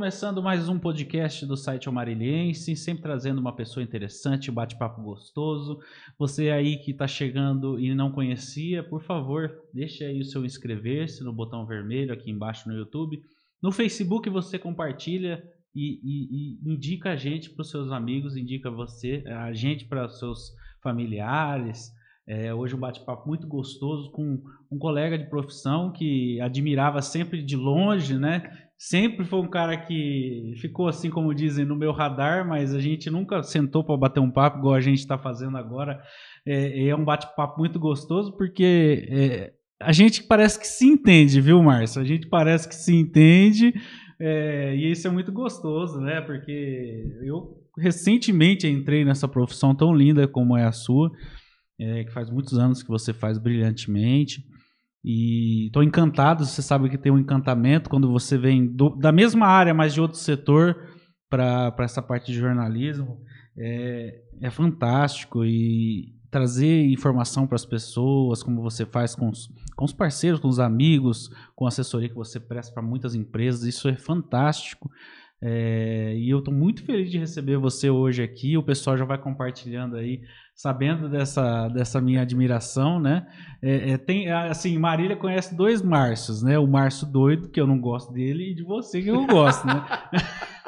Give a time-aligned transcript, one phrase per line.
[0.00, 5.78] começando mais um podcast do site Amariliense, sempre trazendo uma pessoa interessante, bate-papo gostoso.
[6.18, 11.22] Você aí que está chegando e não conhecia, por favor, deixe aí o seu inscrever-se
[11.22, 13.20] no botão vermelho aqui embaixo no YouTube.
[13.62, 15.44] No Facebook você compartilha
[15.74, 20.08] e, e, e indica a gente para os seus amigos, indica você, a gente para
[20.08, 21.92] seus familiares.
[22.32, 24.40] É, hoje um bate-papo muito gostoso com
[24.70, 28.48] um colega de profissão que admirava sempre de longe, né?
[28.78, 33.10] Sempre foi um cara que ficou assim, como dizem, no meu radar, mas a gente
[33.10, 36.00] nunca sentou para bater um papo igual a gente está fazendo agora.
[36.46, 39.52] É, é um bate-papo muito gostoso porque é,
[39.82, 42.00] a gente parece que se entende, viu, Márcio?
[42.00, 43.74] A gente parece que se entende
[44.20, 46.20] é, e isso é muito gostoso, né?
[46.20, 51.10] Porque eu recentemente entrei nessa profissão tão linda como é a sua,
[51.80, 54.44] é, que faz muitos anos que você faz brilhantemente.
[55.02, 59.46] E estou encantado, você sabe que tem um encantamento quando você vem do, da mesma
[59.46, 60.76] área, mas de outro setor,
[61.30, 63.18] para essa parte de jornalismo.
[63.56, 69.84] É, é fantástico e trazer informação para as pessoas, como você faz com os, com
[69.84, 73.88] os parceiros, com os amigos, com a assessoria que você presta para muitas empresas, isso
[73.88, 74.90] é fantástico.
[75.42, 78.56] É, e eu estou muito feliz de receber você hoje aqui.
[78.56, 80.20] O pessoal já vai compartilhando aí,
[80.60, 83.26] sabendo dessa, dessa minha admiração, né?
[83.62, 86.58] É, é, tem, assim, Marília conhece dois Márcios, né?
[86.58, 89.82] O Márcio doido, que eu não gosto dele, e de você, que eu gosto, né?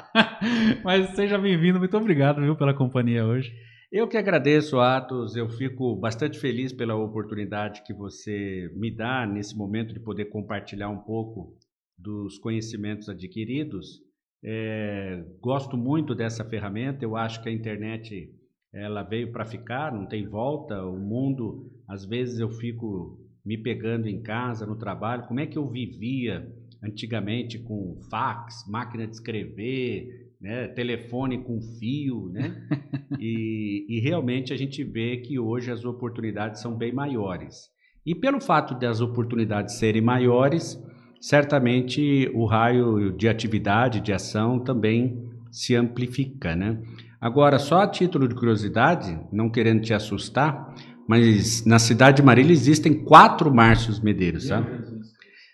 [0.83, 3.53] Mas seja bem-vindo, muito obrigado, viu, pela companhia hoje.
[3.93, 5.37] Eu que agradeço, Atos.
[5.37, 10.89] Eu fico bastante feliz pela oportunidade que você me dá nesse momento de poder compartilhar
[10.89, 11.55] um pouco
[11.99, 14.01] dos conhecimentos adquiridos.
[14.43, 17.05] É, gosto muito dessa ferramenta.
[17.05, 18.31] Eu acho que a internet
[18.73, 20.85] ela veio para ficar, não tem volta.
[20.85, 25.27] O mundo, às vezes eu fico me pegando em casa, no trabalho.
[25.27, 26.51] Como é que eu vivia
[26.83, 32.67] antigamente com fax, máquina de escrever, né, telefone com fio, né?
[33.21, 37.71] e, e realmente a gente vê que hoje as oportunidades são bem maiores.
[38.05, 40.83] E pelo fato das oportunidades serem maiores,
[41.21, 46.83] certamente o raio de atividade, de ação também se amplifica, né?
[47.23, 50.75] Agora, só a título de curiosidade, não querendo te assustar,
[51.09, 54.67] mas na cidade de Marília existem quatro Márcios Medeiros, sabe?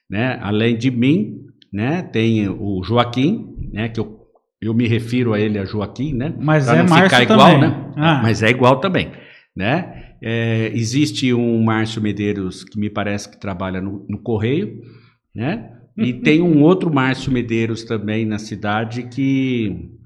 [0.09, 0.39] Né?
[0.41, 1.41] Além de mim,
[1.71, 4.17] né, tem o Joaquim, né, que eu
[4.61, 6.35] eu me refiro a ele, a Joaquim, né?
[6.37, 7.61] Mas pra é não Márcio ficar igual, também.
[7.61, 7.93] né?
[7.97, 8.21] Ah.
[8.21, 9.13] Mas é igual também,
[9.55, 10.15] né?
[10.21, 14.81] É, existe um Márcio Medeiros que me parece que trabalha no, no Correio,
[15.33, 15.71] né?
[15.97, 19.97] E tem um outro Márcio Medeiros também na cidade que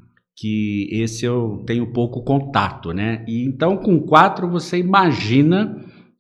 [0.43, 3.25] que esse eu tenho pouco contato, né?
[3.29, 5.77] E então com quatro você imagina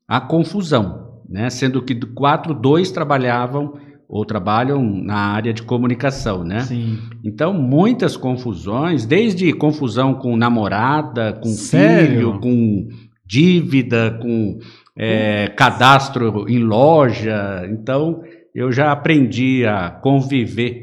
[0.06, 1.50] a confusão, né?
[1.50, 3.74] Sendo que quatro, dois trabalhavam
[4.08, 6.60] ou trabalham na área de comunicação, né?
[6.60, 6.98] Sim.
[7.24, 12.06] Então, muitas confusões, desde confusão com namorada, com Sério?
[12.06, 12.88] filho, com
[13.26, 14.60] dívida, com
[14.96, 17.66] é, cadastro em loja.
[17.72, 18.22] Então,
[18.54, 20.81] eu já aprendi a conviver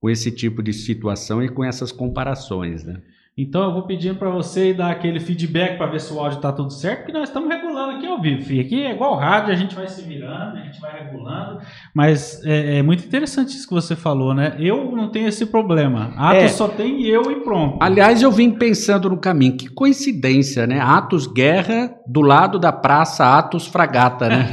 [0.00, 3.00] com esse tipo de situação e com essas comparações, né?
[3.42, 6.52] Então eu vou pedindo para você dar aquele feedback para ver se o áudio está
[6.52, 8.42] tudo certo, porque nós estamos regulando aqui ao vivo.
[8.42, 8.60] Filho.
[8.60, 11.60] Aqui é igual rádio, a gente vai se virando, a gente vai regulando.
[11.94, 14.56] Mas é, é muito interessante isso que você falou, né?
[14.58, 16.12] Eu não tenho esse problema.
[16.16, 16.48] Atos é.
[16.48, 17.78] só tem eu e pronto.
[17.80, 19.56] Aliás, eu vim pensando no caminho.
[19.56, 20.78] Que coincidência, né?
[20.78, 24.50] Atos Guerra do lado da praça Atos Fragata, né?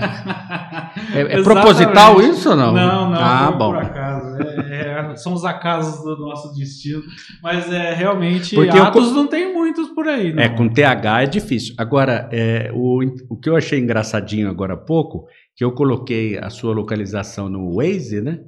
[1.14, 2.72] é, é proposital isso ou não?
[2.72, 3.20] Não, não.
[3.20, 3.74] Ah, bom.
[3.74, 4.38] Por acaso.
[4.42, 4.77] É, é,
[5.22, 7.04] são os acasos do nosso destino.
[7.42, 8.56] Mas é realmente.
[8.56, 10.34] Porque Atos eu, não tem muitos por aí.
[10.34, 10.44] Não.
[10.44, 11.76] É, com TH é difícil.
[11.78, 16.50] Agora, é, o, o que eu achei engraçadinho agora há pouco, que eu coloquei a
[16.50, 18.40] sua localização no Waze, né?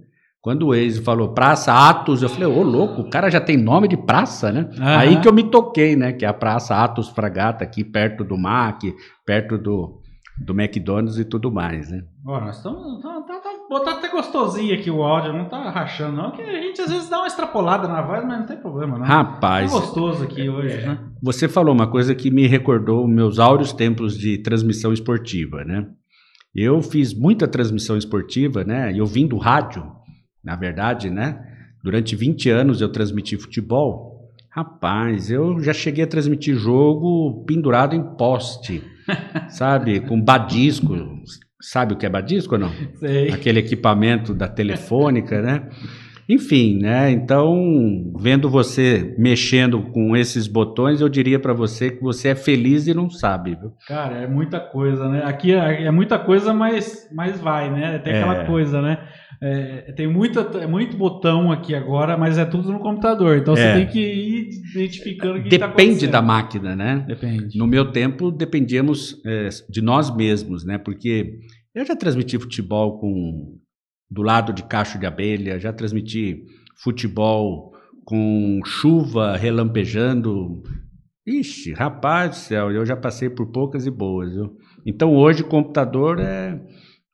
[0.41, 3.89] Quando o Waze falou Praça Atos, eu falei, ô louco, o cara já tem nome
[3.89, 4.69] de praça, né?
[4.77, 4.85] Uhum.
[4.85, 6.13] Aí que eu me toquei, né?
[6.13, 10.01] Que é a Praça Atos Fragata, aqui perto do MAC, perto do,
[10.37, 12.03] do McDonald's e tudo mais, né?
[12.25, 13.01] Ó, nós estamos.
[13.01, 16.31] Tá, tá, tá, botar até gostosinho aqui o áudio, não tá rachando, não.
[16.31, 19.05] Que a gente às vezes dá uma extrapolada na voz, mas não tem problema, não.
[19.05, 19.71] Rapaz.
[19.71, 20.99] Tá gostoso aqui hoje, né?
[21.21, 25.87] Você falou uma coisa que me recordou meus áureos tempos de transmissão esportiva, né?
[26.53, 28.91] Eu fiz muita transmissão esportiva, né?
[28.95, 29.85] Eu vim do rádio,
[30.43, 31.45] na verdade, né?
[31.83, 34.09] Durante 20 anos eu transmiti futebol.
[34.49, 38.83] Rapaz, eu já cheguei a transmitir jogo pendurado em poste,
[39.49, 39.99] sabe?
[39.99, 40.95] Com badisco.
[41.61, 42.71] Sabe o que é badisco ou não?
[42.99, 43.31] Sei.
[43.31, 45.67] Aquele equipamento da telefônica, né?
[46.29, 47.09] Enfim, né?
[47.09, 52.85] Então, vendo você mexendo com esses botões, eu diria para você que você é feliz
[52.85, 53.73] e não sabe, viu?
[53.87, 55.23] Cara, é muita coisa, né?
[55.25, 57.97] Aqui é, é muita coisa, mas, mas vai, né?
[57.97, 58.45] Tem aquela é.
[58.45, 58.99] coisa, né?
[59.41, 63.37] É, tem muita, é muito botão aqui agora, mas é tudo no computador.
[63.37, 63.73] Então você É.
[63.75, 66.11] tem que ir identificando o que tá Depende acontecendo.
[66.11, 67.05] da máquina, né?
[67.07, 67.57] Depende.
[67.57, 70.77] No meu tempo, dependíamos é, de nós mesmos, né?
[70.77, 71.39] Porque
[71.73, 73.57] eu já transmiti futebol com
[74.11, 76.43] do lado de cacho de abelha, já transmiti
[76.83, 77.71] futebol
[78.03, 80.63] com chuva relampejando.
[81.27, 84.33] Ixi, rapaz do céu, eu já passei por poucas e boas.
[84.33, 84.51] Viu?
[84.85, 86.59] Então hoje computador é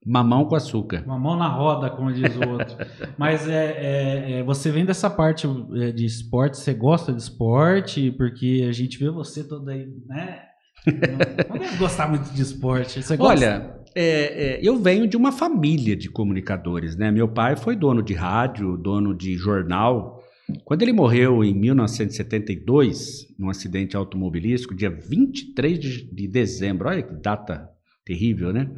[0.05, 1.03] mamão com açúcar.
[1.05, 2.77] Uma mão na roda, como diz o outro.
[3.17, 8.11] Mas é, é- é, você vem dessa parte é, de esporte, você gosta de esporte,
[8.11, 10.41] porque a gente vê você todo aí, né?
[10.85, 13.01] Não, não deve gostar muito de esporte.
[13.01, 13.33] Você gosta?
[13.33, 17.09] Olha, é, é, eu venho de uma família de comunicadores, né?
[17.09, 20.21] Meu pai foi dono de rádio, dono de jornal.
[20.63, 27.13] Quando ele morreu em 1972, num acidente automobilístico, dia 23 de, de dezembro, olha que
[27.15, 27.67] data
[28.05, 28.69] terrível, né?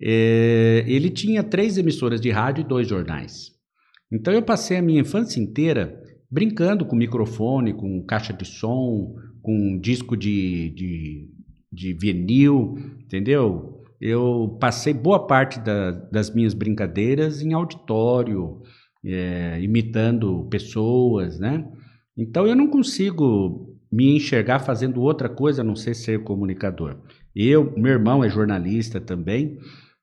[0.00, 3.52] É, ele tinha três emissoras de rádio e dois jornais.
[4.12, 6.00] Então eu passei a minha infância inteira
[6.30, 11.28] brincando com microfone, com caixa de som, com disco de, de,
[11.72, 12.74] de vinil,
[13.04, 13.82] entendeu?
[14.00, 18.60] Eu passei boa parte da- das minhas brincadeiras em auditório,
[19.04, 21.64] é, imitando pessoas, né?
[22.16, 26.98] Então eu não consigo me enxergar fazendo outra coisa a não ser ser comunicador.
[27.34, 29.56] Eu, meu irmão é jornalista também,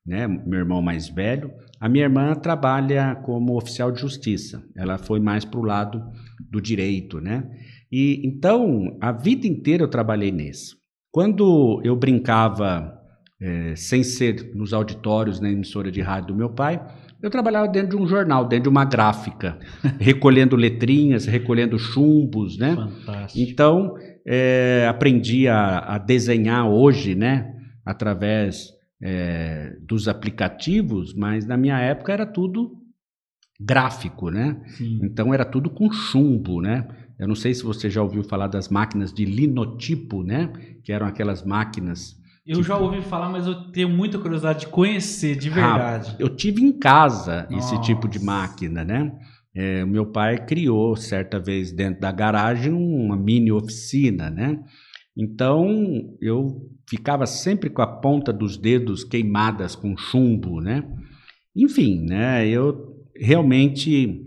[0.06, 0.26] né?
[0.26, 1.50] Meu irmão mais velho.
[1.80, 4.62] A minha irmã trabalha como oficial de justiça.
[4.76, 6.02] Ela foi mais para o lado
[6.50, 7.48] do direito, né?
[7.90, 10.76] E então a vida inteira eu trabalhei nisso.
[11.10, 12.98] Quando eu brincava
[13.40, 16.80] eh, sem ser nos auditórios na emissora de rádio do meu pai,
[17.22, 19.58] eu trabalhava dentro de um jornal, dentro de uma gráfica,
[20.00, 22.74] recolhendo letrinhas, recolhendo chumbos, né?
[22.74, 23.50] Fantástico.
[23.50, 23.94] Então,
[24.26, 27.54] é, aprendi a, a desenhar hoje, né?
[27.84, 28.70] Através
[29.02, 32.80] é, dos aplicativos, mas na minha época era tudo
[33.60, 34.62] gráfico, né?
[34.76, 35.00] Sim.
[35.02, 36.86] Então era tudo com chumbo, né?
[37.18, 40.52] Eu não sei se você já ouviu falar das máquinas de linotipo, né?
[40.82, 42.16] Que eram aquelas máquinas.
[42.44, 46.16] Eu já ouvi falar, mas eu tenho muita curiosidade de conhecer, de verdade.
[46.18, 47.80] Eu tive em casa esse Nossa.
[47.82, 49.12] tipo de máquina, né?
[49.54, 54.58] É, o meu pai criou certa vez dentro da garagem uma mini oficina, né?
[55.16, 60.84] Então eu ficava sempre com a ponta dos dedos queimadas com chumbo, né?
[61.54, 62.46] Enfim, né?
[62.46, 64.24] Eu realmente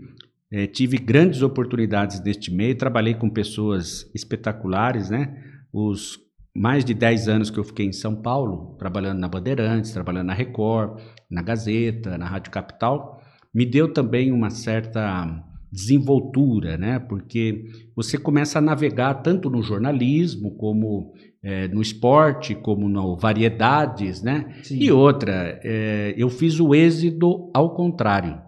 [0.50, 5.42] eh, tive grandes oportunidades neste meio, trabalhei com pessoas espetaculares, né?
[5.72, 6.18] Os
[6.54, 10.34] mais de 10 anos que eu fiquei em São Paulo, trabalhando na Bandeirantes, trabalhando na
[10.34, 11.00] Record,
[11.30, 13.20] na Gazeta, na Rádio Capital,
[13.52, 15.44] me deu também uma certa
[15.76, 16.98] desenvoltura, né?
[16.98, 21.12] Porque você começa a navegar tanto no jornalismo como
[21.42, 24.56] eh, no esporte, como no variedades, né?
[24.62, 24.78] Sim.
[24.78, 28.40] E outra, eh, eu fiz o êxodo ao contrário,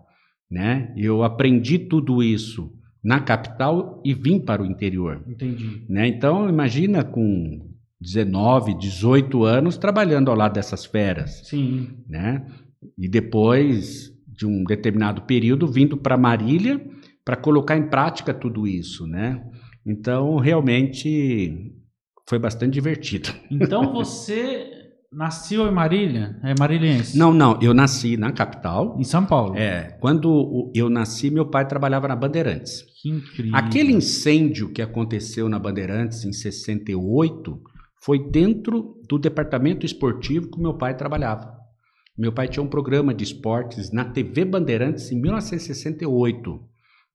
[0.51, 0.91] né?
[0.97, 2.73] Eu aprendi tudo isso
[3.05, 5.85] na capital e vim para o interior, Entendi.
[5.87, 6.09] né?
[6.09, 7.69] Então, imagina com
[8.01, 11.89] 19, 18 anos trabalhando ao lado dessas feras, Sim.
[12.09, 12.47] né?
[12.97, 16.81] E depois de um determinado período vindo para Marília
[17.29, 19.45] para colocar em prática tudo isso, né?
[19.87, 21.75] Então, realmente
[22.27, 23.29] foi bastante divertido.
[23.53, 24.67] Então você
[25.13, 26.41] nasceu em Marília?
[26.43, 27.19] É marilhense?
[27.19, 28.97] Não, não, eu nasci na capital.
[28.99, 29.55] Em São Paulo?
[29.59, 32.83] É, quando eu nasci, meu pai trabalhava na Bandeirantes.
[33.03, 33.55] Que incrível.
[33.55, 37.61] Aquele incêndio que aconteceu na Bandeirantes em 68
[38.03, 41.59] foi dentro do departamento esportivo que meu pai trabalhava.
[42.17, 46.68] Meu pai tinha um programa de esportes na TV Bandeirantes em 1968,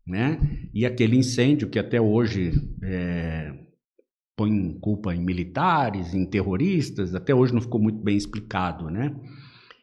[0.06, 0.40] né?
[0.74, 3.54] E aquele incêndio que até hoje é,
[4.36, 9.16] põe culpa em militares, em terroristas, até hoje não ficou muito bem explicado, né?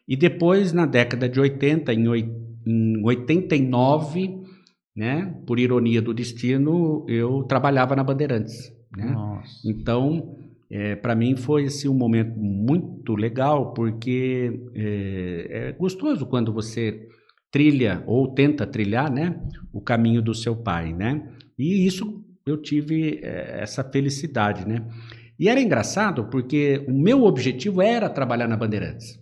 [0.07, 2.07] E depois, na década de 80, em,
[2.67, 4.41] em 89,
[4.95, 5.35] né?
[5.47, 9.15] Por ironia do destino, eu trabalhava na Bandeirantes, né?
[9.65, 10.37] Então,
[11.01, 17.09] para mim foi assim, um momento muito legal, porque é, é gostoso quando você
[17.51, 19.41] trilha ou tenta trilhar, né,
[19.73, 21.29] o caminho do seu pai, né?
[21.59, 24.87] E isso eu tive é, essa felicidade, né?
[25.39, 29.19] E era engraçado porque o meu objetivo era trabalhar na Bandeirantes.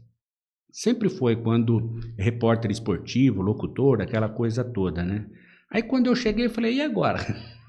[0.71, 5.27] Sempre foi quando repórter esportivo, locutor, aquela coisa toda, né?
[5.71, 7.19] Aí quando eu cheguei, eu falei, e agora?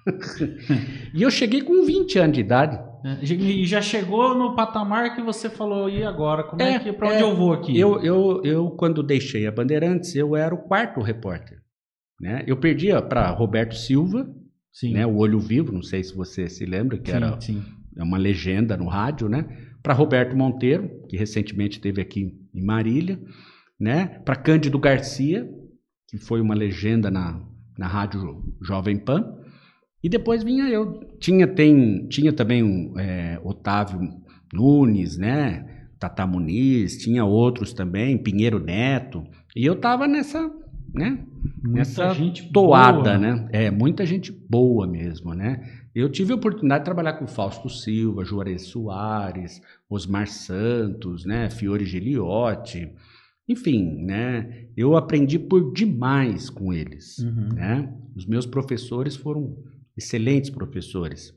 [1.14, 2.89] e eu cheguei com 20 anos de idade.
[3.04, 6.44] É, E já chegou no patamar que você falou, e agora?
[6.44, 7.22] Como é, É, que, pra onde é.
[7.24, 7.78] eu vou aqui?
[7.80, 11.60] Eu, eu, eu, quando deixei a Bandeirantes, eu era o quarto repórter.
[12.20, 12.44] Né?
[12.46, 14.30] Eu perdia para Roberto Silva,
[14.74, 14.94] Sim.
[14.94, 15.06] né?
[15.06, 17.64] o Olho Vivo, não sei se você se lembra, que sim, era sim.
[17.98, 19.46] é uma legenda no rádio, né?
[19.82, 23.18] Para Roberto Monteiro, que recentemente esteve aqui em Marília,
[23.80, 24.20] né?
[24.26, 25.50] Para Cândido Garcia,
[26.10, 27.42] que foi uma legenda na,
[27.78, 29.38] na rádio Jovem Pan.
[30.04, 31.02] E depois vinha eu.
[31.20, 34.00] Tinha, tem, tinha também um, é, Otávio
[34.54, 35.66] Nunes, né?
[36.00, 39.24] Tata Muniz, tinha outros também, Pinheiro Neto.
[39.56, 40.50] E eu tava nessa,
[40.94, 41.20] né?
[41.62, 43.18] Muita nessa gente toada, boa.
[43.18, 43.50] né?
[43.52, 45.62] É, muita gente boa mesmo, né?
[45.94, 51.50] Eu tive a oportunidade de trabalhar com Fausto Silva, Juarez Soares, Osmar Santos, né?
[51.50, 52.90] Fiore Giliotti.
[53.48, 54.68] Enfim, né?
[54.78, 57.50] Eu aprendi por demais com eles, Uhum.
[57.56, 57.94] né?
[58.16, 59.58] Os meus professores foram
[60.00, 61.34] excelentes professores.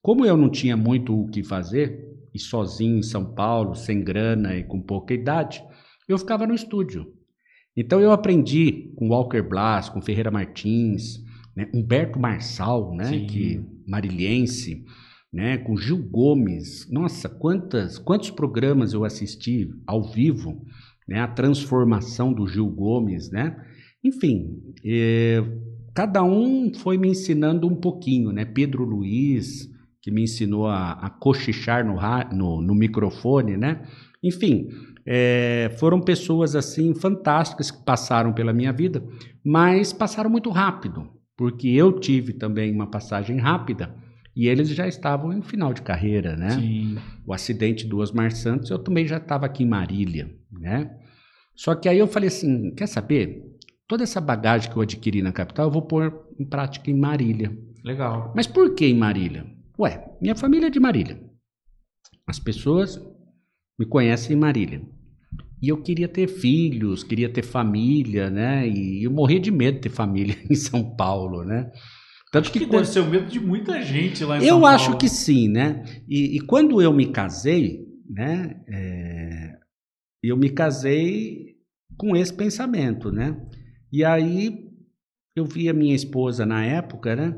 [0.00, 4.54] Como eu não tinha muito o que fazer, e sozinho em São Paulo, sem grana
[4.56, 5.62] e com pouca idade,
[6.08, 7.12] eu ficava no estúdio.
[7.76, 11.68] Então eu aprendi com Walker Blas, com Ferreira Martins, né?
[11.74, 13.06] Humberto Marçal, né?
[13.06, 13.26] Sim.
[13.26, 14.84] Que marilhense,
[15.32, 15.58] né?
[15.58, 16.90] Com Gil Gomes.
[16.90, 20.62] Nossa, quantas, quantos programas eu assisti ao vivo,
[21.08, 21.20] né?
[21.20, 23.56] A transformação do Gil Gomes, né?
[24.04, 25.42] Enfim, eh,
[25.96, 28.44] cada um foi me ensinando um pouquinho, né?
[28.44, 29.66] Pedro Luiz,
[30.02, 31.96] que me ensinou a, a cochichar no,
[32.36, 33.82] no, no microfone, né?
[34.22, 34.68] Enfim,
[35.06, 39.02] é, foram pessoas assim fantásticas que passaram pela minha vida,
[39.42, 43.96] mas passaram muito rápido, porque eu tive também uma passagem rápida
[44.36, 46.50] e eles já estavam em final de carreira, né?
[46.50, 46.98] Sim.
[47.26, 50.90] o acidente do Osmar Santos, eu também já estava aqui em Marília, né?
[51.54, 53.55] Só que aí eu falei assim, quer saber?
[53.88, 57.56] Toda essa bagagem que eu adquiri na capital, eu vou pôr em prática em Marília.
[57.84, 58.32] Legal.
[58.34, 59.46] Mas por que em Marília?
[59.78, 61.20] Ué, minha família é de Marília.
[62.26, 63.00] As pessoas
[63.78, 64.82] me conhecem em Marília.
[65.62, 68.68] E eu queria ter filhos, queria ter família, né?
[68.68, 71.70] E eu morria de medo de ter família em São Paulo, né?
[72.32, 74.66] Tanto Acho que quando- deve ser o medo de muita gente lá em eu São
[74.66, 74.98] acho Paulo.
[74.98, 75.84] que sim, né?
[76.08, 78.60] E, e quando eu me casei, né?
[78.68, 79.52] é,
[80.22, 81.54] eu me casei
[81.96, 83.40] com esse pensamento, né?
[83.92, 84.66] E aí
[85.34, 87.36] eu vi a minha esposa na época, né?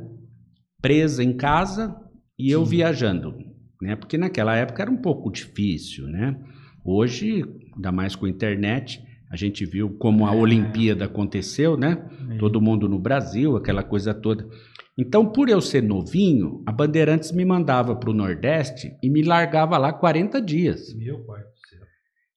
[0.81, 1.95] Presa em casa
[2.39, 2.71] e eu Sim.
[2.71, 3.35] viajando,
[3.83, 3.97] né?
[3.97, 6.39] Porque naquela época era um pouco difícil, né?
[6.85, 10.37] Hoje, ainda mais com a internet, a gente viu como a É.
[10.39, 12.09] Olimpíada aconteceu, né?
[12.31, 12.39] É.
[12.39, 14.49] todo mundo no Brasil, aquela coisa toda.
[14.97, 19.77] Então, por eu ser novinho, a Bandeirantes me mandava para o Nordeste e me largava
[19.79, 20.93] lá 40 dias.
[20.95, 21.87] Meu pai do céu.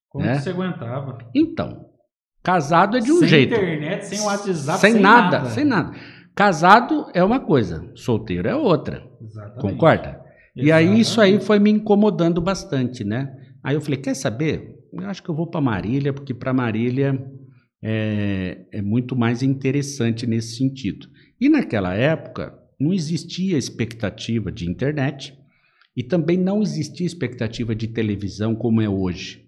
[0.10, 0.36] Como Né?
[0.36, 1.18] que você aguentava?
[1.34, 1.86] Então,
[2.43, 3.53] casado é de um sem jeito.
[3.53, 5.95] internet, sem WhatsApp, sem, sem, nada, sem nada.
[6.36, 9.03] Casado é uma coisa, solteiro é outra.
[9.21, 9.62] Exatamente.
[9.62, 10.21] Concorda?
[10.55, 11.45] E aí isso aí Exatamente.
[11.45, 13.33] foi me incomodando bastante, né?
[13.63, 14.75] Aí eu falei, quer saber?
[14.91, 17.17] Eu acho que eu vou para Marília, porque para Marília
[17.81, 21.07] é, é muito mais interessante nesse sentido.
[21.39, 25.38] E naquela época não existia expectativa de internet
[25.95, 29.48] e também não existia expectativa de televisão como é hoje.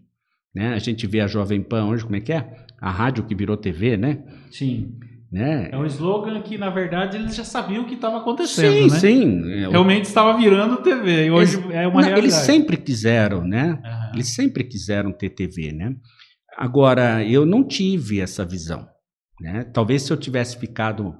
[0.53, 0.73] Né?
[0.73, 2.62] A gente vê a Jovem Pan hoje, como é que é?
[2.83, 4.21] A rádio que virou TV, né?
[4.51, 4.99] Sim.
[5.31, 5.69] né?
[5.71, 8.99] É um slogan que, na verdade, eles já sabiam o que estava acontecendo, sim, né?
[8.99, 9.69] sim.
[9.69, 11.27] Realmente estava virando TV.
[11.27, 12.19] E hoje é uma Não, realidade.
[12.19, 13.79] eles sempre quiseram, né?
[13.85, 14.11] Aham.
[14.13, 15.95] Eles sempre quiseram ter TV, né?
[16.57, 18.85] Agora, eu não tive essa visão,
[19.39, 19.63] né?
[19.73, 21.15] Talvez se eu tivesse ficado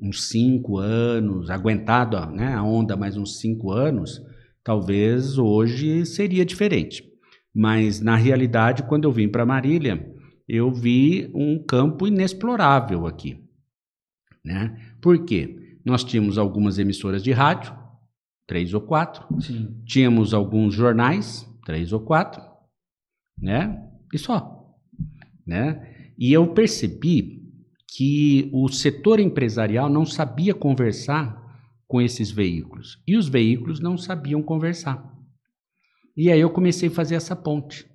[0.00, 4.20] uns cinco anos, aguentado né, a onda mais uns cinco anos,
[4.62, 7.02] talvez hoje seria diferente.
[7.52, 10.16] Mas, na realidade, quando eu vim para Marília,
[10.48, 13.38] eu vi um campo inexplorável aqui,
[14.42, 14.94] né?
[15.00, 15.78] Por quê?
[15.84, 17.76] Nós tínhamos algumas emissoras de rádio,
[18.46, 19.82] três ou quatro, Sim.
[19.84, 22.42] tínhamos alguns jornais, três ou quatro,
[23.38, 23.86] né?
[24.12, 24.74] E só,
[25.46, 26.12] né?
[26.16, 27.38] E eu percebi
[27.86, 31.38] que o setor empresarial não sabia conversar
[31.86, 35.14] com esses veículos e os veículos não sabiam conversar.
[36.16, 37.86] E aí eu comecei a fazer essa ponte.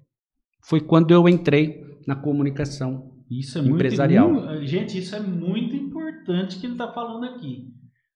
[0.62, 3.12] Foi quando eu entrei na comunicação.
[3.30, 4.32] Isso é muito Empresarial.
[4.32, 7.68] mu- Gente, isso é muito importante que ele está falando aqui.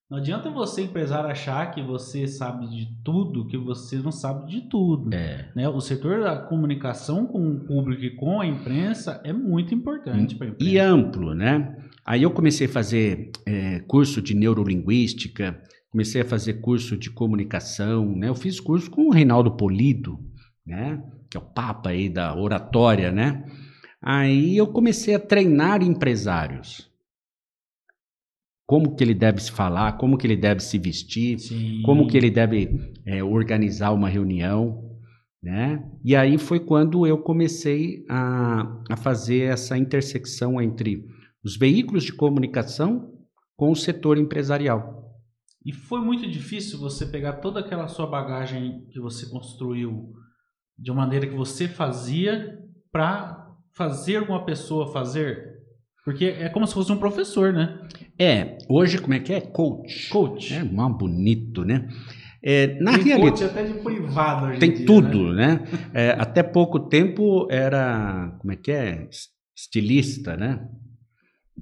[0.09, 4.69] Não adianta você, empresário, achar que você sabe de tudo, que você não sabe de
[4.69, 5.13] tudo.
[5.13, 5.51] É.
[5.53, 5.67] Né?
[5.67, 10.47] O setor da comunicação com o público e com a imprensa é muito importante para
[10.47, 10.71] a imprensa.
[10.73, 11.75] e amplo, né?
[12.05, 14.33] Aí eu comecei a fazer é, curso de
[14.81, 18.29] neurolinguística, comecei a fazer curso de comunicação, né?
[18.29, 20.17] Eu fiz curso com o Reinaldo Polido,
[20.65, 21.01] né?
[21.29, 23.43] Que é o papa aí da oratória, né?
[24.01, 26.89] Aí eu comecei a treinar empresários.
[28.65, 31.81] Como que ele deve se falar, como que ele deve se vestir, Sim.
[31.83, 34.87] como que ele deve é, organizar uma reunião,
[35.41, 35.89] né?
[36.03, 41.05] E aí foi quando eu comecei a, a fazer essa intersecção entre
[41.43, 43.13] os veículos de comunicação
[43.55, 44.97] com o setor empresarial.
[45.65, 50.13] E foi muito difícil você pegar toda aquela sua bagagem que você construiu
[50.77, 52.57] de uma maneira que você fazia
[52.91, 53.46] para
[53.77, 55.55] fazer uma pessoa fazer?
[56.03, 57.79] Porque é como se fosse um professor, né?
[58.17, 59.41] É, hoje como é que é?
[59.41, 60.09] Coach.
[60.09, 60.53] Coach.
[60.53, 61.87] É, mó bonito, né?
[62.41, 63.41] É, na tem realidade.
[63.41, 65.55] coach até de privado hoje em Tem dia, tudo, né?
[65.71, 65.79] né?
[65.93, 69.07] É, até pouco tempo era, como é que é?
[69.09, 70.67] Es- Estilista, né?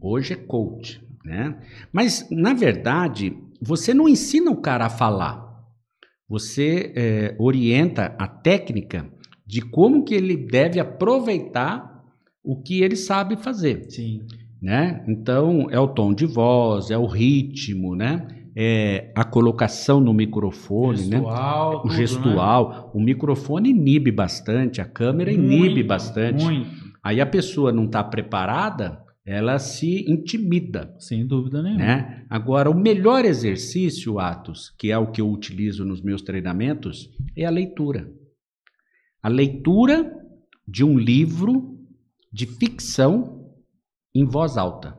[0.02, 1.58] Hoje é coach, né?
[1.94, 5.44] Mas, na verdade, você não ensina o cara a falar.
[6.28, 9.10] Você é, orienta a técnica
[9.48, 11.95] de como que ele deve aproveitar
[12.46, 14.22] o que ele sabe fazer Sim.
[14.62, 15.04] né?
[15.08, 18.28] Então é o tom de voz, é o ritmo, né?
[18.58, 21.18] É a colocação no microfone, né?
[21.18, 25.38] Gestual, O tudo, gestual, o microfone inibe bastante, a câmera né?
[25.38, 26.44] inibe Muito, bastante.
[26.46, 26.70] Muito,
[27.04, 31.84] Aí a pessoa não está preparada, ela se intimida, sem dúvida nenhuma.
[31.84, 32.26] né?
[32.30, 37.44] Agora, o melhor exercício, Atos, que é o que eu utilizo nos meus treinamentos, é
[37.46, 38.10] a leitura.
[39.22, 40.12] A leitura
[40.68, 41.75] de um livro
[42.36, 43.46] de ficção
[44.14, 44.98] em voz alta.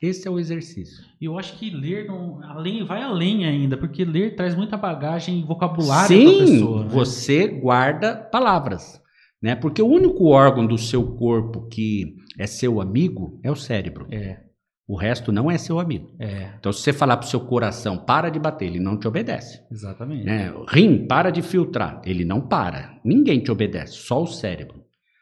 [0.00, 1.04] Esse é o exercício.
[1.20, 5.38] E eu acho que ler não, além, vai além ainda, porque ler traz muita bagagem
[5.38, 6.82] e vocabulário Sim, pra pessoa.
[6.84, 6.88] né?
[6.88, 8.98] você guarda palavras,
[9.42, 9.54] né?
[9.54, 14.06] Porque o único órgão do seu corpo que é seu amigo é o cérebro.
[14.10, 14.40] É,
[14.88, 16.08] O resto não é seu amigo.
[16.18, 19.60] é, Então, se você falar pro seu coração, para de bater, ele não te obedece.
[19.70, 20.24] exatamente.
[20.24, 20.50] né?
[20.68, 22.00] Rim, para de filtrar.
[22.06, 22.98] Ele não para.
[23.04, 24.80] Ninguém te obedece, só o cérebro.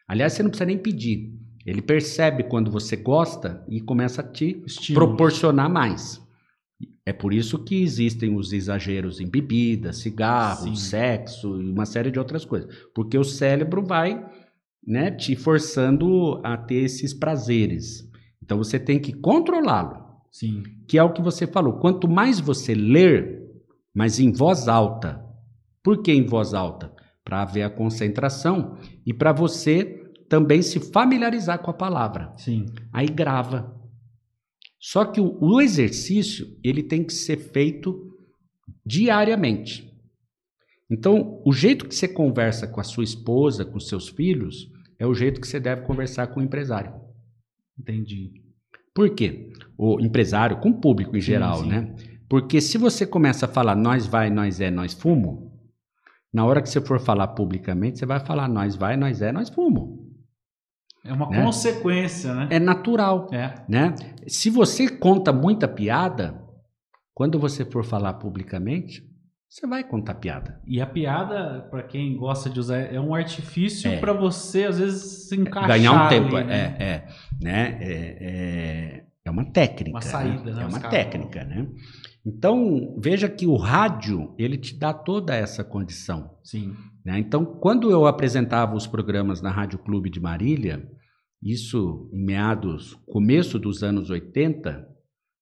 [0.09, 1.38] Aliás, você não precisa nem pedir.
[1.67, 6.27] Ele percebe quando você gosta e começa a te proporcionar mais.
[7.05, 10.77] É por isso que existem os exageros em bebida, cigarro, Sim.
[10.77, 12.75] sexo e uma série de outras coisas.
[12.95, 14.25] Porque o cérebro vai
[14.87, 18.09] né, te forçando a ter esses prazeres.
[18.43, 21.75] Então você tem que controlá-lo Sim, que é o que você falou.
[21.75, 23.43] Quanto mais você ler,
[23.95, 25.23] mas em voz alta.
[25.83, 26.93] Por que em voz alta?
[27.25, 29.98] Para haver a concentração e para você
[30.29, 32.33] também se familiarizar com a palavra.
[32.37, 32.67] sim.
[32.93, 33.77] Aí grava.
[34.79, 38.15] Só que o, o exercício ele tem que ser feito
[38.87, 39.89] diariamente.
[40.91, 45.14] Então, o jeito que você conversa com a sua esposa, com seus filhos, é o
[45.14, 46.95] jeito que você deve conversar com o empresário.
[47.79, 48.33] Entendi.
[48.95, 49.53] Por quê?
[49.77, 51.69] O empresário, com o público em Sim, geral, sim.
[51.69, 51.95] né?
[52.29, 55.53] Porque se você começa a falar nós vai, nós é, nós fumo,
[56.33, 59.49] na hora que você for falar publicamente, você vai falar nós vai, nós é, nós
[59.49, 60.08] fumo.
[61.05, 61.43] É uma Né?
[61.45, 62.49] consequência, né?
[62.51, 63.55] É natural, É.
[63.69, 63.95] né?
[64.27, 66.41] Se você conta muita piada,
[67.15, 69.03] quando você for falar publicamente,
[69.49, 70.61] você vai contar piada.
[70.67, 73.99] E a piada, pra quem gosta de usar, é um artifício É.
[73.99, 75.69] pra você, às vezes, se encaixar.
[75.69, 76.77] Ganhar um tempo, ali, né?
[76.79, 77.09] é, é,
[77.41, 77.79] né?
[77.81, 79.91] É, é, é uma técnica.
[79.97, 80.63] Uma saída, né?
[80.63, 81.67] É uma técnica, né?
[82.27, 86.37] Então, veja que o rádio, ele te dá toda essa condição.
[86.45, 86.75] Sim.
[87.09, 87.18] Né?
[87.18, 90.87] Então, quando eu apresentava os programas na Rádio Clube de Marília,
[91.42, 94.87] isso em meados, começo dos anos 80,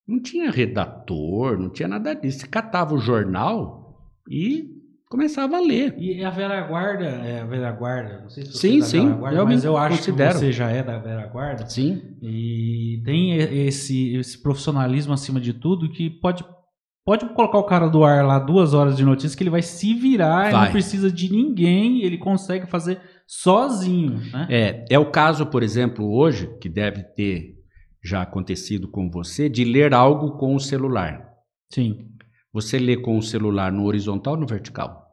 [0.07, 2.38] não tinha redator, não tinha nada disso.
[2.38, 4.70] Você catava o jornal e
[5.11, 5.96] começava a ler.
[5.98, 8.87] E a Vera Guarda, é a Vera Guarda, não sei se você Sim, é da
[8.87, 10.33] sim, Vera Guarda, eu mas eu acho considero.
[10.35, 11.66] que você já é da Vera Guarda.
[11.68, 13.33] Sim, E tem
[13.66, 16.44] esse, esse profissionalismo acima de tudo que pode,
[17.07, 19.95] pode colocar o cara do ar lá duas horas de notícia que ele vai se
[19.95, 20.64] virar, ele Vai.
[20.66, 24.47] não precisa de ninguém, ele consegue fazer sozinho, né?
[24.51, 27.55] É, é o caso, por exemplo, hoje, que deve ter
[28.03, 31.27] já acontecido com você, de ler algo com o celular.
[31.73, 32.11] Sim.
[32.53, 35.07] Você lê com o celular no horizontal ou no vertical?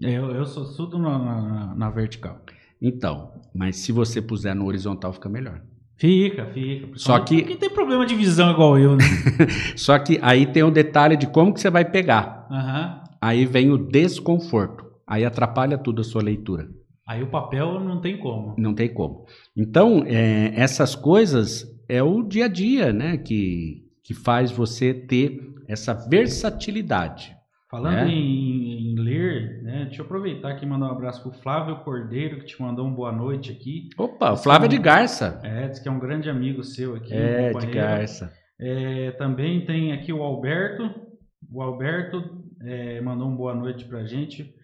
[0.00, 2.40] Eu, eu sou tudo na, na- na vertical.
[2.80, 5.62] Então, mas se você puser no horizontal, fica melhor.
[5.96, 6.88] Fica, fica.
[6.96, 9.04] Só que- Quem tem problema de visão igual eu, né?
[9.76, 12.46] Só que aí tem o detalhe de como que você vai pegar.
[12.50, 13.00] Aham.
[13.20, 14.84] Aí vem o desconforto.
[15.06, 16.68] Aí atrapalha tudo a sua leitura.
[17.06, 18.54] Aí o papel não tem como.
[18.58, 19.26] Não tem como.
[19.56, 23.16] Então, é, essas coisas é o dia a dia, né?
[23.18, 27.32] Que, que faz você ter essa versatilidade.
[27.70, 28.08] Falando É.
[28.08, 28.91] em, em
[29.22, 29.84] ler, né?
[29.84, 32.94] Deixa eu aproveitar aqui e mandar um abraço pro Flávio Cordeiro, que te mandou um
[32.94, 33.88] boa noite aqui.
[33.96, 35.40] Opa, o Flávio é de Garça.
[35.42, 37.14] É, diz que é um grande amigo seu aqui.
[37.14, 37.66] É, de.
[37.66, 38.32] Garça.
[38.60, 40.90] É, também tem aqui o Alberto.
[41.50, 42.22] O Alberto
[42.62, 44.54] é, mandou um boa noite pra gente.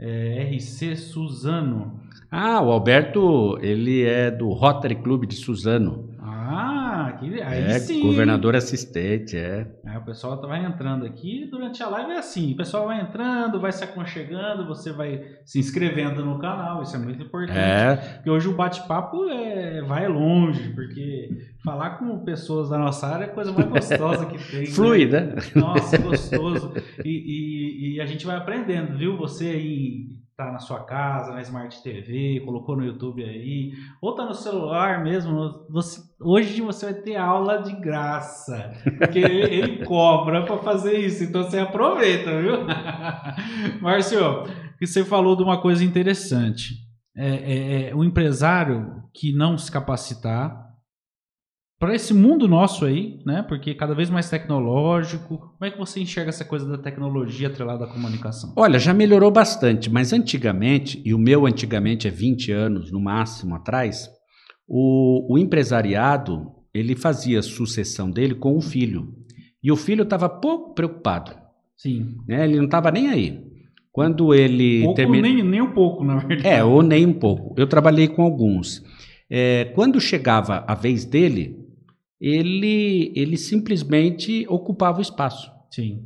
[0.00, 2.00] É, RC Suzano.
[2.30, 6.14] Ah, o Alberto, ele é do Rotary Clube de Suzano.
[6.20, 6.77] Ah,
[7.18, 8.00] que, aí é, sim.
[8.02, 9.66] governador assistente, é.
[9.84, 13.60] É, o pessoal vai entrando aqui durante a live é assim, o pessoal vai entrando,
[13.60, 17.58] vai se aconchegando, você vai se inscrevendo no canal, isso é muito importante.
[17.58, 21.30] É, Porque hoje o bate-papo é, vai longe, porque
[21.64, 24.60] falar com pessoas da nossa área é a coisa mais gostosa que tem.
[24.60, 24.66] né?
[24.72, 25.34] flui, né?
[25.54, 26.72] Nossa, gostoso.
[27.04, 29.16] E, e- e a gente vai aprendendo, viu?
[29.18, 34.24] Você aí tá na sua casa, na Smart TV, colocou no YouTube aí, ou tá
[34.24, 40.58] no celular mesmo, você, hoje você vai ter aula de graça, porque ele, cobra para
[40.58, 42.58] fazer isso, então você aproveita, viu?
[43.80, 44.44] Márcio,
[44.80, 46.74] você falou de uma coisa interessante.
[47.16, 50.68] É, é, é, o empresário que não se capacitar,
[51.78, 53.42] para esse mundo nosso aí, né?
[53.42, 55.38] Porque cada vez mais tecnológico.
[55.38, 58.52] Como é que você enxerga essa coisa da tecnologia atrelada à comunicação?
[58.56, 63.54] Olha, já melhorou bastante, mas antigamente, e o meu antigamente é 20 anos no máximo
[63.54, 64.10] atrás,
[64.68, 69.14] o, o empresariado ele fazia sucessão dele com o filho.
[69.62, 71.32] E o filho estava pouco preocupado.
[71.76, 72.16] Sim.
[72.28, 72.44] Né?
[72.44, 73.42] Ele não estava nem aí.
[73.90, 75.28] Quando ele pouco, termina...
[75.28, 76.46] nem, nem um pouco, na verdade.
[76.46, 77.54] É, ou nem um pouco.
[77.56, 78.84] Eu trabalhei com alguns.
[79.28, 81.58] É, quando chegava a vez dele,
[82.20, 85.50] ele, ele simplesmente ocupava o espaço.
[85.70, 86.04] Sim.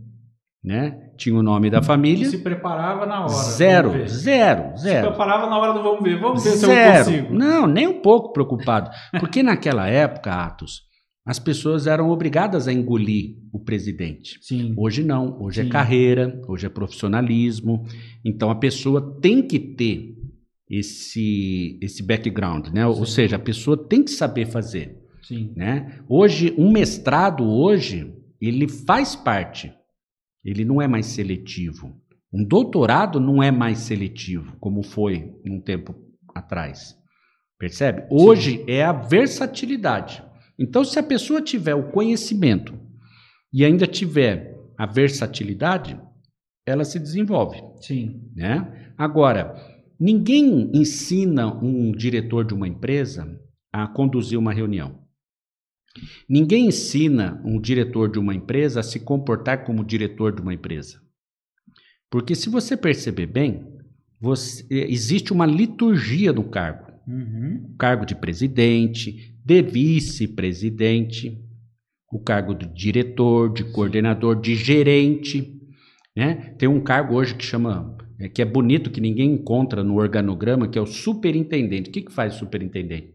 [0.64, 1.10] Né?
[1.16, 2.24] Tinha o nome da família.
[2.24, 3.28] E se preparava na hora.
[3.28, 5.06] Zero, zero, zero.
[5.06, 7.04] Se preparava na hora do vamos ver, vamos ver zero.
[7.04, 7.34] se eu consigo.
[7.34, 8.90] Não, nem um pouco preocupado.
[9.18, 10.82] Porque naquela época, Atos,
[11.26, 14.38] as pessoas eram obrigadas a engolir o presidente.
[14.40, 14.72] Sim.
[14.76, 15.68] Hoje não, hoje é Sim.
[15.68, 17.84] é carreira, hoje é profissionalismo.
[18.24, 20.16] Então a pessoa tem que ter
[20.68, 22.82] esse, esse background, né?
[22.82, 22.98] Sim.
[23.00, 24.96] Ou seja, a pessoa tem que saber fazer.
[25.22, 25.52] Sim.
[25.56, 26.00] Né?
[26.08, 29.72] Hoje, um mestrado hoje, ele faz parte.
[30.44, 31.96] Ele não é mais seletivo.
[32.32, 35.94] Um doutorado não é mais seletivo, como foi um tempo
[36.34, 36.96] atrás.
[37.58, 38.06] Percebe?
[38.10, 38.64] Hoje Sim.
[38.66, 40.22] é a versatilidade.
[40.58, 42.78] Então, se a pessoa tiver o conhecimento
[43.52, 46.00] e ainda tiver a versatilidade,
[46.66, 47.62] ela se desenvolve.
[47.80, 48.30] Sim.
[48.34, 48.92] Né?
[48.96, 49.54] Agora,
[49.98, 53.38] ninguém ensina um diretor de uma empresa
[53.72, 55.01] a conduzir uma reunião.
[56.28, 61.00] Ninguém ensina um diretor de uma empresa a se comportar como diretor de uma empresa.
[62.10, 63.66] Porque se você perceber bem,
[64.20, 66.92] você, existe uma liturgia do cargo.
[67.04, 67.74] Uhum.
[67.76, 71.36] cargo de presidente, de vice-presidente,
[72.12, 75.60] o cargo de diretor, de coordenador, de gerente.
[76.16, 76.54] Né?
[76.58, 80.68] Tem um cargo hoje que chama, é, que é bonito, que ninguém encontra no organograma,
[80.68, 81.90] que é o superintendente.
[81.90, 83.14] O que, que faz o superintendente?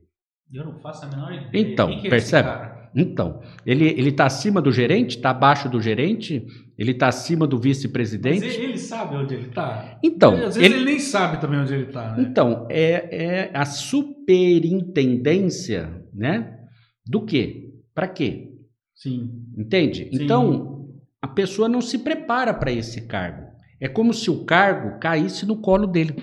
[0.53, 1.49] Eu não faço a menor ideia.
[1.53, 2.49] Então, é percebe?
[2.95, 6.45] Então, ele está acima do gerente, está abaixo do gerente,
[6.77, 8.45] ele está acima do vice-presidente.
[8.45, 9.99] Mas ele, ele, sabe onde ele está?
[10.01, 12.15] Então, às vezes ele, ele, nem sabe também onde ele está.
[12.15, 12.23] Né?
[12.23, 16.57] Então, é, é a superintendência, né?
[17.05, 17.73] Do quê?
[17.93, 18.53] Para quê?
[18.95, 19.43] Sim.
[19.55, 20.09] Entende?
[20.09, 20.23] Sim.
[20.23, 20.89] Então,
[21.21, 23.45] a pessoa não se prepara para esse cargo.
[23.79, 26.15] É como se o cargo caísse no colo dele.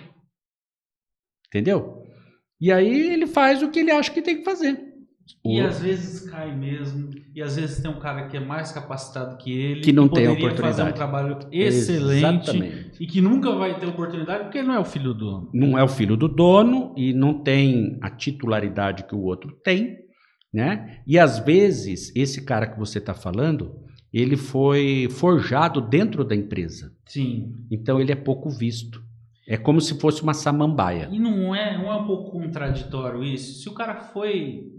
[1.48, 2.03] Entendeu?
[2.64, 4.82] E aí ele faz o que ele acha que tem que fazer.
[5.44, 5.66] E o...
[5.66, 9.52] às vezes cai mesmo, e às vezes tem um cara que é mais capacitado que
[9.52, 10.76] ele, que não tem oportunidade.
[10.78, 12.90] fazer um trabalho excelente Exatamente.
[12.98, 15.50] e que nunca vai ter oportunidade porque não é o filho do dono.
[15.52, 19.98] Não é o filho do dono e não tem a titularidade que o outro tem,
[20.50, 21.02] né?
[21.06, 23.76] E às vezes esse cara que você está falando,
[24.10, 26.94] ele foi forjado dentro da empresa.
[27.04, 27.52] Sim.
[27.70, 29.03] Então ele é pouco visto.
[29.46, 31.08] É como se fosse uma samambaia.
[31.12, 33.62] E não é, não é um pouco contraditório isso?
[33.62, 34.72] Se o cara foi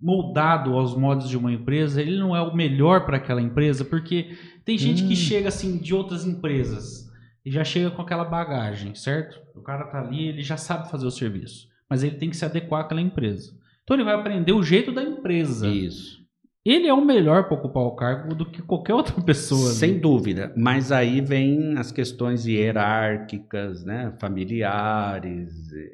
[0.00, 4.36] moldado aos modos de uma empresa, ele não é o melhor para aquela empresa, porque
[4.64, 5.08] tem gente hum.
[5.08, 7.10] que chega assim de outras empresas
[7.44, 9.40] e já chega com aquela bagagem, certo?
[9.54, 12.44] O cara tá ali, ele já sabe fazer o serviço, mas ele tem que se
[12.44, 13.52] adequar àquela empresa.
[13.84, 15.66] Então ele vai aprender o jeito da empresa.
[15.68, 16.19] Isso.
[16.64, 19.70] Ele é o melhor para ocupar o cargo do que qualquer outra pessoa.
[19.70, 19.98] Sem né?
[19.98, 20.52] dúvida.
[20.56, 24.14] Mas aí vem as questões hierárquicas, né?
[24.20, 25.50] familiares.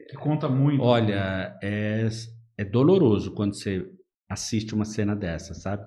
[0.08, 0.82] Que conta muito.
[0.82, 2.08] Olha, é,
[2.58, 3.86] é doloroso quando você
[4.28, 5.84] assiste uma cena dessa, sabe?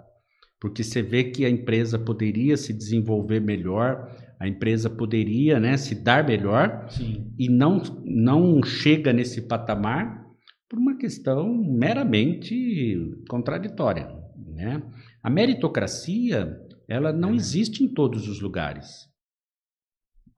[0.62, 5.96] Porque você vê que a empresa poderia se desenvolver melhor, a empresa poderia né, se
[5.96, 7.34] dar melhor Sim.
[7.38, 10.26] e não, não chega nesse patamar
[10.70, 12.96] por uma questão meramente
[13.30, 14.19] contraditória.
[14.48, 14.82] Né?
[15.22, 19.08] A meritocracia ela não existe em todos os lugares.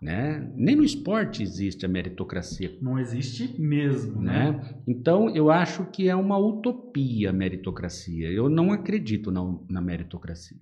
[0.02, 0.52] Né?
[0.56, 2.78] Nem no esporte existe a meritocracia.
[2.82, 4.20] Não existe mesmo.
[4.20, 4.52] Né?
[4.52, 4.84] né?
[4.88, 8.30] Então, eu acho que é uma utopia a meritocracia.
[8.30, 10.60] Eu não acredito na, na meritocracia.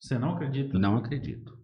[0.00, 0.78] Você não acredita?
[0.78, 1.58] Não acredito.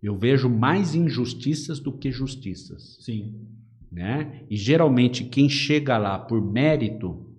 [0.00, 2.98] Eu vejo mais injustiças do que justiças.
[3.04, 3.48] Sim.
[3.90, 4.46] Né?
[4.48, 7.34] E geralmente quem chega lá por mérito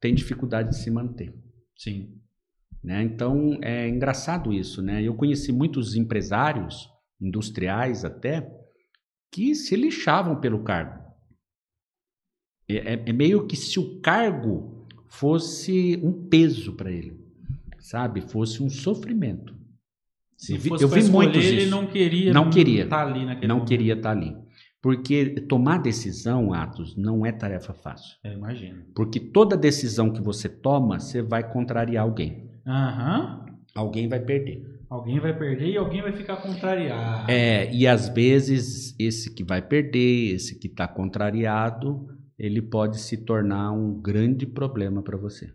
[0.00, 1.34] tem dificuldade de se manter.
[1.76, 2.19] Sim.
[2.82, 3.02] Né?
[3.02, 5.02] Então é engraçado isso, né?
[5.02, 6.88] Eu conheci muitos empresários,
[7.20, 8.50] industriais até,
[9.30, 10.98] que se lixavam pelo cargo.
[12.68, 17.20] É, é, é meio que se o cargo fosse um peso para ele,
[17.78, 18.20] sabe?
[18.20, 19.54] Fosse um sofrimento.
[20.36, 21.70] Se eu vi, eu vi muitos ele isso.
[21.70, 23.68] não queria não queria estar tá ali naquele não momento.
[23.68, 24.34] queria estar tá ali.
[24.80, 28.16] Porque tomar decisão, Atos, não é tarefa fácil.
[28.24, 28.82] Eu imagino.
[28.94, 32.49] Porque toda decisão que você toma, você vai contrariar alguém.
[32.66, 33.46] Aham.
[33.74, 34.62] Alguém vai perder.
[34.88, 37.30] Alguém vai perder e alguém vai ficar contrariado.
[37.30, 43.16] É, e às vezes esse que vai perder, esse que está contrariado, ele pode se
[43.24, 45.52] tornar um grande problema para você.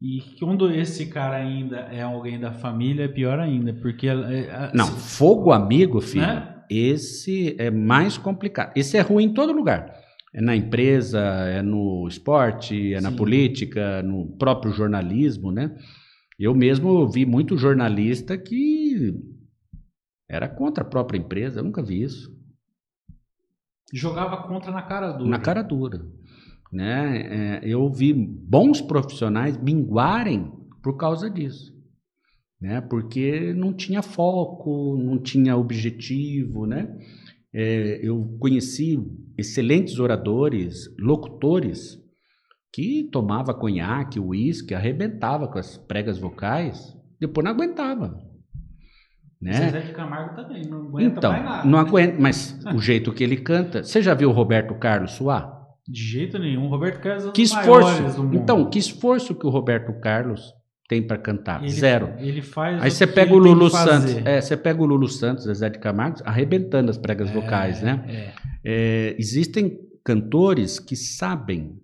[0.00, 4.06] E quando esse cara ainda é alguém da família, é pior ainda, porque...
[4.06, 6.62] é- é- Não, se- fogo amigo, filho, Né?
[6.70, 8.72] esse é mais complicado.
[8.76, 9.92] Esse é ruim em todo lugar.
[10.32, 13.16] É na empresa, é no esporte, é na Sim.
[13.16, 15.74] política, no próprio jornalismo, né?
[16.38, 19.14] Eu mesmo vi muito jornalista que
[20.28, 22.34] era contra a própria empresa, eu nunca vi isso.
[23.92, 25.30] Jogava contra na cara dura.
[25.30, 26.04] Na cara dura.
[26.72, 27.60] Né?
[27.60, 31.72] É, eu vi bons profissionais minguarem por causa disso.
[32.60, 32.80] Né?
[32.80, 36.66] Porque não tinha foco, não tinha objetivo.
[36.66, 36.98] Né?
[37.52, 38.98] É, eu conheci
[39.38, 42.02] excelentes oradores, locutores,
[42.74, 48.18] que tomava conhaque, uísque, arrebentava com as pregas vocais, depois não aguentava.
[49.40, 49.52] Né?
[49.52, 51.64] Zezé de Camargo também, não aguenta Então, mais nada.
[51.68, 51.88] não né?
[51.88, 53.84] aguenta, mas o jeito que ele canta.
[53.84, 55.52] Você já viu o Roberto Carlos suar?
[55.86, 56.66] De jeito nenhum.
[56.66, 58.02] Roberto Carlos é um Que esforço!
[58.32, 60.52] Então, que esforço que o Roberto Carlos
[60.88, 61.60] tem para cantar?
[61.62, 62.12] Ele- Zero.
[62.18, 63.70] Ele faz Aí você pega o Lulu.
[63.70, 68.04] Santos, é, você pega o Lulu Santos, Zezé de Camargo, arrebentando as pregas vocais, né?
[68.08, 68.32] É.
[68.64, 71.78] É, existem cantores que sabem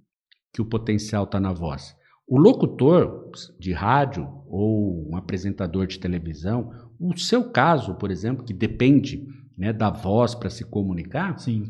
[0.52, 1.94] que o potencial está na voz.
[2.28, 8.54] O locutor de rádio ou um apresentador de televisão, o seu caso, por exemplo, que
[8.54, 9.26] depende
[9.58, 11.64] né, da voz para se comunicar, Sim.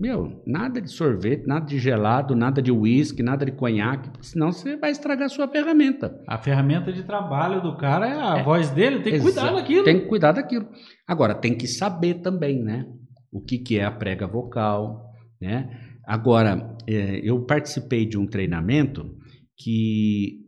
[0.00, 4.76] Meu, nada de sorvete, nada de gelado, nada de uísque, nada de conhaque, senão você
[4.76, 6.20] vai estragar a sua ferramenta.
[6.26, 8.42] A ferramenta de trabalho do cara é a É.
[8.42, 9.84] voz dele, tem que cuidar daquilo.
[9.84, 10.68] Tem que cuidar daquilo.
[11.06, 12.84] Agora, tem que saber também, né?
[13.30, 15.08] O que, que é a prega vocal,
[15.40, 15.70] né?
[16.06, 19.16] Agora, é, eu participei de um treinamento
[19.56, 20.40] que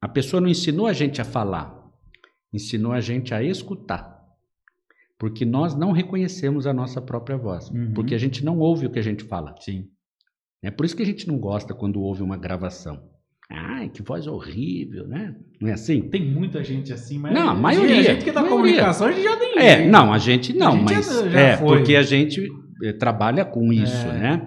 [0.00, 1.74] a pessoa não ensinou a gente a falar,
[2.52, 4.10] ensinou a gente a escutar.
[5.18, 7.92] Porque nós não reconhecemos a nossa própria voz, Uhum.
[7.94, 9.54] porque a gente não ouve o que a gente fala.
[9.60, 9.86] Sim.
[10.62, 13.02] É por isso que a gente não gosta quando ouve uma gravação.
[13.50, 15.36] Ai, que voz horrível, né?
[15.60, 16.00] Não é assim?
[16.08, 18.56] Tem muita gente assim, mas Não, a maioria, a gente que dá maioria.
[18.62, 19.58] comunicação, a gente já tem.
[19.58, 21.76] É, não, a gente não, A gente mas já- já é foi.
[21.76, 22.48] porque a gente
[22.82, 24.18] eh, trabalha com isso, É.
[24.18, 24.46] né?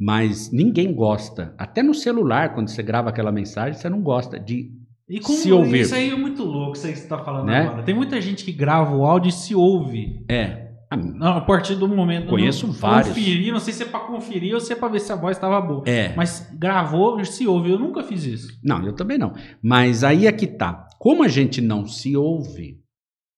[0.00, 1.54] Mas ninguém gosta.
[1.58, 4.70] Até no celular, quando você grava aquela mensagem, você não gosta de.
[5.06, 5.80] E como se ouvir.
[5.80, 7.66] isso aí é muito louco, isso aí que você está falando Né?
[7.66, 7.82] agora.
[7.82, 10.24] Tem muita gente que grava o áudio e se ouve.
[10.26, 10.70] É.
[10.90, 12.28] ah, Não, a partir do momento.
[12.28, 13.08] Conheço não, vários.
[13.08, 15.36] Conferir, não sei se é para conferir ou se é para ver se a voz
[15.36, 15.82] estava boa.
[15.86, 16.14] É.
[16.16, 17.70] Mas gravou, se ouve.
[17.70, 18.58] Eu nunca fiz isso.
[18.64, 19.34] Não, eu também não.
[19.62, 20.86] Mas aí é que tá.
[20.98, 22.78] Como a gente não se ouve,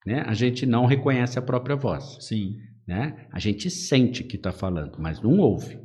[0.07, 0.23] né?
[0.27, 2.19] A gente não reconhece a própria voz.
[2.21, 2.53] Sim.
[2.87, 3.27] né?
[3.33, 5.82] A gente sente que está falando, mas não ouve.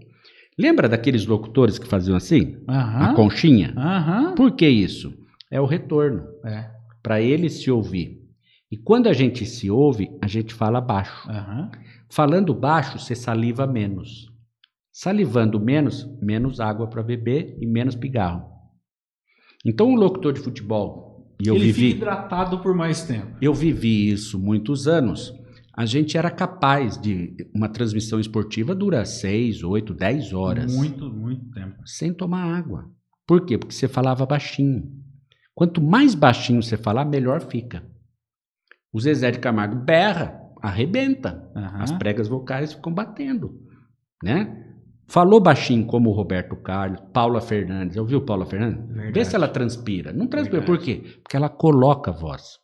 [0.57, 2.57] Lembra daqueles locutores que faziam assim?
[2.67, 3.13] A Aham.
[3.15, 3.73] conchinha?
[3.77, 4.35] Aham.
[4.35, 5.13] Por que isso?
[5.51, 6.69] É o retorno, É.
[7.03, 8.21] para ele se ouvir.
[8.71, 11.29] E quando a gente se ouve, a gente fala baixo.
[11.29, 11.69] Aham.
[12.09, 14.31] Falando baixo, você saliva menos.
[14.91, 18.45] Salivando menos, menos água para beber e menos pigarro.
[19.65, 21.91] Então, o locutor de futebol, e eu Ele vivi.
[21.91, 23.27] fica hidratado por mais tempo.
[23.41, 25.33] Eu vivi isso muitos anos.
[25.77, 27.35] A gente era capaz de.
[27.53, 30.75] Uma transmissão esportiva dura 6, 8, 10 horas.
[30.75, 31.75] Muito, muito tempo.
[31.85, 32.89] Sem tomar água.
[33.27, 33.59] Por quê?
[33.59, 34.91] Porque você falava baixinho.
[35.53, 37.85] Quanto mais baixinho você falar, melhor fica.
[38.91, 41.47] O Zezé de Camargo berra, arrebenta.
[41.55, 41.83] Aham.
[41.83, 43.61] As pregas vocais ficam batendo.
[44.23, 44.63] Né?
[45.07, 47.95] Falou baixinho como o Roberto Carlos, Paula Fernandes.
[47.95, 48.83] Já ouviu Paula Fernandes?
[48.87, 49.13] Verdade.
[49.13, 50.11] Vê se ela transpira.
[50.11, 50.61] Não transpira.
[50.61, 50.79] Verdade.
[50.79, 51.19] Por quê?
[51.21, 52.59] Porque ela coloca a voz.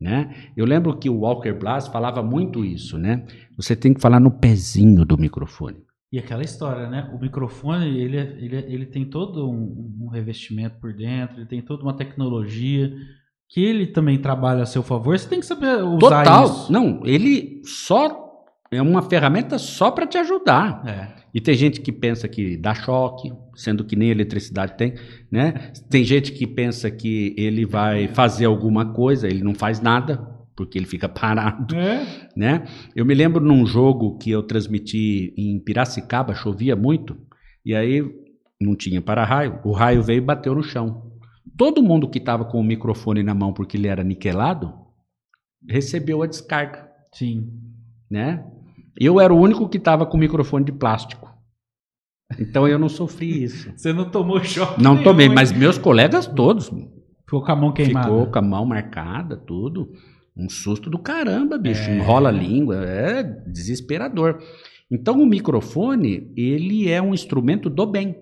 [0.00, 0.34] Né?
[0.56, 3.24] Eu lembro que o Walker Blas falava muito isso, né?
[3.56, 5.78] Você tem que falar no pezinho do microfone.
[6.12, 7.10] E aquela história, né?
[7.12, 11.82] O microfone, ele, ele, ele tem todo um, um revestimento por dentro, ele tem toda
[11.82, 12.92] uma tecnologia
[13.48, 15.18] que ele também trabalha a seu favor.
[15.18, 16.44] Você tem que saber usar Total.
[16.44, 16.72] isso.
[16.72, 18.24] Não, ele só
[18.70, 20.82] é uma ferramenta só para te ajudar.
[20.86, 21.24] É.
[21.32, 24.94] E tem gente que pensa que dá choque, sendo que nem eletricidade tem,
[25.30, 25.72] né?
[25.90, 30.16] Tem gente que pensa que ele vai fazer alguma coisa, ele não faz nada,
[30.56, 32.04] porque ele fica parado, É.
[32.36, 32.64] né?
[32.94, 37.16] Eu me lembro num jogo que eu transmiti em Piracicaba, chovia muito,
[37.64, 38.02] e aí
[38.60, 41.10] não tinha para-raio, o raio veio e bateu no chão.
[41.56, 44.72] Todo mundo que estava com o microfone na mão porque ele era niquelado,
[45.68, 47.48] recebeu a descarga, Sim.
[48.10, 48.44] né?
[48.98, 51.23] Eu era o único que estava com o microfone de plástico.
[52.38, 53.70] Então eu não sofri isso.
[53.76, 54.82] Você não tomou choque.
[54.82, 55.32] Não nenhum, tomei, hein?
[55.34, 56.70] mas meus colegas todos
[57.24, 58.06] Ficou com a mão queimada.
[58.08, 59.90] ficou com a mão marcada, tudo.
[60.36, 61.88] Um susto do caramba, bicho.
[61.88, 61.96] É.
[61.96, 64.38] Enrola a língua, é desesperador.
[64.90, 68.16] Então o microfone, ele é um instrumento do bem.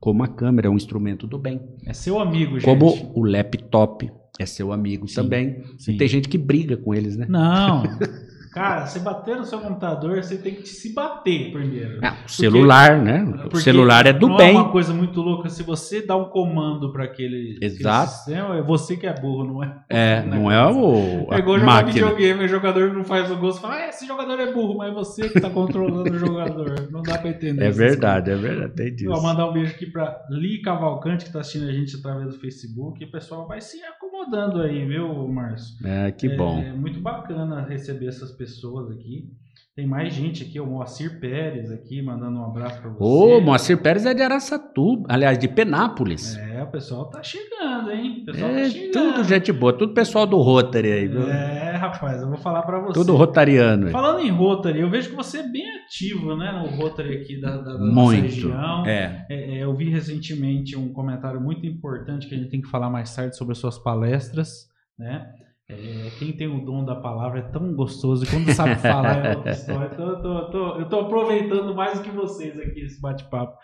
[0.00, 1.60] Como a câmera é um instrumento do bem.
[1.84, 2.64] É seu amigo, gente.
[2.64, 5.62] Como o laptop é seu amigo Sim, também.
[5.78, 5.94] sim.
[5.94, 7.26] E tem gente que briga com eles, né?
[7.28, 7.82] Não.
[8.56, 12.00] Cara, você bater no seu computador, você tem que se bater primeiro.
[12.02, 13.22] Ah, o celular, né?
[13.22, 14.48] O Porque celular é do não bem.
[14.56, 15.50] é uma coisa muito louca.
[15.50, 18.12] Se você dá um comando para aquele, aquele Exato.
[18.12, 19.76] sistema, é você que é burro, não é?
[19.90, 23.74] É, não é o É igual jogar videogame, o jogador não faz o você fala,
[23.74, 26.88] ah, esse jogador é burro, mas é você que tá controlando o jogador.
[26.90, 27.62] Não dá pra entender.
[27.62, 28.96] É verdade, é verdade, tem coisas.
[28.96, 29.10] disso.
[29.12, 32.40] Vou mandar um beijo aqui pra Li Cavalcante, que tá assistindo a gente através do
[32.40, 33.04] Facebook.
[33.04, 35.76] O pessoal vai se acomodando aí, viu, Márcio?
[35.86, 36.58] É, que bom.
[36.58, 38.45] É muito bacana receber essas pessoas
[38.92, 39.30] aqui.
[39.74, 43.04] Tem mais gente aqui, o Moacir Pérez aqui, mandando um abraço pra você.
[43.04, 46.34] Ô, Moacir Pérez é de Araçatuba, aliás, de Penápolis.
[46.38, 48.22] É, o pessoal tá chegando, hein?
[48.22, 48.92] O pessoal É, tá chegando.
[48.92, 51.28] tudo gente boa, tudo pessoal do Rotary aí, viu?
[51.30, 52.94] É, rapaz, eu vou falar pra você.
[52.94, 53.90] Tudo rotariano.
[53.90, 57.58] Falando em Rotary, eu vejo que você é bem ativo, né, no Rotary aqui da,
[57.58, 58.22] da, da nossa Muito.
[58.22, 58.86] região.
[58.86, 59.26] É.
[59.28, 62.88] É, é, eu vi recentemente um comentário muito importante que a gente tem que falar
[62.88, 65.26] mais tarde sobre as suas palestras, né?
[65.68, 69.30] É, quem tem o dom da palavra é tão gostoso e quando sabe falar é
[69.30, 69.90] outra história.
[69.92, 73.56] Então eu tô, tô- eu tô aproveitando mais do que vocês aqui esse bate-papo.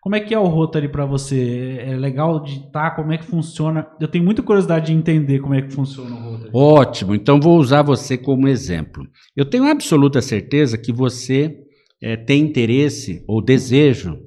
[0.00, 1.76] Como é que é o Rotary para você?
[1.80, 2.92] É legal de estar?
[2.96, 3.86] Como é que funciona?
[4.00, 6.50] Eu tenho muita curiosidade de entender como é que funciona o Rotary.
[6.54, 9.06] Ótimo, então vou usar você como exemplo.
[9.36, 11.54] Eu tenho absoluta certeza que você
[12.00, 14.18] eh, tem interesse ou desejo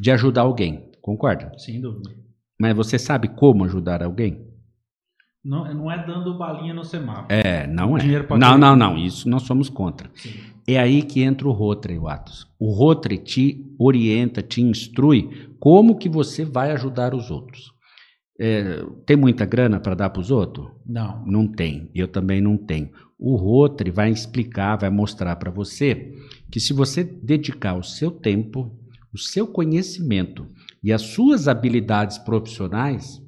[0.00, 1.52] de ajudar alguém, concorda?
[1.58, 2.08] Sem dúvida.
[2.58, 4.47] Mas você sabe como ajudar alguém?
[5.48, 7.28] Não, não é dando balinha no semáforo.
[7.30, 8.02] É, não é.
[8.38, 10.10] Não, não, não, isso nós somos contra.
[10.14, 10.34] Sim.
[10.66, 12.46] É aí que entra o Rotary, Atos.
[12.58, 17.72] O Rotary te orienta, te instrui como que você vai ajudar os outros.
[18.38, 20.68] É, tem muita grana para dar para os outros?
[20.84, 21.24] Não.
[21.24, 21.90] Não tem.
[21.94, 22.90] Eu também não tenho.
[23.18, 26.14] O Rotary vai explicar, vai mostrar para você
[26.52, 28.70] que se você dedicar o seu tempo,
[29.14, 30.46] o seu conhecimento
[30.84, 33.18] e as suas habilidades profissionais,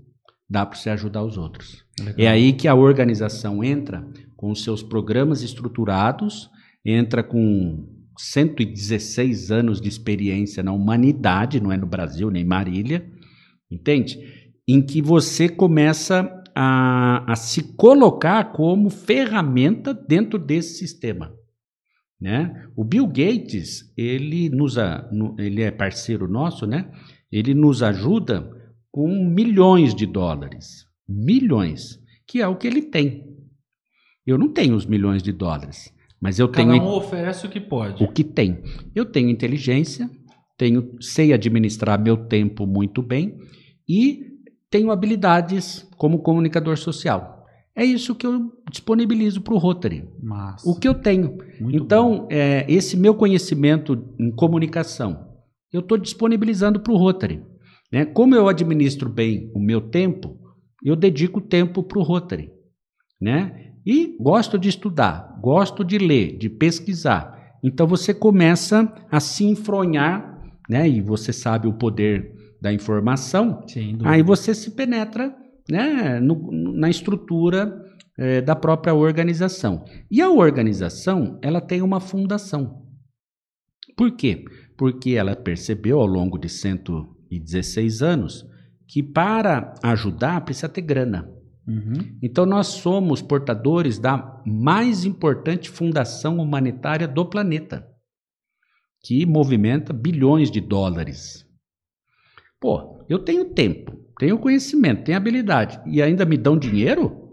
[0.51, 1.89] dá para você ajudar os outros.
[2.17, 6.51] É aí que a organização entra com os seus programas estruturados,
[6.85, 7.87] entra com
[8.19, 13.07] 116 anos de experiência na humanidade, não é no Brasil nem Marília,
[13.71, 14.19] entende?
[14.69, 21.33] Em que você começa a, a se colocar como ferramenta dentro desse sistema.
[22.21, 22.67] Né?
[22.77, 24.77] O Bill Gates, ele, nos,
[25.39, 26.91] ele é parceiro nosso, né?
[27.33, 28.51] ele nos ajuda
[28.91, 30.85] com milhões de dólares.
[31.11, 33.27] Milhões, que é o que ele tem.
[34.27, 37.61] Eu não tenho os milhões de dólares, mas eu Cada tenho um oferece o que
[37.61, 38.03] pode.
[38.05, 38.63] o que tem.
[38.95, 40.09] Eu tenho inteligência,
[40.57, 43.37] tenho, sei administrar meu tempo muito bem
[43.89, 44.27] e
[44.71, 47.45] tenho habilidades como comunicador social.
[47.75, 50.05] É isso que eu disponibilizo para o Rotary.
[50.23, 51.39] Mas, O que eu tenho.
[51.73, 55.27] então, é, esse meu conhecimento em comunicação,
[55.73, 57.43] eu estou disponibilizando para o Rotary.
[57.91, 58.05] Né?
[58.05, 60.39] Como eu administro bem o meu tempo,
[60.85, 62.51] eu dedico tempo para o Rotary.
[63.21, 63.73] Né?
[63.87, 67.39] E gosto de estudar, gosto de ler, de pesquisar.
[67.63, 70.89] Então você começa a se enfronhar, né?
[70.89, 73.63] e você sabe o poder da informação,
[73.93, 74.11] dúvida.
[74.11, 75.35] Aí você se penetra
[75.71, 77.75] né, no- na estrutura
[78.19, 79.85] eh, da própria organização.
[80.11, 82.83] E a organização, ela tem uma fundação.
[83.97, 84.45] Por quê?
[84.77, 88.45] Porque ela percebeu ao longo de 116 anos
[88.91, 91.33] que para ajudar precisa ter grana.
[91.67, 92.19] Uhum.
[92.21, 97.87] Então nós somos portadores da mais importante fundação humanitária do planeta,
[99.05, 101.47] que movimenta bilhões de dólares.
[102.61, 107.31] Pô, eu tenho tempo, tenho conhecimento, tenho habilidade e ainda me dão dinheiro?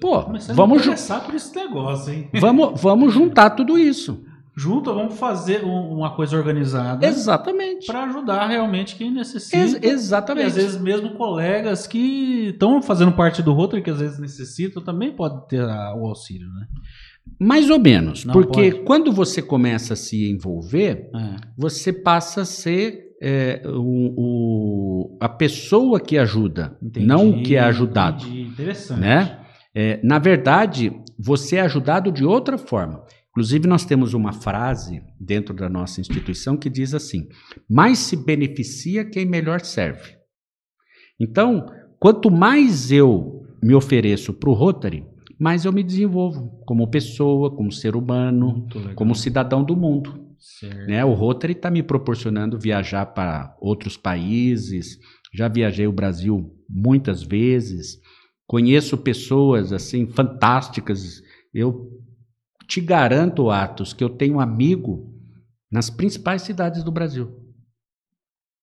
[0.00, 2.28] Pô, vamos, interessar por esse negócio, hein?
[2.40, 4.26] vamos, vamos juntar tudo isso.
[4.60, 7.86] Junto, vamos fazer um- uma coisa organizada Exatamente.
[7.86, 9.56] para ajudar realmente quem necessita.
[9.56, 10.46] Ex- E exatamente.
[10.48, 15.12] às vezes mesmo colegas que estão fazendo parte do Rotary, que às vezes necessitam, também
[15.12, 16.66] pode ter a- o auxílio, né?
[17.38, 18.84] Mais ou menos, Não porque pode.
[18.84, 21.36] quando você começa a se envolver, É.
[21.56, 27.54] você passa a ser é, o- o- a pessoa que ajuda, Entendi, não o que
[27.54, 28.24] é ajudado.
[28.24, 28.42] entendi.
[28.44, 29.00] Interessante.
[29.00, 29.38] Né?
[29.74, 33.02] É, na verdade, você é ajudado de outra forma.
[33.30, 37.28] Inclusive, nós temos uma frase dentro da nossa instituição que diz assim:
[37.68, 40.16] mais se beneficia quem melhor serve.
[41.18, 41.66] Então,
[41.98, 45.04] quanto mais eu me ofereço para o Rotary,
[45.38, 50.30] mais eu me desenvolvo como pessoa, como ser humano, como cidadão do mundo.
[50.86, 51.04] Né?
[51.04, 54.98] O Rotary está me proporcionando viajar para outros países.
[55.32, 57.98] Já viajei o Brasil muitas vezes.
[58.46, 61.22] Conheço pessoas assim fantásticas.
[61.54, 61.99] Eu
[62.70, 65.12] te garanto, Atos, que eu tenho um amigo
[65.70, 67.28] nas principais cidades do Brasil.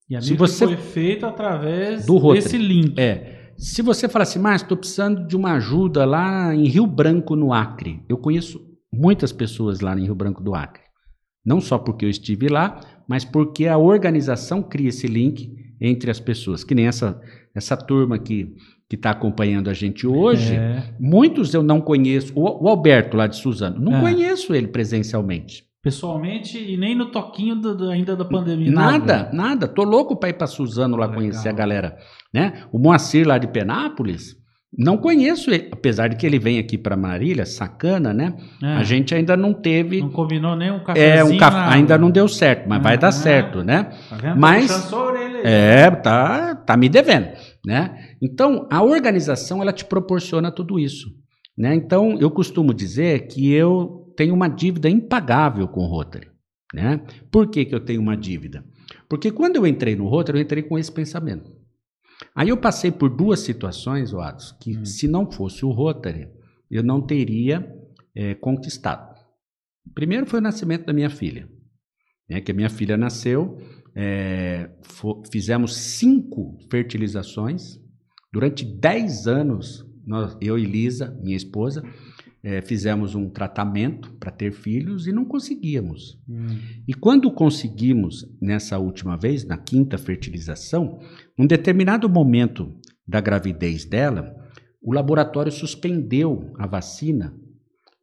[0.09, 2.41] E a Se você- foi feita através Do Rotary.
[2.43, 2.97] desse link.
[2.97, 7.35] É, se você falar assim, mas estou precisando de uma ajuda lá em Rio Branco,
[7.35, 8.01] no Acre.
[8.07, 10.83] Eu conheço muitas pessoas lá em Rio Branco do Acre.
[11.45, 12.79] Não só porque eu estive lá,
[13.09, 16.63] mas porque a organização cria esse link entre as pessoas.
[16.63, 17.21] Que nem essa,
[17.53, 18.55] essa turma que
[18.95, 20.55] está acompanhando a gente hoje.
[20.55, 20.83] É.
[20.99, 22.31] Muitos eu não conheço.
[22.35, 24.01] O, o Alberto lá de Suzano, não É.
[24.01, 25.65] conheço ele presencialmente.
[25.83, 28.71] Pessoalmente e nem no toquinho do- do- ainda da pandemia.
[28.71, 29.67] Nada, nada.
[29.67, 31.15] Tô louco para ir para Suzano lá Legal.
[31.21, 31.95] conhecer a galera,
[32.33, 32.63] né?
[32.73, 34.35] O Moacir lá de Penápolis,
[34.77, 38.33] não conheço ele, apesar de que ele vem aqui para Marília, sacana, né?
[38.61, 38.67] É.
[38.73, 41.35] A gente ainda não teve Não combinou nem um é cafezinho.
[41.35, 41.75] um café, nada.
[41.75, 43.91] ainda não deu certo, mas vai dar certo, né?
[44.09, 44.37] Tá vendo?
[44.39, 45.41] mas- Tá aí.
[45.45, 47.27] É, tá, tá me devendo,
[47.65, 48.15] né?
[48.21, 51.07] Então, a organização ela te proporciona tudo isso,
[51.57, 51.73] né?
[51.75, 56.27] Então, eu costumo dizer que eu tenho uma dívida impagável com o Rotary,
[56.73, 57.01] né?
[57.31, 58.63] Por que, que eu tenho uma dívida?
[59.09, 61.51] Porque quando eu entrei no Rotary, eu entrei com esse pensamento.
[62.35, 64.85] Aí eu passei por duas situações, Atos, que Hum.
[64.85, 66.27] se não fosse o Rotary,
[66.69, 67.73] eu não teria
[68.15, 69.15] eh, conquistado.
[69.93, 71.47] Primeiro foi o nascimento da minha filha,
[72.29, 72.41] né?
[72.41, 73.57] Que a minha filha nasceu
[73.99, 74.69] é,
[75.31, 77.79] fizemos cinco fertilizações.
[78.31, 81.81] Durante 10 anos, nós, eu e Lisa, minha esposa,
[82.43, 86.21] é, fizemos um tratamento para ter filhos e não conseguíamos.
[86.29, 86.45] Hum.
[86.87, 90.99] E quando conseguimos, nessa última vez, na quinta fertilização,
[91.35, 94.31] num determinado momento da gravidez dela,
[94.79, 97.35] o laboratório suspendeu a vacina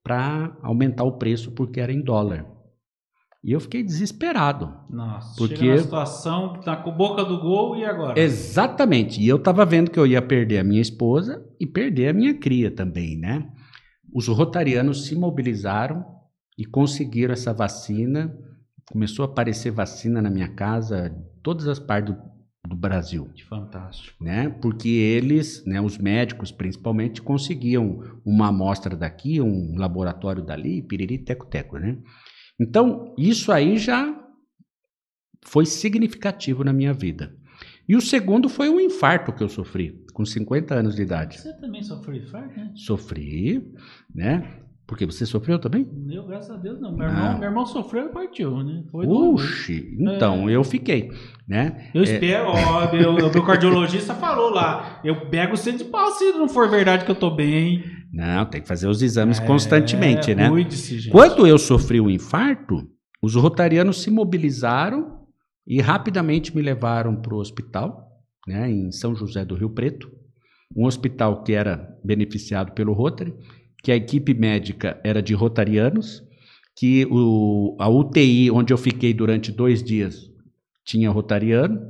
[0.03, 2.54] para aumentar o preço porque era em dólar.
[3.45, 4.73] E eu fiquei desesperado.
[4.89, 8.19] Nossa, Porque- na situação, tá com boca do gol e agora?
[8.19, 9.21] Exatamente.
[9.21, 12.33] E eu estava vendo que eu ia perder a minha esposa e perder a minha
[12.33, 13.47] cria também, né?
[14.15, 16.03] Os rotarianos se mobilizaram
[16.57, 18.35] e conseguiram essa vacina.
[18.91, 22.23] Começou a aparecer vacina na minha casa, todas as partes do,
[22.69, 24.25] do Brasil, Que fantástico.
[24.25, 24.49] né?
[24.63, 31.77] Porque eles, né, os médicos principalmente, conseguiam uma amostra daqui, um laboratório dali, piriri, teco-teco,
[31.79, 31.99] né?
[32.61, 34.15] Então, isso aí já
[35.45, 37.35] foi significativo na minha vida.
[37.89, 41.39] E o segundo foi um infarto que eu sofri, com 50 anos de idade.
[41.41, 42.73] Você também sofreu infarto, né?
[42.75, 43.63] Sofri,
[44.15, 44.61] né?
[44.87, 45.87] Porque você sofreu também?
[46.11, 46.95] Eu, graças a Deus, não.
[46.95, 47.11] Meu Ah.
[47.11, 48.85] irmão, meu irmão sofreu e partiu, né?
[48.91, 49.07] Foi
[49.99, 51.11] então eu fiquei,
[51.49, 51.91] né?
[51.95, 56.33] Eu espero, ó, meu, o meu cardiologista falou lá, eu pego você de pau se
[56.33, 57.83] não for verdade que eu tô bem.
[58.15, 60.49] Não, tem que fazer os exames É, constantemente, né?
[60.49, 61.13] Cuide-se, gente.
[61.13, 62.89] Quando eu sofri o infarto,
[63.21, 65.25] os rotarianos se mobilizaram
[65.67, 68.09] e rapidamente me levaram para o hospital,
[68.47, 70.09] né, em São José do Rio Preto,
[70.77, 73.35] um hospital que era beneficiado pelo Rotary,
[73.83, 76.23] que a equipe médica era de rotarianos,
[76.77, 80.31] que o, a UTI onde eu fiquei durante dois dias
[80.85, 81.81] tinha rotariano,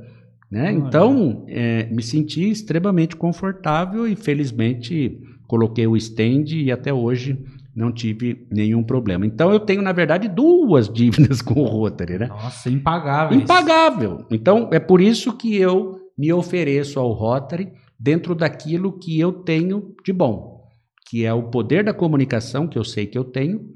[0.51, 0.71] né?
[0.71, 7.37] Então é, me senti extremamente confortável e felizmente coloquei o stand e até hoje
[7.75, 9.25] não tive nenhum problema.
[9.25, 12.27] Então eu tenho, na verdade, duas dívidas com o Rotary, né?
[12.27, 13.37] Nossa, impagável.
[13.37, 14.25] Impagável.
[14.31, 19.93] Então é por isso que eu me ofereço ao Rotary dentro daquilo que eu tenho
[20.03, 20.63] de bom,
[21.09, 23.73] que é o poder da comunicação que eu sei que eu tenho,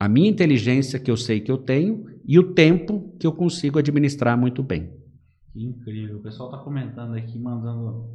[0.00, 3.78] a minha inteligência que eu sei que eu tenho e o tempo que eu consigo
[3.78, 4.90] administrar muito bem.
[5.52, 6.18] Que incrível.
[6.18, 8.10] O pessoal tá comentando aqui, mandando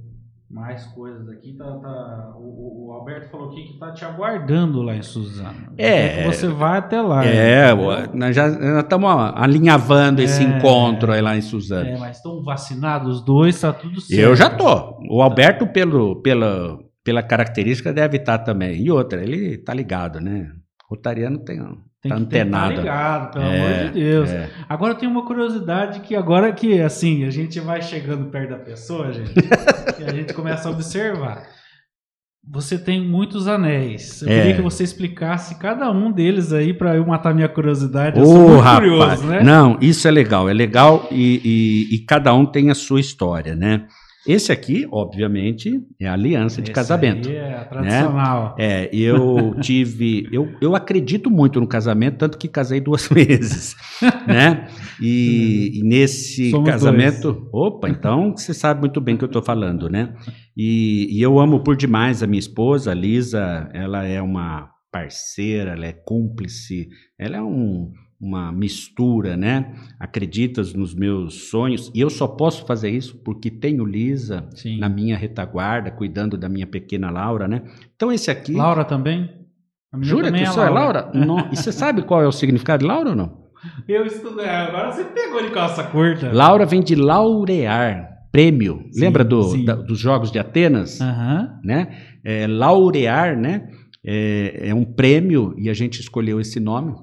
[0.53, 1.53] mais coisas aqui.
[1.57, 5.73] Tá, tá- o, o Alberto falou aqui que tá te aguardando lá em Suzano.
[5.77, 6.23] É.
[6.25, 7.25] Você vai até lá.
[7.25, 8.47] É, ó, nós já
[8.79, 10.47] estamos alinhavando esse É.
[10.47, 11.89] encontro aí lá em Suzano.
[11.89, 14.19] É, mas estão vacinados os dois, tá tudo certo.
[14.21, 14.99] Eu já tô.
[15.09, 18.79] O Alberto, pelo, pela, pela característica, deve estar também.
[18.81, 20.51] E outra, ele tá ligado, né?
[20.89, 21.59] Rotariano tem,
[22.03, 22.73] Tem tá que ter- tá antenado.
[22.81, 24.29] ligado, pelo É, amor de Deus.
[24.29, 24.49] é.
[24.67, 29.11] Agora tem uma curiosidade que agora que assim, a gente vai chegando perto da pessoa,
[29.13, 29.31] gente,
[29.99, 31.43] e a gente começa a observar.
[32.51, 34.21] Você tem muitos anéis.
[34.21, 34.37] Eu É.
[34.41, 38.19] queria que você explicasse cada um deles aí pra eu matar minha curiosidade.
[38.19, 38.79] Eu rapaz.
[38.79, 39.41] curioso, né?
[39.41, 40.49] Não, isso é legal.
[40.49, 41.39] É legal e,
[41.91, 43.85] e- e cada um tem a sua história, né?
[44.25, 47.27] Esse aqui, obviamente, é a aliança de Esse casamento.
[47.27, 48.55] aí é a tradicional.
[48.57, 50.27] É, eu tive.
[50.31, 53.75] Eu, eu acredito muito no casamento, tanto que casei duas vezes,
[54.25, 54.67] né?
[55.01, 57.49] E, e nesse Somos casamento.
[57.51, 60.13] Opa, então você sabe muito bem o que eu estou falando, né?
[60.55, 65.71] E, e eu amo por demais a minha esposa, a Lisa, ela é uma parceira,
[65.71, 66.87] ela é cúmplice,
[67.19, 67.91] ela é um-
[68.23, 69.73] uma mistura, né?
[69.99, 74.79] Acreditas nos meus sonhos, e eu só posso fazer isso porque tenho Lisa Sim.
[74.79, 77.63] na minha retaguarda, cuidando da minha pequena Laura, né?
[77.95, 78.53] Então esse aqui.
[78.53, 79.29] Laura também?
[80.01, 81.11] Jura também que o seu é Laura?
[81.13, 81.49] Não.
[81.51, 83.43] E você sabe qual é o significado de Laura ou não?
[83.87, 84.47] Eu estudei.
[84.47, 86.31] Agora você pegou de calça curta.
[86.31, 88.85] Laura vem de laurear, prêmio.
[88.91, 90.99] Sim, Lembra do, da- dos Jogos de Atenas?
[91.01, 91.59] Aham.
[91.63, 91.97] Né?
[92.23, 93.69] É, laurear, né?
[94.05, 96.93] É, é um prêmio e a gente escolheu esse nome.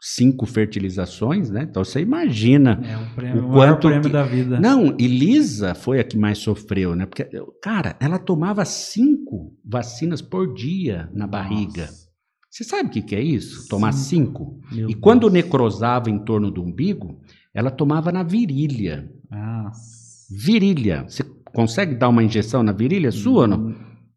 [0.00, 1.66] Cinco fertilizações, né?
[1.68, 2.80] Então você imagina.
[2.84, 4.60] É um prêmio, O quanto prêmio que- da vida.
[4.60, 7.04] Não, e Lisa foi a que mais sofreu, né?
[7.04, 7.28] Porque,
[7.62, 11.82] cara, ela tomava cinco vacinas por dia na barriga.
[11.86, 12.08] Nossa,
[12.50, 13.68] Você sabe o que, que é isso?
[13.68, 14.60] Tomar Cinco.
[14.72, 14.88] cinco?
[14.90, 15.32] E quando Deus.
[15.32, 17.20] necrosava em torno do umbigo,
[17.54, 19.10] ela tomava na virilha.
[19.30, 20.26] Nossa.
[20.30, 21.04] Virilha.
[21.08, 23.58] Você consegue dar uma injeção na virilha sua ou não?
[23.68, 23.74] Hum,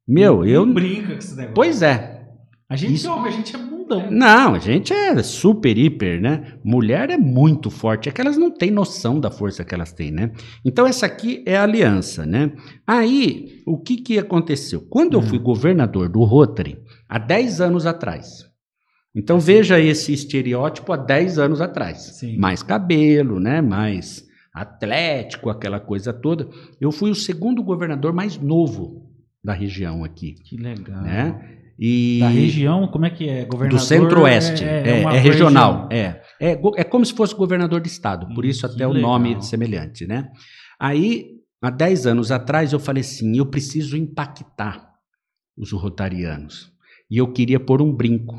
[0.07, 0.65] Meu, eu.
[0.65, 1.53] nem brinca com esse negócio.
[1.55, 2.21] Pois é.
[2.69, 3.59] A gente Isso- homem, a gente é
[3.99, 4.11] bundão.
[4.11, 6.53] Não, a gente é super, hiper, né?
[6.63, 10.11] Mulher é muito forte, é que elas não têm noção da força que elas têm,
[10.11, 10.31] né?
[10.63, 12.51] Então essa aqui é a aliança, né?
[12.87, 14.81] Aí, o que que aconteceu?
[14.89, 15.23] Quando eu Hum.
[15.27, 16.77] fui governador do Rotary,
[17.07, 18.45] há 10 anos atrás,
[19.15, 21.97] então veja esse estereótipo há 10 anos atrás.
[22.19, 22.37] Sim.
[22.37, 23.61] Mais cabelo, né?
[23.61, 24.23] Mais
[24.53, 26.47] atlético, aquela coisa toda.
[26.79, 29.09] Eu fui o segundo governador mais novo
[29.43, 31.01] da região aqui, Que legal.
[31.01, 31.57] né?
[31.79, 33.45] E Da região, como é que é?
[33.45, 34.63] Governador do centro-oeste.
[34.63, 35.87] É, uma é regional.
[35.89, 35.89] região.
[35.91, 36.21] É.
[36.39, 39.41] É, é como se fosse governador de estado, por Hum, isso até o nome legal.
[39.43, 40.29] semelhante, né?
[40.79, 41.27] Aí,
[41.61, 44.89] há 10 anos atrás, eu falei assim: eu preciso impactar
[45.57, 46.71] os rotarianos.
[47.09, 48.35] E eu queria pôr um brinco.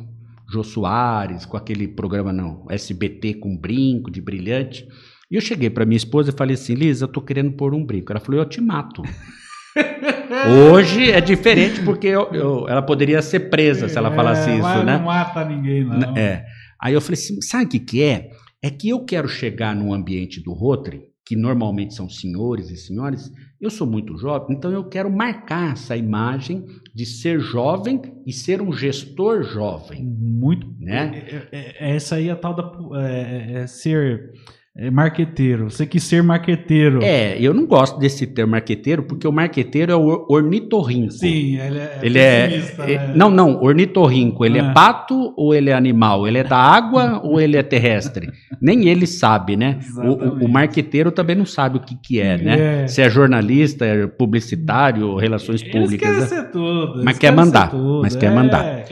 [0.51, 4.87] Jô Soares, com aquele programa não, SBT com brinco de brilhante.
[5.31, 7.85] E eu cheguei para minha esposa e falei assim: Lisa, eu tô querendo pôr um
[7.85, 8.13] brinco.
[8.13, 9.03] Ela falou: eu te mato.
[10.71, 14.63] Hoje é diferente porque eu- eu- ela poderia ser presa se ela falasse É, isso,
[14.63, 14.97] mas né?
[14.99, 16.17] Não mata ninguém, não.
[16.17, 16.45] É.
[16.81, 18.31] Aí eu falei assim, sabe o que, que é?
[18.63, 23.31] É que eu quero chegar num ambiente do Rotary, que normalmente são senhores e senhoras,
[23.61, 26.65] eu sou muito jovem, então eu quero marcar essa imagem
[26.95, 30.67] de ser jovem e ser um gestor jovem, Muito.
[30.81, 31.13] né?
[31.15, 32.73] É, é- é- essa aí é a tal da.
[33.01, 34.33] É, é ser
[34.75, 35.71] é, marqueteiro.
[35.71, 37.03] Você quis ser marqueteiro.
[37.03, 41.13] É, eu não gosto desse termo marqueteiro, porque o marqueteiro é o or- ornitorrinco.
[41.13, 41.99] Sim, ele é.
[42.03, 43.13] Ele é, é- né?
[43.15, 44.47] Não, não, ornitorrinco.
[44.47, 44.71] Ele Ah.
[44.71, 46.27] é pato ou ele é animal?
[46.27, 48.31] Ele é da água ou ele é terrestre?
[48.63, 49.79] Nem ele sabe, né?
[49.99, 52.83] O, o, marqueteiro também não sabe o que, que é, né?
[52.85, 52.87] É.
[52.87, 56.09] Se é jornalista, é publicitário, relações Eles públicas.
[56.09, 56.27] querem né?
[56.27, 57.03] ser tudo.
[57.05, 58.85] Mas quer mandar, tudo, mas quer é, mandar.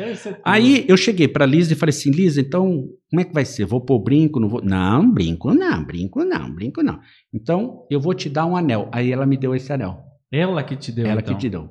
[0.45, 3.67] Aí eu cheguei pra Lisa e falei assim, Lisa, então como é que vai ser?
[3.67, 4.39] Vou pôr brinco?
[4.39, 4.63] Não vou?
[4.63, 7.01] Não, brinco não, brinco não, brinco não.
[7.35, 8.89] Então eu vou te dar um anel.
[8.93, 10.05] Aí ela me deu esse anel.
[10.31, 11.07] Ela que te deu.
[11.07, 11.35] Ela então.
[11.35, 11.69] que te deu.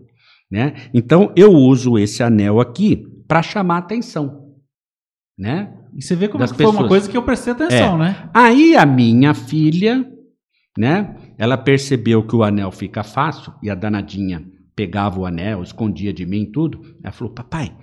[0.52, 0.74] Né?
[0.94, 4.54] Então eu uso esse anel aqui para chamar atenção.
[5.38, 5.74] Né?
[5.96, 6.86] E você vê como das que foi uma pessoas.
[6.86, 6.90] É.
[6.90, 8.30] coisa que eu prestei atenção, né?
[8.34, 10.06] Aí a minha filha,
[10.78, 11.16] né?
[11.38, 16.26] Ela percebeu que o anel fica fácil e a danadinha pegava o anel, escondia de
[16.26, 16.82] mim tudo.
[17.02, 17.74] Ela falou: Papai,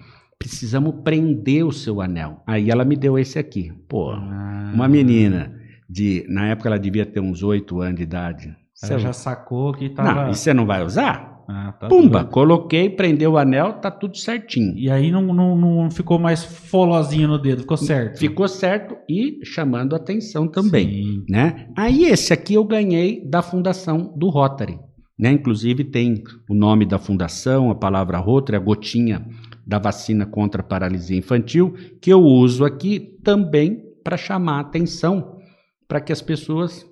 [0.48, 2.42] precisamos prender o seu anel.
[2.46, 3.72] Aí ela me deu esse aqui.
[3.88, 5.54] Pô, Ah, uma menina
[5.88, 6.24] de.
[6.28, 8.54] Na época ela devia ter uns 8 anos de idade.
[8.74, 10.24] Você já sacou que tava.
[10.26, 11.34] Não, e você não vai usar?
[11.48, 12.30] Ah, tá Pumba, doido.
[12.32, 14.76] coloquei, prendeu o anel, tá tudo certinho.
[14.76, 18.18] E aí não, não, não ficou mais folozinho no dedo, ficou certo.
[18.18, 20.88] Ficou certo e chamando atenção também.
[20.88, 21.24] Sim.
[21.28, 21.68] né?
[21.76, 24.76] Aí esse aqui eu ganhei da fundação do Rotary,
[25.16, 25.30] né?
[25.30, 29.24] Inclusive tem o nome da fundação, a palavra Rotary, a gotinha
[29.66, 35.40] da vacina contra a paralisia infantil, que eu uso aqui também para chamar atenção
[35.88, 36.86] para que as pessoas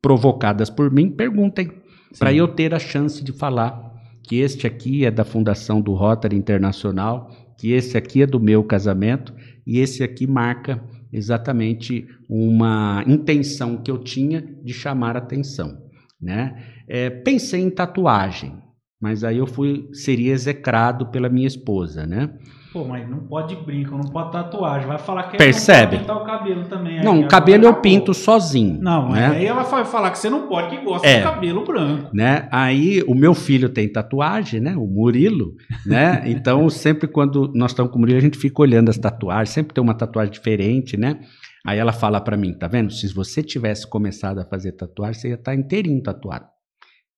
[0.00, 1.70] provocadas por mim perguntem,
[2.18, 3.90] para eu ter a chance de falar
[4.22, 8.64] que este aqui é da fundação do Rotary Internacional, que esse aqui é do meu
[8.64, 9.34] casamento
[9.66, 10.82] e esse aqui marca
[11.12, 15.76] exatamente uma intenção que eu tinha de chamar atenção,
[16.20, 16.64] né?
[16.88, 18.56] É, pensei em tatuagem,
[19.00, 22.30] mas aí eu fui seria execrado pela minha esposa, né?
[22.72, 24.86] Pô, mas não pode brinco, não pode tatuagem.
[24.86, 25.96] Vai falar que Percebe?
[25.96, 27.02] não pode pintar o cabelo também.
[27.02, 28.78] Não, o cabelo eu pinto sozinho.
[28.80, 29.26] Não, né?
[29.26, 31.16] aí ela vai falar que você não pode, que gosta É.
[31.16, 32.10] de cabelo branco.
[32.14, 32.48] né?
[32.52, 34.76] Aí o meu filho tem tatuagem, né?
[34.76, 36.22] O Murilo, né?
[36.30, 39.74] Então sempre quando nós estamos com o Murilo a gente fica olhando as tatuagens, sempre
[39.74, 41.18] tem uma tatuagem diferente, né?
[41.66, 42.92] Aí ela fala pra mim, tá vendo?
[42.92, 46.46] Se você tivesse começado a fazer tatuagem, você ia estar inteirinho tatuado.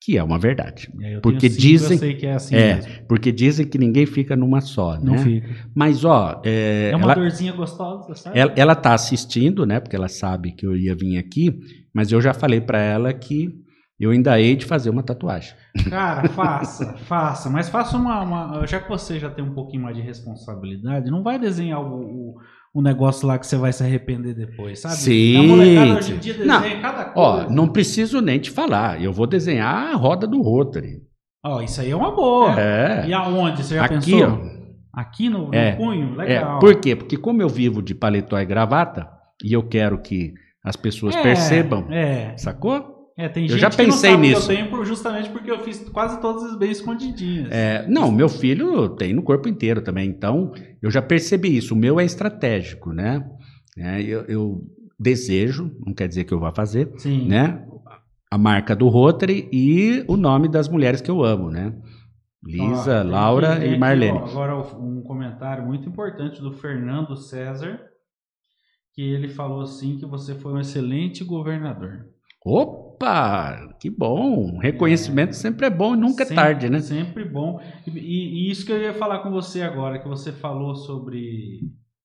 [0.05, 0.91] Que é uma verdade.
[1.23, 2.93] Porque cinco, dizem- que é assim é, mesmo.
[3.09, 5.19] Porque dizem que ninguém fica numa só, Não né?
[5.23, 5.49] fica.
[5.75, 8.37] Mas ó, é, É uma ela, dorzinha gostosa, sabe?
[8.39, 9.79] ela, ela tá assistindo, né?
[9.79, 11.57] Porque ela sabe que eu ia vir aqui,
[11.95, 13.51] mas eu já falei pra ela que
[14.01, 15.55] eu ainda hei de fazer uma tatuagem.
[15.89, 17.49] Cara, faça, faça.
[17.49, 21.23] Mas faça uma, uma- Já que você já tem um pouquinho mais de responsabilidade, não
[21.23, 22.35] vai desenhar o, o,
[22.75, 24.95] o negócio lá que você vai se arrepender depois, sabe?
[24.97, 26.61] Sim, A molecada hoje em dia Não.
[26.63, 27.51] desenha cada Ó, coisa.
[27.51, 29.03] não preciso nem te falar.
[29.03, 31.03] Eu vou desenhar a roda do Rotary.
[31.45, 32.59] Ó, isso aí é uma boa.
[32.59, 33.07] É.
[33.07, 33.63] E aonde?
[33.65, 34.23] Você já Aqui, pensou?
[34.49, 34.63] ó.
[34.95, 36.15] Aqui no, no É, punho?
[36.21, 36.59] É, Legal.
[36.61, 36.95] por quê?
[36.95, 39.09] Porque como eu vivo de paletó e gravata,
[39.45, 40.33] e eu quero que
[40.65, 42.37] as pessoas É, percebam, É.
[42.37, 43.02] sacou?
[43.23, 44.49] É, tem Eu gente já que pensei nisso.
[44.49, 47.49] que eu tenho justamente porque eu fiz quase todas as bem escondidinhas.
[47.53, 50.53] É, não, meu filho tem no corpo inteiro também, então
[50.83, 51.73] eu já percebi isso.
[51.73, 53.25] O meu é estratégico, né?
[53.79, 54.61] É, eu, eu
[54.99, 57.29] desejo, não quer dizer que eu vá fazer, Sim.
[57.29, 57.65] né?
[58.29, 61.73] A marca do Rotary e o nome das mulheres que eu amo, né?
[62.45, 64.19] Lisa, Laura ver e aqui, Marlene.
[64.19, 67.81] ó, agora um comentário muito importante do Fernando César,
[68.95, 72.07] que ele falou assim que você foi um excelente governador.
[72.45, 72.82] Opa,
[73.81, 74.59] que bom!
[74.59, 76.81] Reconhecimento sempre é bom e nunca é Sempre- tarde, né?
[76.81, 77.61] Sempre bom.
[77.87, 81.61] E, e- e isso que eu ia falar com você agora, que você falou sobre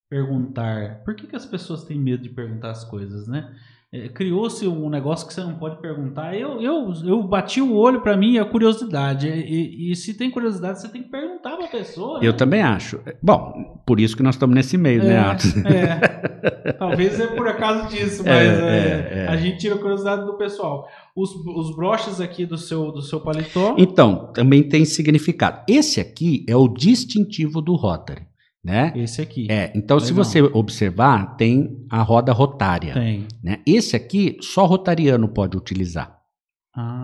[0.09, 1.03] perguntar.
[1.03, 3.53] Por que, que as pessoas têm medo de perguntar as coisas, né?
[3.93, 6.35] É, Criou-se um negócio que você não pode perguntar.
[6.35, 9.29] Eu, eu, eu bati o olho pra mim, é a curiosidade.
[9.29, 12.19] E, e- se tem curiosidade, você tem que perguntar pra pessoa.
[12.21, 12.37] Eu né?
[12.37, 12.99] também acho.
[13.23, 15.55] Bom, por isso que nós estamos nesse meio, né, Atos?
[15.65, 19.27] É, talvez é por acaso disso, mas É, é, é, é.
[19.29, 20.85] a gente tira a curiosidade do pessoal.
[21.15, 23.73] Os, os broches aqui do seu, do seu paletó.
[23.77, 25.63] Então, também tem significado.
[25.65, 28.23] Esse aqui é o distintivo do Rotary,
[28.67, 28.91] né?
[28.95, 29.47] Esse aqui.
[29.49, 30.23] É, então se Legal.
[30.25, 33.25] você observar, tem a roda rotária, Tem.
[33.41, 33.59] né?
[33.65, 36.17] Esse aqui só rotariano pode utilizar,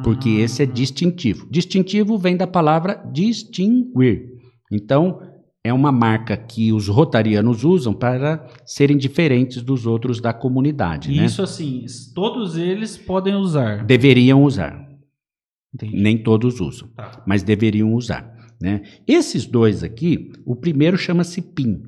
[0.03, 0.41] porque Ah.
[0.43, 1.47] esse é distintivo.
[1.49, 4.27] Distintivo vem da palavra distinguir.
[4.71, 5.19] Então,
[5.63, 11.23] é uma marca que os rotarianos usam para serem diferentes dos outros da comunidade, né?
[11.25, 13.85] Isso assim, todos eles podem usar.
[13.85, 14.83] Deveriam usar.
[15.73, 15.95] Entendi.
[16.03, 16.89] Nem todos usam.
[16.89, 17.23] Tá.
[17.25, 18.31] mas deveriam usar.
[18.61, 18.83] Né?
[19.07, 21.83] Esses dois aqui, o primeiro chama-se PIN,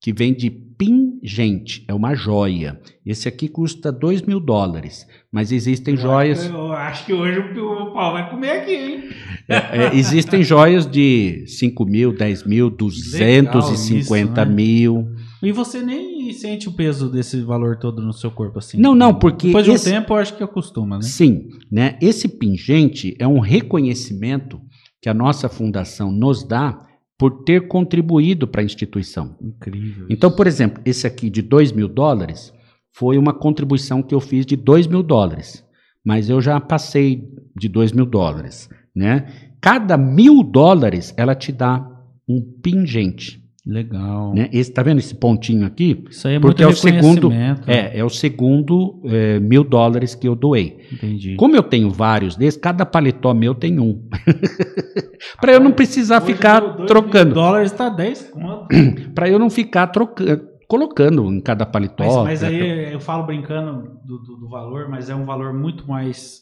[0.00, 0.50] que vem de
[0.80, 2.80] pingente, é uma joia.
[3.04, 7.92] Esse aqui custa 2 mil dólares, mas existem joias, Eu acho que hoje o o
[7.92, 9.04] pau vai comer aqui, hein?
[9.46, 14.44] é, é, existem joias de 5 mil, 10 mil, 250 isso, né?
[14.46, 15.06] mil.
[15.42, 18.78] E você nem sente o peso desse valor todo no seu corpo assim.
[18.78, 21.02] Não, não, porque Depois de um tempo eu acho que acostuma, né?
[21.02, 21.98] Sim, né?
[22.00, 24.60] Esse pingente é um reconhecimento
[25.00, 26.86] que a nossa fundação nos dá
[27.18, 29.36] por ter contribuído para a instituição.
[29.40, 30.06] Incrível.
[30.08, 32.52] Então, por exemplo, esse aqui de 2 mil dólares
[32.92, 35.64] foi uma contribuição que eu fiz de 2 mil dólares.
[36.04, 38.68] Mas eu já passei de 2 mil dólares.
[38.94, 39.52] Né?
[39.60, 41.86] Cada mil dólares ela te dá
[42.28, 43.39] um pingente.
[43.66, 44.34] Legal.
[44.34, 44.48] Né?
[44.52, 46.02] Esse, tá vendo esse pontinho aqui?
[46.10, 47.70] Isso aí é Porque muito é o segundo- reconhecimento.
[47.70, 50.78] É, é o segundo é, mil dólares que eu doei.
[50.92, 51.36] Entendi.
[51.36, 54.08] Como eu tenho vários desses, cada paletó meu tem um.
[55.40, 57.34] para eu não precisar ficar dois trocando.
[57.34, 58.66] dólares tá 10 conto.
[59.14, 62.04] Para eu não ficar trocando, colocando em cada paletó.
[62.24, 65.86] Mas, mas aí eu falo brincando do, do- do valor, mas é um valor muito
[65.86, 66.40] mais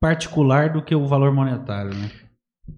[0.00, 2.10] particular do que o valor monetário, né?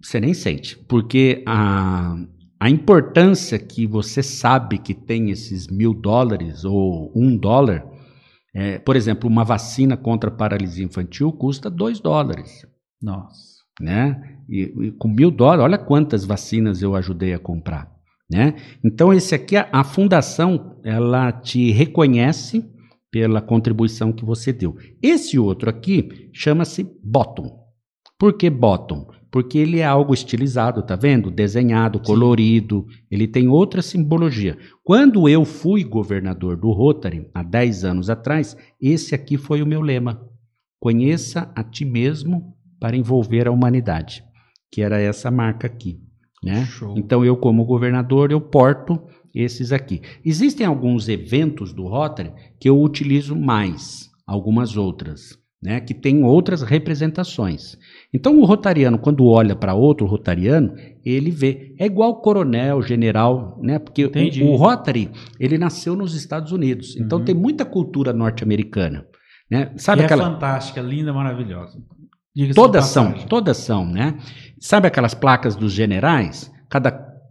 [0.02, 2.16] Você nem sente, porque a,
[2.62, 7.84] a importância que você sabe que tem esses mil dólares ou um dólar,
[8.54, 12.64] é, por exemplo, uma vacina contra a paralisia infantil custa dois dólares,
[13.02, 13.64] Nossa.
[13.80, 14.38] né?
[14.48, 17.90] E, e com mil dólares, olha quantas vacinas eu ajudei a comprar,
[18.30, 18.54] né?
[18.84, 22.64] Então esse aqui, a, a fundação, ela te reconhece
[23.10, 24.76] pela contribuição que você deu.
[25.02, 27.58] Esse outro aqui chama-se bottom.
[28.16, 29.08] Por que bottom?
[29.32, 31.30] Porque ele é algo estilizado, tá vendo?
[31.30, 34.58] Desenhado, colorido, ele tem outra simbologia.
[34.84, 39.80] Quando eu fui governador do Rotary, há 10 anos atrás, esse aqui foi o meu
[39.80, 40.20] lema.
[40.78, 44.22] Conheça a ti mesmo para envolver a humanidade,
[44.70, 45.98] que era essa marca aqui,
[46.44, 46.66] né?
[46.66, 46.94] Show.
[46.98, 49.00] Então eu como governador, eu porto
[49.34, 50.02] esses aqui.
[50.22, 56.62] Existem alguns eventos do Rotary que eu utilizo mais, algumas outras, né, que tem outras
[56.62, 57.78] representações.
[58.14, 63.78] Então o rotariano quando olha para outro rotariano, ele vê, é igual coronel, general, né?
[63.78, 64.10] Porque o,
[64.46, 65.10] o Rotary,
[65.40, 66.96] ele nasceu nos Estados Unidos.
[66.96, 67.24] Então Uhum.
[67.24, 69.06] tem muita cultura norte-americana,
[69.50, 69.72] né?
[69.76, 71.78] Sabe E aquela é fantástica, linda, maravilhosa.
[72.54, 74.16] Todas são, todas são, né?
[74.58, 76.50] Sabe aquelas placas dos generais?
[76.68, 76.90] Cada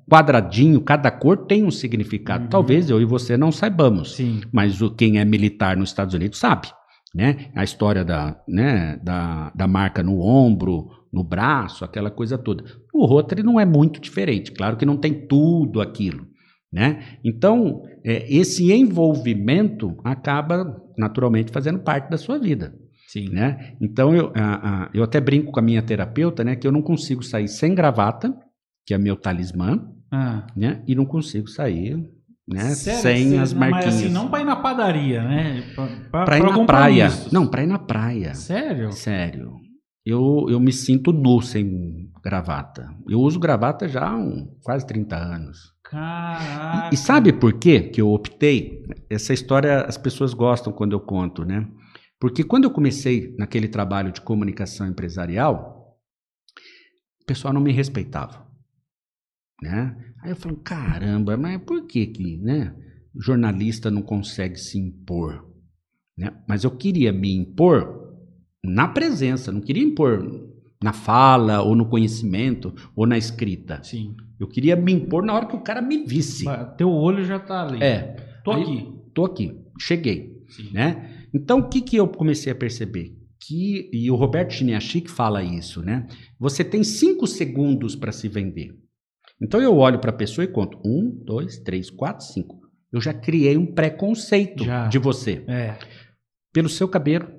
[0.09, 2.43] quadradinho, cada cor tem um significado.
[2.43, 2.49] Uhum.
[2.49, 4.41] Talvez eu e você não saibamos, Sim.
[4.51, 6.67] mas o quem é militar nos Estados Unidos sabe,
[7.13, 7.49] né?
[7.55, 12.63] A história da, né, da, da marca no ombro, no braço, aquela coisa toda.
[12.93, 14.51] O Rotary não é muito diferente.
[14.51, 16.25] Claro que não tem tudo aquilo,
[16.71, 17.17] né?
[17.23, 22.73] Então, é, esse envolvimento acaba naturalmente fazendo parte da sua vida
[23.07, 23.29] Sim.
[23.29, 23.75] né?
[23.81, 26.81] Então eu, a- a- eu até brinco com a minha terapeuta, né, que eu não
[26.81, 28.33] consigo sair sem gravata,
[28.85, 30.47] que é meu talismã, Ah.
[30.55, 30.81] né?
[30.87, 31.97] E não consigo sair,
[32.47, 33.01] né, Sério?
[33.01, 33.85] sem Você- as marquinhas.
[33.85, 35.61] Mas assim, não pra ir na padaria, né?
[35.75, 37.05] Pra, pra, Pra ir pra na praia.
[37.05, 37.31] compromissos.
[37.31, 38.33] Não, pra ir na praia.
[38.33, 38.91] Sério?
[38.91, 39.53] Sério.
[40.05, 42.89] Eu, eu me sinto nu sem gravata.
[43.07, 45.71] Eu uso gravata já há um, quase 30 anos.
[45.83, 46.89] Caraca.
[46.91, 48.81] E, e sabe por quê que eu optei?
[49.09, 51.67] Essa história as pessoas gostam quando eu conto, né?
[52.19, 55.97] Porque quando eu comecei naquele trabalho de comunicação empresarial,
[57.21, 58.45] o pessoal não me respeitava,
[59.61, 59.95] né?
[60.21, 62.75] Aí eu falo, caramba, mas por que que, né?
[63.15, 65.45] jornalista não consegue se impor.
[66.17, 66.31] Né?
[66.47, 67.99] Mas eu queria me impor
[68.63, 70.49] na presença, não queria impor
[70.83, 73.83] na fala, ou no conhecimento, ou na escrita.
[73.83, 74.15] Sim.
[74.39, 76.45] Eu queria me impor na hora que o cara me visse.
[76.77, 77.83] Teu olho já tá ali.
[77.83, 78.15] É.
[78.43, 78.93] Tô Aí, aqui.
[79.13, 80.43] Tô aqui, cheguei.
[80.49, 80.71] Sim.
[80.73, 81.27] Né?
[81.33, 83.15] Então, o que, que eu comecei a perceber?
[83.39, 86.07] Que, e o Roberto Chiniachik fala isso, né?
[86.39, 88.75] Você tem cinco segundos para se vender.
[89.41, 90.77] Então, eu olho para a pessoa e conto.
[90.85, 92.61] Um, dois, três, quatro, cinco
[92.91, 94.87] eu já criei um preconceito Já.
[94.87, 95.43] de você.
[95.47, 95.77] É.
[96.51, 97.29] Pelo seu cabelo,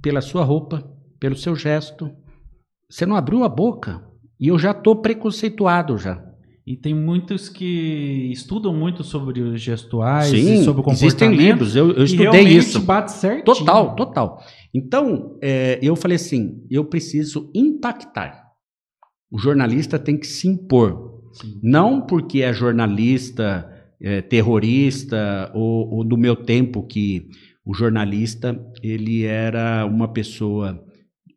[0.00, 2.10] pela sua roupa, pelo seu gesto.
[2.88, 4.06] Você não abriu a boca
[4.38, 6.22] e eu já estou preconceituado já.
[6.64, 11.38] E tem muitos que estudam muito sobre os gestuais Sim, e sobre o existem comportamento.
[11.38, 12.80] livros, eu, eu estudei isso.
[12.80, 13.44] bate certinho.
[13.44, 14.42] Total, total.
[14.74, 18.46] Então, é, eu falei assim, eu preciso impactar.
[19.30, 21.15] O jornalista tem que se impor.
[21.40, 21.58] Sim.
[21.62, 23.70] Não porque é jornalista
[24.00, 27.28] é, terrorista ou, ou, do meu tempo que
[27.64, 30.82] o jornalista ele era uma pessoa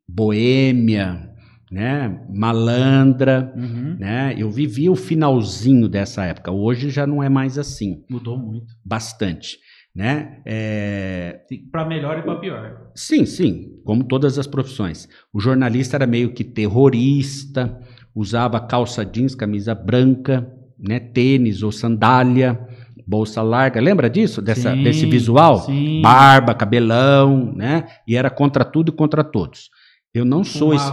[0.08, 1.30] boêmia,
[1.72, 3.95] né, malandra, Uhum.
[4.00, 4.34] né?
[4.38, 6.52] Eu vivi o finalzinho dessa época.
[6.52, 8.66] Hoje já não é mais assim, Mudou muito.
[8.84, 9.60] bastante,
[9.95, 10.41] né?
[10.45, 11.41] É,
[11.72, 12.91] Para melhor e para pior.
[12.95, 15.08] Sim, sim, como todas as profissões.
[15.32, 17.80] O jornalista era meio que terrorista,
[18.16, 22.60] usava calça jeans, camisa branca, né, tênis ou sandália,
[23.05, 23.82] bolsa larga.
[23.82, 24.41] Lembra disso?
[24.41, 25.60] Dessa, Sim, desse visual?
[25.62, 26.01] sim.
[26.01, 27.88] Barba, cabelão, né?
[28.07, 29.70] E era contra tudo e contra todos.
[30.14, 30.91] Eu não sou esse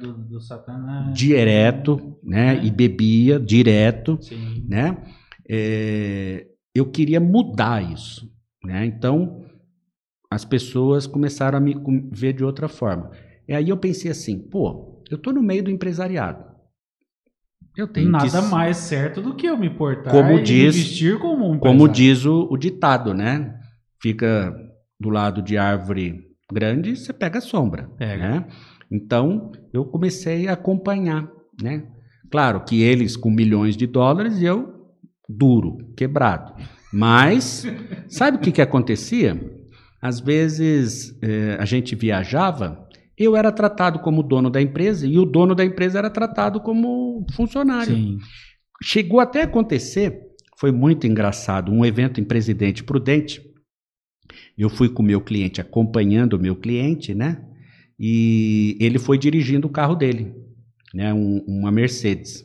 [0.00, 1.14] do, do satanás.
[1.16, 2.56] direto, né?
[2.56, 2.64] É.
[2.64, 4.64] E bebia direto, Sim.
[4.68, 4.96] né?
[5.48, 8.30] É, eu queria mudar isso,
[8.64, 8.84] né?
[8.84, 9.44] Então
[10.30, 11.74] as pessoas começaram a me
[12.12, 13.10] ver de outra forma.
[13.48, 16.44] E aí eu pensei assim, pô, eu tô no meio do empresariado.
[17.76, 20.82] Eu tenho Nada que, mais certo do que eu me portar Como e diz- me
[20.82, 23.54] vestir como um como diz o, o ditado, né?
[24.00, 24.54] Fica
[24.98, 28.28] do lado de árvore grande, você pega a sombra, Pega.
[28.28, 28.46] né?
[28.90, 31.28] Então eu comecei a acompanhar,
[31.62, 31.84] né?
[32.30, 34.72] Claro que eles com milhões de dólares e eu
[35.28, 36.54] duro, quebrado.
[36.92, 37.66] Mas
[38.08, 39.38] sabe o que que acontecia?
[40.00, 42.85] Às vezes eh, a gente viajava,
[43.18, 47.26] eu era tratado como dono da empresa e o dono da empresa era tratado como
[47.32, 47.94] funcionário.
[47.94, 48.18] Sim.
[48.82, 50.20] Chegou até a acontecer,
[50.58, 53.42] foi muito engraçado, um evento em Presidente Prudente.
[54.56, 57.42] Eu fui com o meu cliente, acompanhando o meu cliente, né?
[57.98, 60.34] E ele foi dirigindo o carro dele,
[60.92, 61.14] né?
[61.14, 62.44] Um- uma Mercedes,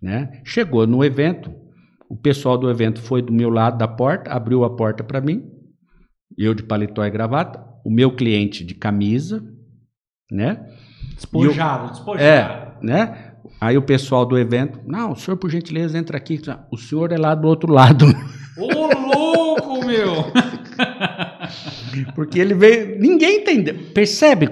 [0.00, 0.40] né?
[0.44, 1.52] Chegou no evento,
[2.08, 5.48] o pessoal do evento foi do meu lado da porta, abriu a porta para mim,
[6.36, 9.44] eu de paletó e gravata, o meu cliente de camisa,
[10.32, 10.60] né?
[11.14, 12.24] Despojado, despojado.
[12.24, 13.32] É, né?
[13.60, 16.40] Aí o pessoal do evento, não, o senhor, por gentileza, entra aqui.
[16.70, 18.06] O senhor é lá do outro lado.
[18.58, 20.32] Ô, louco, meu!
[22.14, 22.98] Porque ele veio.
[22.98, 23.74] Ninguém entendeu.
[23.94, 24.48] Percebe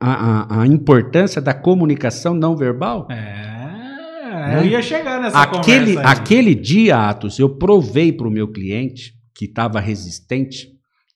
[0.00, 3.08] a, a, a importância da comunicação não verbal?
[3.10, 9.14] É, eu ia chegar nessa Aquele, aquele dia, Atos, eu provei para o meu cliente,
[9.34, 10.73] que estava resistente,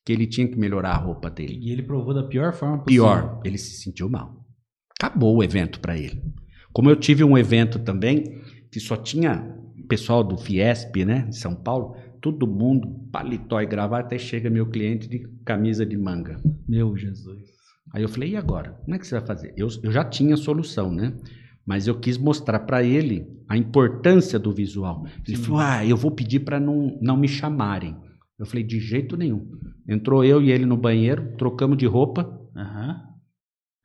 [0.09, 1.59] que ele tinha que melhorar a roupa dele.
[1.61, 3.05] E ele provou da pior forma possível.
[3.05, 4.43] Pior, ele se sentiu mal.
[4.99, 6.19] Acabou o evento para ele.
[6.73, 8.41] Como eu tive um evento também
[8.71, 9.55] que só tinha
[9.87, 14.65] pessoal do Fiesp, né, de São Paulo, todo mundo paletó e gravata, e chega meu
[14.65, 16.41] cliente de camisa de manga.
[16.67, 17.43] Meu Jesus.
[17.93, 18.71] Aí eu falei, e agora?
[18.83, 19.53] Como é que você vai fazer?
[19.55, 21.15] Eu, eu já tinha a solução, né?
[21.67, 25.05] Mas eu quis mostrar para ele a importância do visual.
[25.27, 25.43] Ele Sim.
[25.43, 27.95] falou, ah, eu vou pedir para não, não me chamarem.
[28.39, 29.47] Eu falei, de jeito nenhum.
[29.91, 33.01] Entrou eu e ele no banheiro, trocamos de roupa, Aham.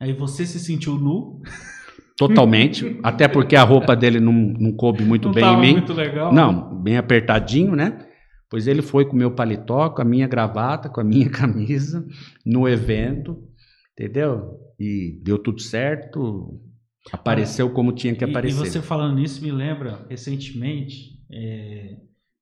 [0.01, 1.41] Aí você se sentiu nu?
[2.17, 2.99] Totalmente.
[3.03, 5.73] até porque a roupa dele não, não coube muito não bem em mim.
[5.73, 6.33] muito legal?
[6.33, 8.07] Não, bem apertadinho, né?
[8.51, 12.07] Pois ele foi com o meu paletó, com a minha gravata, com a minha camisa,
[12.47, 13.43] no evento,
[13.93, 14.59] entendeu?
[14.79, 16.61] E deu tudo certo.
[17.13, 18.55] Apareceu como tinha que E- aparecer.
[18.55, 21.97] E, você falando nisso me lembra, recentemente, é,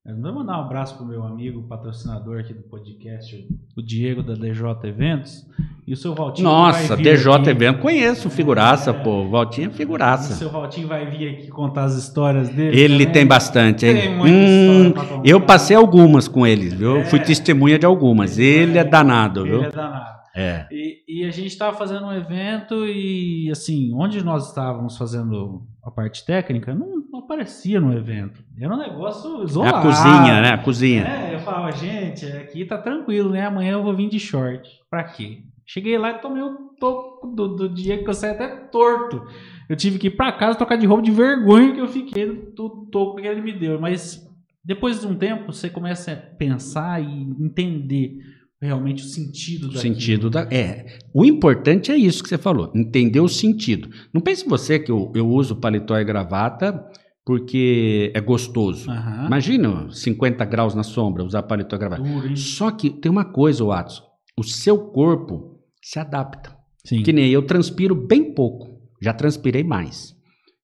[0.04, 3.36] vou mandar um abraço pro meu amigo, patrocinador aqui do podcast,
[3.76, 5.46] o- o Diego da DJ Eventos,
[5.86, 8.92] e o seu Valtinho Nossa, DJ aqui- Evento, conheço, figuraça, É.
[8.92, 9.28] pô.
[9.28, 10.34] Valtinho é O figuraça.
[10.34, 12.76] seu Valtinho vai vir aqui contar as histórias dele.
[12.78, 13.12] Ele também.
[13.12, 13.94] tem bastante, hein?
[13.94, 15.28] Tem muita Hum, história pra contar.
[15.28, 16.96] eu passei algumas com ele, viu?
[16.98, 17.04] É.
[17.04, 18.38] Fui testemunha de algumas.
[18.38, 19.64] Ele é danado, Ele viu?
[19.64, 20.21] é danado.
[20.34, 20.66] É.
[20.70, 25.90] E, e a gente estava fazendo um evento e, assim, onde nós estávamos fazendo a
[25.90, 28.42] parte técnica, não, não aparecia no evento.
[28.58, 29.76] Era um negócio É isolado.
[29.76, 30.48] a cozinha, né?
[30.50, 31.04] A cozinha.
[31.04, 33.44] É, eu falava, gente, aqui tá tranquilo, né?
[33.46, 34.68] Amanhã eu vou vir de short.
[34.88, 35.42] Pra quê?
[35.66, 39.26] Cheguei lá e tomei o toco do, do dia que eu saí até torto.
[39.68, 42.86] Eu tive que ir pra casa trocar de roupa de vergonha que eu fiquei do
[42.90, 43.80] toco que ele me deu.
[43.80, 44.28] Mas
[44.64, 48.18] depois de um tempo, você começa a pensar e entender
[48.66, 49.82] realmente o sentido O daquilo.
[49.82, 50.42] sentido da.
[50.50, 50.86] É.
[51.12, 53.88] O importante é isso que você falou, entender o sentido.
[54.14, 56.82] Não pense você que eu, eu uso paletó e gravata
[57.24, 58.90] porque é gostoso.
[58.90, 59.26] Aham.
[59.26, 62.02] Imagina 50 graus na sombra, usar paletó e gravata.
[62.02, 62.36] Duro?
[62.36, 64.02] Só que tem uma coisa, Watson.
[64.38, 66.56] O seu corpo se adapta.
[66.84, 67.02] Sim.
[67.02, 68.80] Que nem eu transpiro bem pouco.
[69.00, 70.14] Já transpirei mais.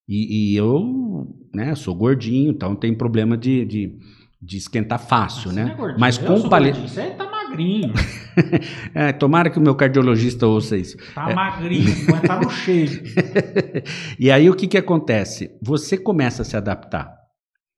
[0.08, 3.98] E, e eu né, sou gordinho, então tem problema de, de,
[4.40, 5.76] de esquentar fácil, né?
[5.78, 6.80] é Mas com o paletó.
[6.80, 7.92] Você tá magrinho.
[8.94, 10.96] É, tomara que o meu cardiologista ouça isso.
[11.12, 13.02] Tá magrinho, mas tá no shape.
[14.18, 15.50] E aí o que, que acontece?
[15.60, 17.12] Você começa a se adaptar,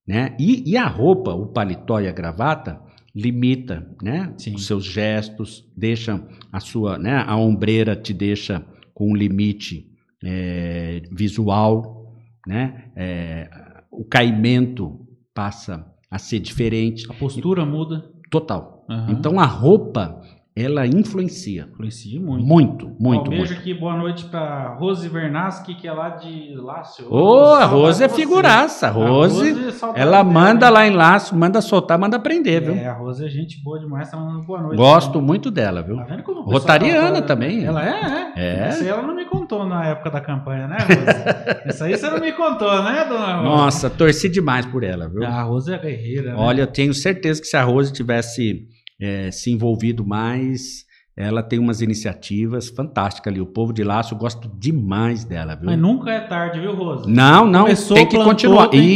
[0.06, 0.36] né?
[0.38, 2.78] E, e a roupa, o paletó e a gravata
[3.14, 4.34] limita, né?
[4.36, 4.54] Sim.
[4.54, 7.24] Os seus gestos, deixa a sua, né?
[7.26, 8.62] A ombreira te deixa
[8.92, 9.86] com um limite
[10.22, 12.14] é, visual,
[12.46, 12.90] né?
[12.94, 13.50] É,
[13.90, 18.10] o caimento passa a ser diferente, A postura muda.
[18.30, 18.84] Total.
[18.88, 19.10] Aham.
[19.10, 20.20] Então a roupa
[20.64, 22.44] ela influencia Influencia muito.
[22.46, 23.60] muito, muito, um beijo muito.
[23.60, 27.06] aqui, boa noite pra Rose Vernaschi, que é lá de Lácio.
[27.12, 28.14] Ô, a Saudade Rose é você.
[28.16, 28.86] figuraça.
[28.86, 30.72] A A Rose, saudade ela manda hein?
[30.72, 32.74] lá em laço, manda soltar, manda prender, viu?
[32.74, 34.76] É, a Rose é gente boa demais, tá mandando boa noite.
[34.76, 35.96] Gosto muito dela, viu?
[35.96, 37.64] Tá vendo como Rotariana fala- também.
[37.64, 38.40] Ela é, é.
[38.40, 38.68] É.
[38.68, 41.60] Essa aí ela não me contou na época da campanha, né, Rose?
[41.66, 43.44] Essa aí você não me contou, né, dona Rose?
[43.48, 45.24] Nossa, torci demais por ela, viu?
[45.24, 46.36] A Rose é guerreira, né?
[46.38, 48.66] Olha, eu tenho certeza que se a Rose tivesse
[49.00, 50.84] eh, se envolvido mais,
[51.16, 53.40] ela tem umas iniciativas fantásticas ali.
[53.40, 55.66] O povo de laço, eu gosto demais dela, viu?
[55.66, 57.10] Mas nunca é tarde, viu, Rose?
[57.10, 58.68] Não, não, Começou, tem que plantou, continuar.
[58.68, 58.86] tem que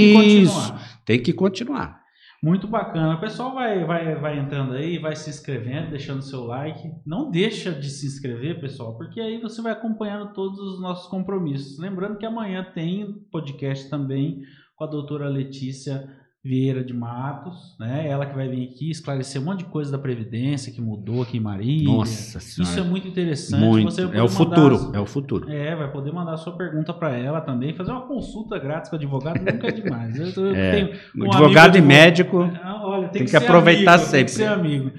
[0.42, 1.00] Isso, continuar.
[1.04, 2.04] tem que continuar.
[2.42, 3.14] Muito bacana.
[3.14, 6.90] O pessoal vai, vai, vai entrando aí, vai se inscrevendo, deixando seu like.
[7.06, 11.78] Não deixa de se inscrever, pessoal, porque aí você vai acompanhando todos os nossos compromissos.
[11.78, 14.42] Lembrando que amanhã tem podcast também
[14.76, 16.06] com a doutora Letícia
[16.44, 18.06] Vieira de Matos, né?
[18.06, 21.38] Ela que vai vir aqui esclarecer um monte de coisa da Previdência que mudou aqui
[21.38, 21.86] em Marília.
[21.90, 22.84] Nossa Isso é senhora.
[22.90, 23.60] muito interessante.
[23.64, 23.90] muito.
[23.90, 25.50] Você É o futuro, as- é o futuro.
[25.50, 28.96] é, vai poder mandar a sua pergunta para ela também, fazer uma consulta grátis com
[28.96, 30.14] o advogado nunca é demais.
[30.54, 30.92] É.
[31.16, 32.42] um Advogado e médico.
[32.62, 34.24] Ah, Olha, tem, Tem que, que ser aproveitar amigo, Tem sempre.
[34.24, 34.92] que ser amigo.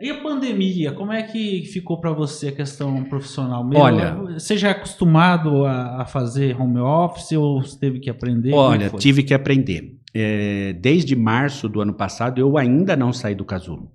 [0.00, 3.68] E a pandemia, como é que ficou para você a questão profissional?
[3.74, 8.52] Olha- você já é acostumado a, fazer home office ou teve que aprender?
[8.52, 9.97] Olha, tive que aprender.
[10.20, 13.92] É, desde março do ano passado, eu ainda não saí do casulo.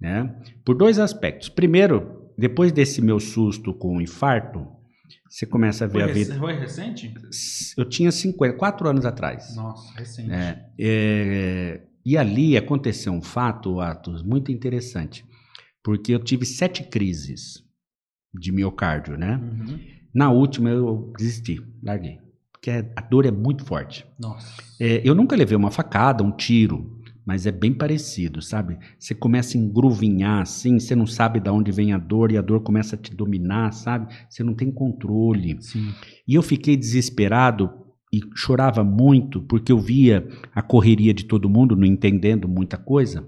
[0.00, 0.40] Né?
[0.64, 1.48] Por dois aspectos.
[1.48, 4.64] Primeiro, depois desse meu susto com o infarto,
[5.28, 6.34] você começa a ver foi, a vida.
[6.38, 7.12] foi recente?
[7.76, 9.56] Eu tinha 50, quatro anos atrás.
[9.56, 10.30] Nossa, recente.
[10.30, 15.24] É, é, e ali aconteceu um fato, Atos, muito interessante.
[15.82, 17.64] Porque eu tive sete crises
[18.32, 19.36] de miocárdio, né?
[19.36, 19.80] Uhum.
[20.14, 22.18] Na última eu desisti, larguei.
[22.58, 24.04] Porque a dor é muito forte.
[24.18, 24.62] Nossa.
[24.80, 28.78] É, eu nunca levei uma facada, um tiro, mas é bem parecido, sabe?
[28.98, 32.42] Você começa a engruvinhar assim, você não sabe de onde vem a dor e a
[32.42, 34.12] dor começa a te dominar, sabe?
[34.28, 35.56] Você não tem controle.
[35.60, 35.92] Sim.
[36.26, 37.70] E eu fiquei desesperado
[38.12, 43.26] e chorava muito porque eu via a correria de todo mundo, não entendendo muita coisa,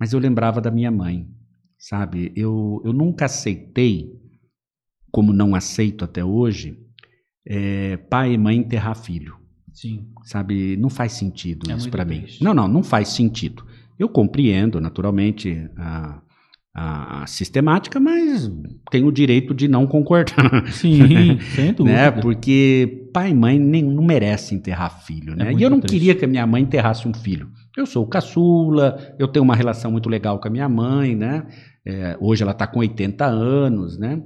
[0.00, 1.28] mas eu lembrava da minha mãe,
[1.78, 2.32] sabe?
[2.34, 4.10] Eu, eu nunca aceitei,
[5.10, 6.76] como não aceito até hoje,
[7.46, 9.36] é, pai e mãe enterrar filho
[9.72, 10.06] Sim.
[10.24, 10.76] sabe?
[10.76, 12.24] Não faz sentido É isso para mim.
[12.40, 13.64] Não, não, não faz sentido.
[13.98, 16.20] Eu compreendo, naturalmente, a,
[16.74, 18.50] a sistemática, mas
[18.90, 21.96] tenho o direito de não concordar, Sim, sem dúvida.
[21.96, 22.10] né?
[22.10, 25.52] Porque pai e mãe nem, não merecem enterrar filho, né?
[25.52, 25.92] É e eu não triste.
[25.98, 27.50] queria que a minha mãe enterrasse um filho.
[27.76, 31.46] Eu sou caçula, eu tenho uma relação muito legal com a minha mãe, né?
[31.84, 34.22] É, hoje ela está com 80 anos, né?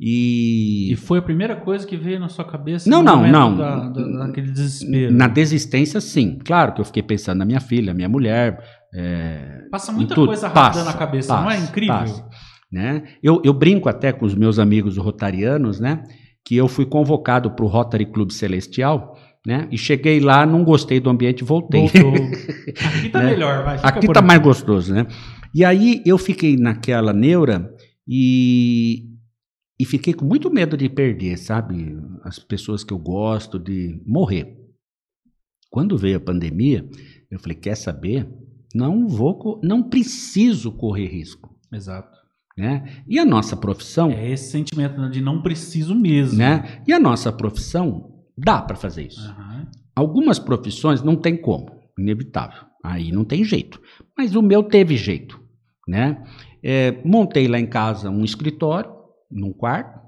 [0.00, 2.88] E, E foi a primeira coisa que veio na sua cabeça?
[2.88, 3.56] Não, não, não.
[3.56, 5.12] Da, da- daquele desespero.
[5.12, 6.38] na desistência, sim.
[6.44, 8.58] Claro que eu fiquei pensando na minha filha, minha mulher,
[8.94, 11.94] é, Passa muita coisa rápida Passa, na cabeça, não é passa, incrível?
[11.98, 12.28] passa.
[12.72, 13.02] né?
[13.22, 16.04] Eu, eu brinco até com os meus amigos rotarianos, né?
[16.44, 19.66] Que eu fui convocado para o Rotary Clube Celestial, né?
[19.70, 21.88] E cheguei lá, não gostei do ambiente, voltei.
[21.88, 22.14] Voltou.
[22.86, 23.30] Aqui tá Né?
[23.30, 23.78] melhor, vai.
[23.82, 25.06] Aqui tá mais gostoso, né?
[25.54, 27.68] E aí eu fiquei naquela neura
[28.06, 29.02] e,
[29.78, 31.96] e fiquei com muito medo de perder, sabe?
[32.24, 34.58] As pessoas que eu gosto, de morrer.
[35.70, 36.88] Quando veio a pandemia,
[37.30, 38.28] eu falei, quer saber?
[38.74, 41.56] Não vou, não preciso correr risco.
[41.72, 42.18] Exato.
[42.56, 43.02] Né?
[43.06, 44.10] E a nossa profissão.
[44.10, 46.38] É esse sentimento né, de não preciso mesmo.
[46.38, 46.82] Né?
[46.86, 49.28] E a nossa profissão dá para fazer isso.
[49.28, 49.66] Uhum.
[49.94, 52.64] Algumas profissões não tem como, inevitável.
[52.84, 53.80] Aí não tem jeito.
[54.16, 55.40] Mas o meu teve jeito.
[55.86, 56.22] Né?
[56.62, 58.97] É, montei lá em casa um escritório,
[59.30, 59.98] num quarto,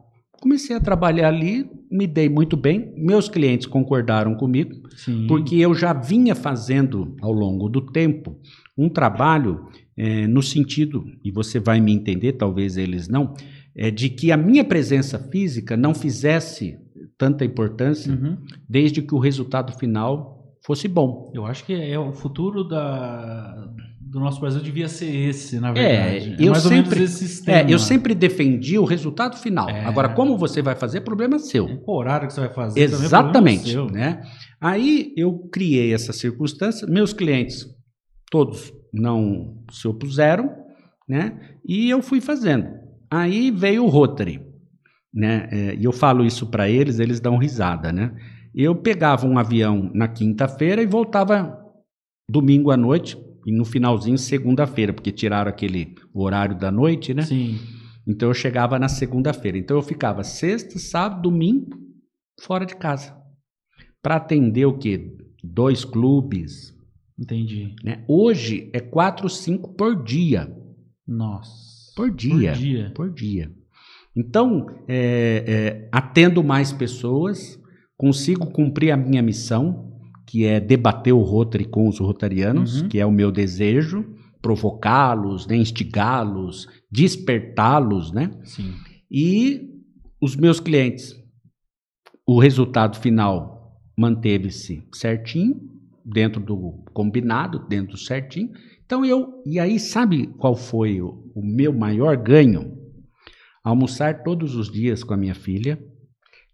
[0.40, 2.92] comecei a trabalhar ali, me dei muito bem.
[2.96, 5.26] Meus clientes concordaram comigo, Sim.
[5.26, 8.38] porque eu já vinha fazendo ao longo do tempo
[8.76, 9.66] um trabalho
[9.96, 13.34] é, no sentido, e você vai me entender, talvez eles não,
[13.76, 16.78] é de que a minha presença física não fizesse
[17.18, 18.38] tanta importância, uhum.
[18.68, 21.30] desde que o resultado final fosse bom.
[21.34, 23.70] Eu acho que é o futuro da,
[24.10, 26.42] do nosso Brasil devia ser esse, na é, verdade.
[26.42, 27.04] É, eu mais sempre.
[27.46, 29.70] É, eu sempre defendi o resultado final.
[29.70, 29.84] É.
[29.84, 31.68] Agora, como você vai fazer, problema seu.
[31.68, 33.76] É, o horário que você vai fazer, Exatamente.
[33.76, 34.22] É né?
[34.60, 37.64] Aí eu criei essa circunstância, meus clientes,
[38.28, 40.50] todos não se opuseram,
[41.08, 41.38] né?
[41.64, 42.66] E eu fui fazendo.
[43.08, 44.40] Aí veio o Rotary,
[45.14, 45.48] né?
[45.52, 48.12] É, e eu falo isso para eles, eles dão risada, né?
[48.52, 51.56] Eu pegava um avião na quinta-feira e voltava
[52.28, 53.16] domingo à noite
[53.46, 57.22] e no finalzinho segunda-feira, porque tiraram aquele horário da noite, né?
[57.22, 57.58] Sim.
[58.06, 59.58] Então eu chegava na segunda-feira.
[59.58, 61.78] Então eu ficava sexta, sábado, domingo
[62.40, 63.16] fora de casa
[64.02, 65.16] para atender o quê?
[65.42, 66.74] Dois clubes,
[67.20, 67.74] Entendi.
[67.84, 68.02] Né?
[68.08, 70.50] Hoje é 4, 5 por dia.
[71.06, 71.92] Nossa.
[71.94, 72.52] Por dia.
[72.52, 72.92] Por dia.
[72.94, 73.52] Por dia.
[74.16, 77.60] Então, é, é, atendo mais pessoas,
[77.96, 79.89] consigo cumprir a minha missão,
[80.30, 82.88] que é debater o Rotary com os rotarianos, uhum.
[82.88, 88.30] que é o meu desejo, provocá-los, né, instigá-los, despertá-los, né?
[88.44, 88.72] Sim.
[89.10, 89.68] E
[90.20, 91.16] os meus clientes,
[92.24, 95.68] o resultado final manteve-se certinho,
[96.04, 98.52] dentro do combinado, dentro do certinho.
[98.86, 102.78] Então eu, e aí sabe qual foi o, o meu maior ganho?
[103.64, 105.76] Almoçar todos os dias com a minha filha,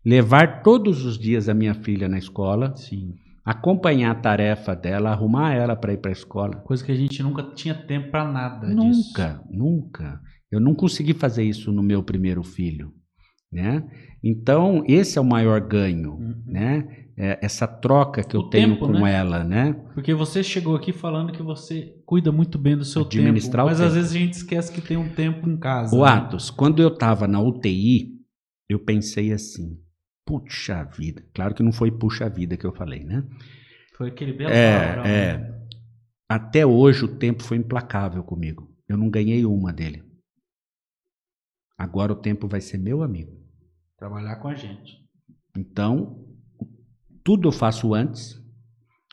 [0.03, 3.12] levar todos os dias a minha filha na escola, Sim.
[3.47, 6.57] Acompanhar a tarefa dela, arrumar ela para ir para a escola.
[6.57, 9.09] Coisa que a gente nunca tinha tempo para nada nunca, disso.
[9.09, 10.20] Nunca, nunca.
[10.51, 12.92] Eu não consegui fazer isso no meu primeiro filho,
[13.53, 13.88] né?
[14.22, 16.42] Então esse é o maior ganho, uhum.
[16.44, 17.07] né?
[17.18, 19.12] é, essa troca que o eu tenho com né?
[19.12, 19.72] ela, né?
[19.94, 23.68] Porque você chegou aqui falando que você cuida muito bem do seu tempo, mas tempo.
[23.68, 25.97] às vezes a gente esquece que tem um tempo em casa.
[25.97, 26.11] O né?
[26.11, 28.16] Atos, quando eu estava na UTI,
[28.68, 29.78] eu pensei assim,
[30.27, 31.24] puxa vida.
[31.33, 33.24] Claro que não foi puxa vida que eu falei, né?
[33.97, 35.39] Foi aquele belo é, é.
[35.39, 35.68] Né?
[36.29, 38.68] Até hoje o tempo foi implacável comigo.
[38.89, 40.03] Eu não ganhei uma dele.
[41.79, 43.33] Agora o tempo vai ser meu amigo.
[43.97, 44.99] Trabalhar com a gente.
[45.57, 46.24] Então,
[47.24, 48.41] tudo eu faço antes.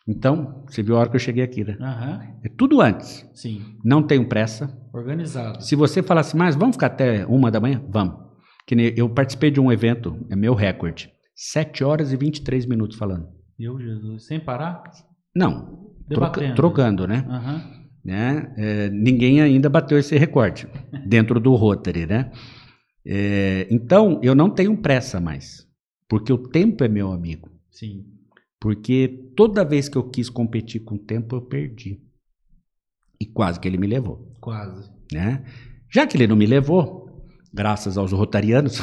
[0.08, 1.78] Então, você viu a hora que eu cheguei aqui, né?
[1.80, 2.40] Uhum.
[2.44, 3.26] É tudo antes.
[3.34, 3.78] Sim.
[3.84, 4.78] Não tenho pressa.
[4.94, 5.64] Organizado.
[5.64, 7.82] Se você falar assim, mas vamos ficar até uma da manhã?
[7.90, 8.23] Vamos.
[8.66, 11.12] Que eu participei de um evento, é meu recorde.
[11.36, 13.28] 7 horas e 23 minutos falando.
[13.58, 14.26] Meu Jesus.
[14.26, 14.84] Sem parar?
[15.36, 15.92] Não.
[16.10, 17.26] Troca, trocando, né?
[17.28, 17.84] Uhum.
[18.04, 18.54] né?
[18.58, 20.68] É, ninguém ainda bateu esse recorde
[21.08, 22.32] dentro do Rotary, né?
[23.06, 25.68] É, então, eu não tenho pressa mais.
[26.08, 27.50] Porque o tempo é meu amigo.
[27.72, 28.06] Sim.
[28.60, 32.00] Porque toda vez que eu quis competir com o tempo, eu perdi.
[33.20, 34.32] E quase que ele me levou.
[34.40, 34.90] Quase.
[35.12, 35.44] Né?
[35.90, 37.03] Já que ele não me levou,
[37.54, 38.80] graças aos rotarianos.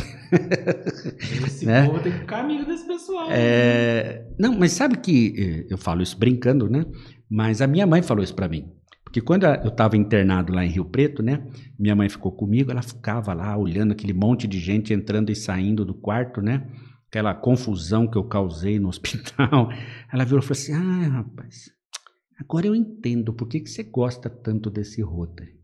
[1.46, 1.86] Esse né?
[1.86, 3.28] povo tem que ficar amigo desse pessoal.
[3.30, 4.26] É...
[4.38, 6.84] Não, mas sabe que eh, eu falo isso brincando, né?
[7.28, 8.70] Mas a minha mãe falou isso para mim.
[9.04, 11.44] Porque quando eu estava internado lá em Rio Preto, né?
[11.78, 15.84] Minha mãe ficou comigo, ela ficava lá olhando aquele monte de gente entrando e saindo
[15.84, 16.68] do quarto, né?
[17.10, 19.70] aquela confusão que eu causei no hospital,
[20.12, 21.70] ela virou e falou assim: Ah, rapaz,
[22.38, 25.59] agora eu entendo por que, que você gosta tanto desse Rotary.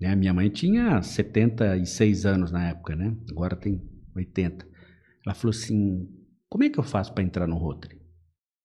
[0.00, 0.14] Né?
[0.14, 3.16] Minha mãe tinha 76 anos na época, né?
[3.30, 3.82] Agora tem
[4.14, 4.66] 80.
[5.26, 6.08] Ela falou assim:
[6.48, 8.00] Como é que eu faço para entrar no Rotary?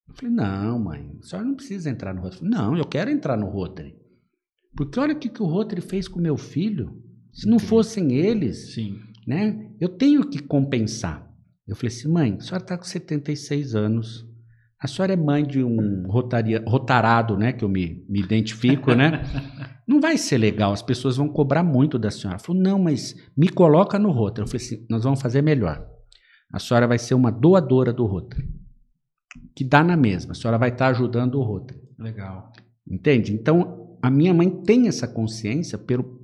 [0.07, 2.39] Eu falei: Não, mãe, a senhora não precisa entrar no Rotary.
[2.39, 3.95] Falei, não, eu quero entrar no Rotary.
[4.75, 7.01] Porque olha o que, que o Rotary fez com meu filho.
[7.31, 8.99] Se não fossem eles, Sim.
[9.27, 9.71] né?
[9.79, 11.27] Eu tenho que compensar.
[11.67, 14.27] Eu falei assim, mãe, a senhora está com 76 anos.
[14.79, 17.53] A senhora é mãe de um rotaria, rotarado, né?
[17.53, 19.23] Que eu me, me identifico, né?
[19.87, 22.37] Não vai ser legal, as pessoas vão cobrar muito da senhora.
[22.37, 24.45] Ela falou, não, mas me coloca no Rotary.
[24.45, 25.85] Eu falei assim, nós vamos fazer melhor.
[26.51, 28.47] A senhora vai ser uma doadora do Rotary.
[29.55, 30.31] Que dá na mesma.
[30.31, 31.81] A senhora vai estar ajudando o Rotary.
[31.97, 32.51] Legal.
[32.87, 33.33] Entende?
[33.33, 36.19] Então, a minha mãe tem essa consciência pelo,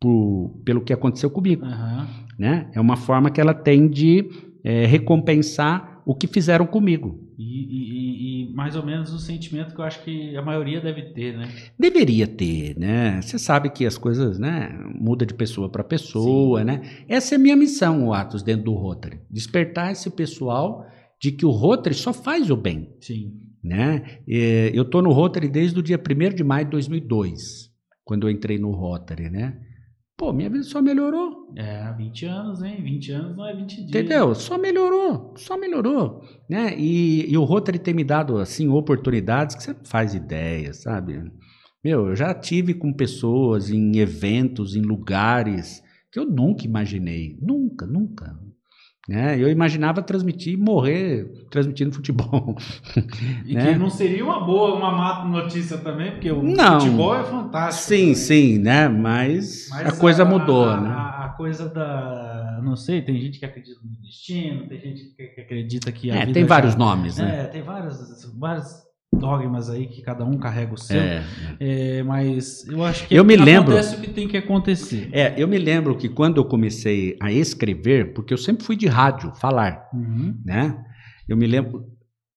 [0.00, 1.64] por, pelo que aconteceu comigo.
[1.64, 2.06] Uhum.
[2.38, 2.70] Né?
[2.74, 4.28] É uma forma que ela tem de
[4.64, 7.20] é, recompensar o que fizeram comigo.
[7.42, 11.02] E, e, e, mais ou menos o sentimento que eu acho que a maioria deve
[11.12, 11.52] ter, né?
[11.76, 13.20] Deveria ter, né?
[13.20, 16.66] Você sabe que as coisas, né, muda de pessoa para pessoa, Sim.
[16.66, 17.04] né?
[17.08, 19.20] Essa é a minha missão, o Atos, dentro do Rotary.
[19.28, 20.86] Despertar esse pessoal
[21.20, 22.94] de que o Rotary só faz o bem.
[23.00, 23.32] Sim.
[23.62, 24.20] Né?
[24.26, 27.70] Eu estou no Rotary desde o dia 1 de maio de 2002,
[28.04, 29.58] quando eu entrei no Rotary, né?
[30.22, 31.52] Pô, minha vida só melhorou.
[31.56, 32.80] É, 20 anos, hein?
[32.80, 33.88] 20 anos não é 20 dias.
[33.88, 34.32] Entendeu?
[34.36, 36.22] Só melhorou, só melhorou.
[36.48, 36.78] Né?
[36.78, 41.28] E, e o Rotary tem me dado, assim, oportunidades que você não faz ideia, sabe?
[41.82, 47.36] Meu, eu já tive com pessoas em eventos, em lugares que eu nunca imaginei.
[47.42, 48.38] Nunca, nunca.
[49.12, 49.38] Né?
[49.38, 52.56] Eu imaginava transmitir e morrer transmitindo futebol.
[53.44, 53.74] E né?
[53.74, 57.88] que não seria uma boa, uma má notícia também, porque o não, futebol é fantástico.
[57.88, 58.14] Sim, também.
[58.14, 58.88] sim, né?
[58.88, 60.88] Mas, Mas a coisa a, mudou, a, né?
[60.88, 62.58] A, a, coisa da.
[62.64, 66.10] Não sei, tem gente que acredita no destino, tem gente que acredita que.
[66.10, 67.42] é, tem vários já, nomes, né?
[67.42, 67.98] É, tem vários,
[68.38, 68.64] vários
[69.12, 71.00] dogmas aí que cada um carrega o seu.
[71.00, 71.24] É,
[71.60, 72.02] é.
[72.02, 75.08] mas eu acho que eu me lembro, acontece o que tem que acontecer.
[75.12, 78.86] É, eu me lembro que quando eu comecei a escrever, porque eu sempre fui de
[78.86, 80.34] rádio, falar, uhum.
[80.44, 80.76] né?
[81.28, 81.86] Eu me lembro.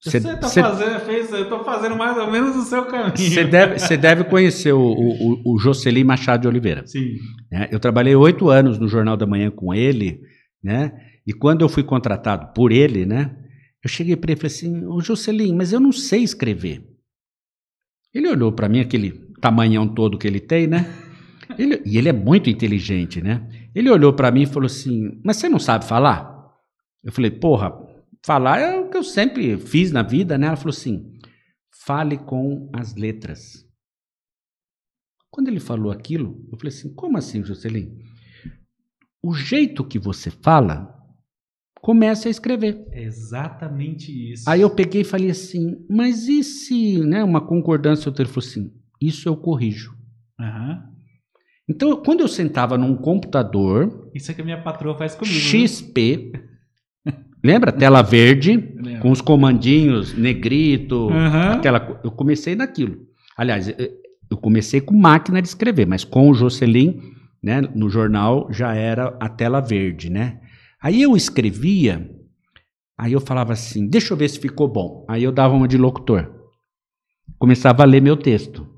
[0.03, 3.17] Você está fazendo, fez, eu estou fazendo mais ou menos o seu caminho.
[3.17, 6.85] Você deve, deve conhecer o, o, o Jocely Machado de Oliveira.
[6.85, 7.15] Sim.
[7.51, 7.67] Né?
[7.71, 10.21] Eu trabalhei oito anos no Jornal da Manhã com ele,
[10.63, 10.91] né?
[11.25, 13.35] E quando eu fui contratado por ele, né?
[13.85, 16.83] Eu cheguei para ele e falei assim: Ô Jocelyn, mas eu não sei escrever.
[18.11, 20.85] Ele olhou para mim, aquele tamanhão todo que ele tem, né?
[21.59, 23.47] Ele, e ele é muito inteligente, né?
[23.75, 26.51] Ele olhou para mim e falou assim: Mas você não sabe falar?
[27.03, 27.71] Eu falei: Porra,
[28.25, 30.47] falar é o que eu sempre fiz na vida, né?
[30.47, 31.13] Ela falou assim:
[31.85, 33.63] Fale com as letras.
[35.29, 37.95] Quando ele falou aquilo, eu falei assim: Como assim, Jocelyn?
[39.21, 40.94] O jeito que você fala
[41.85, 42.83] comece a escrever.
[42.91, 44.49] É exatamente isso.
[44.49, 48.39] Aí eu peguei e falei assim, mas e se, né, uma concordância, o outro falou
[48.39, 49.93] assim, isso eu corrijo.
[50.39, 50.79] Uhum.
[51.69, 54.09] Então, quando eu sentava num computador...
[54.15, 55.37] Isso é que a minha patroa faz comigo.
[55.37, 56.31] XP,
[57.05, 57.13] né?
[57.43, 57.71] lembra?
[57.71, 58.57] Tela verde,
[58.99, 61.51] com os comandinhos, negrito, uhum.
[61.51, 62.01] aquela...
[62.03, 62.97] Eu comecei naquilo.
[63.37, 66.99] Aliás, eu comecei com máquina de escrever, mas com o Jocelyn,
[67.43, 70.39] né, no jornal, já era a tela verde, né?
[70.85, 72.07] Aí eu escrevia,
[72.95, 75.03] aí eu falava assim, deixa eu ver se ficou bom.
[75.09, 76.31] Aí eu dava uma de locutor.
[77.39, 78.69] Começava a ler meu texto.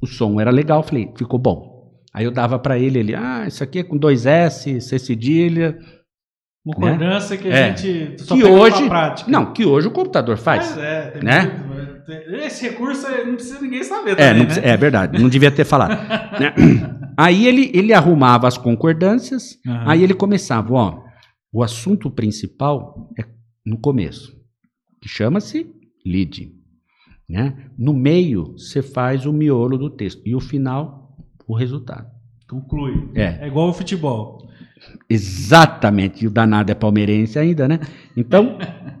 [0.00, 1.90] O som era legal, falei, ficou bom.
[2.14, 5.76] Aí eu dava para ele, ele, ah, isso aqui é com dois S, C cedilha.
[6.64, 7.42] Concordância né?
[7.42, 7.76] que a é.
[7.76, 9.28] gente só que hoje, prática.
[9.28, 10.70] Não, que hoje o computador faz.
[10.70, 11.46] Mas é, tem né?
[11.46, 11.66] Muito,
[12.10, 14.54] esse recurso não precisa ninguém saber é, também, é, né?
[14.62, 15.90] é verdade, não devia ter falado.
[16.40, 16.54] né?
[17.16, 19.88] Aí ele, ele arrumava as concordâncias, uhum.
[19.88, 21.02] aí ele começava, ó,
[21.52, 23.24] o assunto principal é
[23.64, 24.32] no começo,
[25.00, 25.66] que chama-se
[26.04, 26.52] lead.
[27.28, 27.70] Né?
[27.78, 32.08] No meio, você faz o miolo do texto e o final, o resultado.
[32.48, 33.10] Conclui.
[33.14, 33.38] É.
[33.42, 34.50] É igual o futebol.
[35.08, 36.24] Exatamente.
[36.24, 37.78] E o danado é palmeirense ainda, né?
[38.16, 38.58] Então,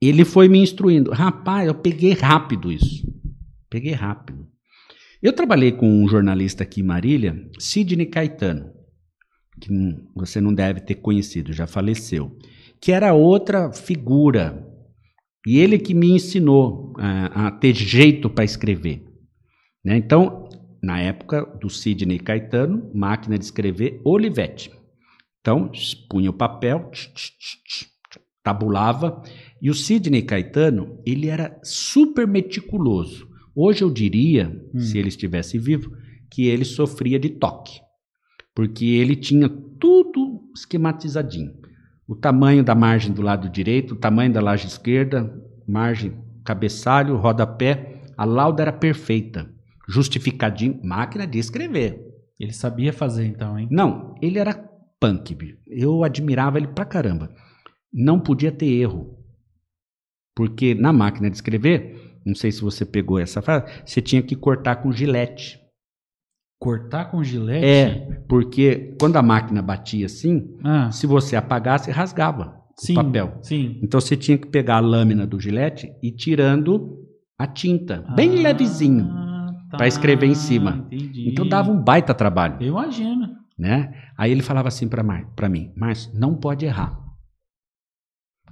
[0.00, 1.10] ele foi me instruindo.
[1.10, 3.06] Rapaz, eu peguei rápido isso.
[3.68, 4.46] Peguei rápido.
[5.22, 8.72] Eu trabalhei com um jornalista aqui em Marília, Sidney Caetano,
[9.60, 9.68] que
[10.14, 12.36] você não deve ter conhecido, já faleceu,
[12.80, 14.64] que era outra figura.
[15.44, 19.04] E ele que me ensinou a, a ter jeito para escrever.
[19.84, 19.96] Né?
[19.96, 20.48] Então,
[20.80, 24.70] na época do Sidney Caetano, máquina de escrever Olivetti.
[25.40, 25.70] Então,
[26.08, 26.90] punha o papel,
[28.42, 29.22] tabulava,
[29.60, 33.28] e o Sidney Caetano, ele era super meticuloso.
[33.54, 34.78] Hoje eu diria, hum.
[34.78, 35.90] se ele estivesse vivo,
[36.30, 37.80] que ele sofria de toque,
[38.54, 41.52] porque ele tinha tudo esquematizadinho.
[42.06, 45.30] O tamanho da margem do lado direito, o tamanho da laje esquerda,
[45.66, 49.50] margem, cabeçalho, rodapé, a lauda era perfeita,
[49.88, 52.00] justificadinho, máquina de escrever.
[52.38, 53.68] Ele sabia fazer então, hein?
[53.70, 54.54] Não, ele era
[55.00, 55.36] punk,
[55.66, 57.32] eu admirava ele pra caramba.
[57.92, 59.17] Não podia ter erro.
[60.38, 64.36] Porque na máquina de escrever, não sei se você pegou essa frase, você tinha que
[64.36, 65.58] cortar com gilete.
[66.60, 67.66] Cortar com gilete?
[67.66, 70.92] É, porque quando a máquina batia assim, ah.
[70.92, 73.38] se você apagasse, rasgava sim, o papel.
[73.42, 73.80] Sim.
[73.82, 77.04] Então você tinha que pegar a lâmina do gilete e tirando
[77.36, 79.08] a tinta, bem ah, levezinho,
[79.72, 80.86] tá, para escrever em cima.
[80.86, 81.28] Entendi.
[81.28, 82.58] Então dava um baita trabalho.
[82.60, 83.26] Eu imagino.
[83.58, 83.92] Né?
[84.16, 87.07] Aí ele falava assim para mim, mas não pode errar.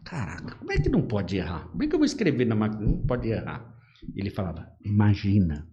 [0.06, 1.66] Caraca, como é que não pode errar?
[1.68, 2.86] Como é que eu vou escrever na máquina?
[2.86, 3.74] Não pode errar.
[4.14, 5.68] Ele falava, imagina.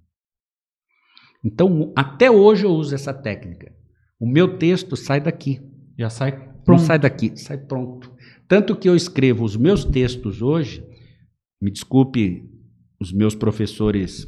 [1.46, 3.72] Então, até hoje eu uso essa técnica.
[4.20, 5.62] O meu texto sai daqui.
[6.00, 6.68] Já sai pronto.
[6.68, 8.12] Não sai daqui, sai pronto.
[8.48, 10.84] Tanto que eu escrevo os meus textos hoje,
[11.62, 12.50] me desculpe
[13.00, 14.28] os meus professores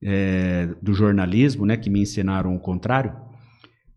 [0.00, 3.16] é, do jornalismo, né, que me ensinaram o contrário,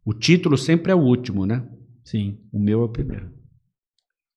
[0.03, 1.65] o título sempre é o último, né?
[2.03, 2.39] Sim.
[2.51, 3.42] O meu é o primeiro.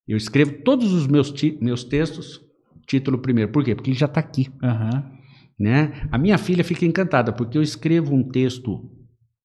[0.06, 2.40] Eu escrevo todos os meus, meus textos,
[2.86, 3.50] título primeiro.
[3.50, 3.74] Por quê?
[3.74, 4.48] Porque ele já está aqui.
[4.62, 5.16] Uhum.
[5.58, 6.08] Né?
[6.12, 8.90] A minha filha fica encantada, porque eu escrevo um texto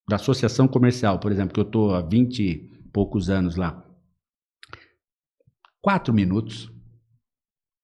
[0.08, 3.84] da associação comercial, por exemplo, que eu estou há 20 e poucos anos lá.
[5.82, 6.72] Quatro minutos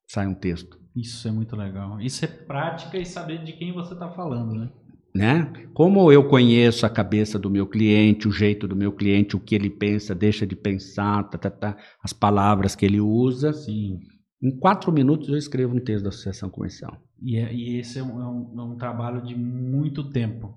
[0.10, 0.78] sai um texto.
[0.96, 2.00] Isso é muito legal.
[2.02, 4.72] Isso é prática e saber de quem você está falando, né?
[5.16, 5.52] Né?
[5.74, 9.56] Como eu conheço a cabeça do meu cliente, o jeito do meu cliente, o que
[9.56, 13.52] ele pensa, deixa de pensar, tá, tá, tá, as palavras que ele usa.
[13.54, 14.00] Sim.
[14.42, 17.02] Em quatro minutos eu escrevo um texto da associação comercial.
[17.22, 20.56] E, é, e esse é um, é, um, é um, trabalho de muito tempo.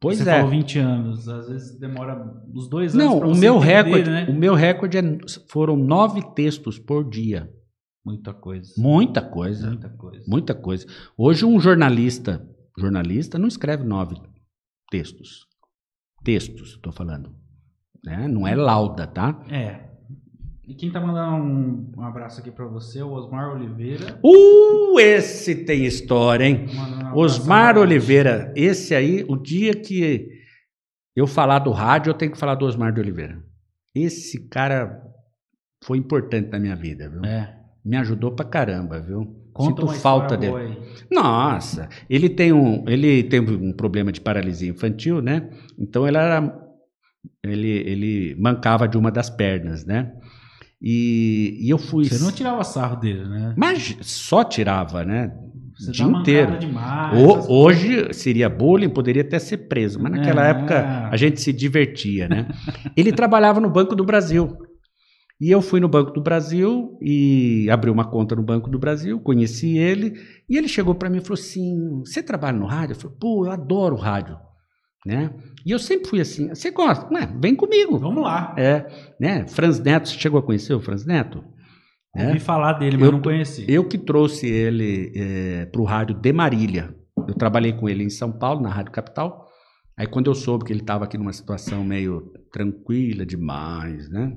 [0.00, 0.36] Pois Você é.
[0.36, 2.16] falou 20 anos, às vezes demora
[2.54, 3.06] uns dois anos.
[3.06, 4.26] Não, o você meu entender, recorde, né?
[4.28, 7.52] o meu recorde é- foram nove textos por dia.
[8.04, 8.72] Muita coisa.
[8.78, 9.66] Muita coisa.
[9.66, 10.24] Muita coisa.
[10.26, 10.86] Muita coisa.
[11.18, 12.48] Hoje um jornalista,
[12.78, 14.16] jornalista não escreve nove
[14.90, 15.46] textos.
[16.24, 17.34] Textos, estou falando.
[18.04, 18.28] Né?
[18.28, 19.42] Não é lauda, tá?
[19.48, 19.88] É.
[20.66, 24.20] E quem tá mandando um, um abraço aqui para você é o Osmar Oliveira.
[24.22, 26.66] Uh, esse tem história, hein?
[27.12, 27.76] Um Osmar.
[27.76, 30.28] Oliveira, esse aí, o dia que
[31.16, 33.42] eu falar do rádio, eu tenho que falar do Osmar de Oliveira.
[33.94, 35.02] Esse cara
[35.82, 37.24] foi importante na minha vida, viu?
[37.24, 37.58] É.
[37.84, 39.39] Me ajudou pra caramba, viu?
[39.68, 40.52] Conta falta dele.
[40.52, 40.76] boa.
[41.10, 45.50] Nossa, ele tem um, ele teve um problema de paralisia infantil, né?
[45.78, 46.52] Então ele era,
[47.44, 50.12] ele, ele mancava de uma das pernas, né?
[50.82, 53.54] E, e eu fui, Você não tirava sarro dele, né?
[53.56, 55.30] mas só tirava, né?
[55.76, 56.58] Você o dia mancada inteiro.
[56.58, 60.50] Demais, O- hoje seria bullying, poderia até ser preso, mas naquela É.
[60.50, 62.46] época a gente se divertia, né?
[62.96, 64.56] Ele trabalhava no Banco do Brasil.
[65.40, 69.18] E eu fui no Banco do Brasil e abri uma conta no Banco do Brasil,
[69.20, 70.12] conheci ele,
[70.48, 72.92] e ele chegou para mim e falou assim: Você trabalha no rádio?
[72.94, 74.36] Eu falei: Pô, eu adoro rádio.
[75.06, 75.30] Né?
[75.64, 77.08] E eu sempre fui assim: Você gosta?
[77.40, 77.98] Vem comigo.
[77.98, 78.54] Vamos lá.
[78.58, 78.86] É,
[79.18, 79.46] né?
[79.48, 81.42] Franz Neto, você chegou a conhecer o Franz Neto?
[82.14, 82.26] É.
[82.26, 83.64] Ouvi falar dele, mas Eu- não conheci.
[83.66, 85.12] Eu que trouxe ele
[85.72, 86.94] para o rádio de Marília.
[87.16, 89.46] Eu trabalhei com ele em São Paulo, na Rádio Capital.
[89.96, 94.36] Aí quando eu soube que ele estava aqui numa situação meio tranquila demais, né?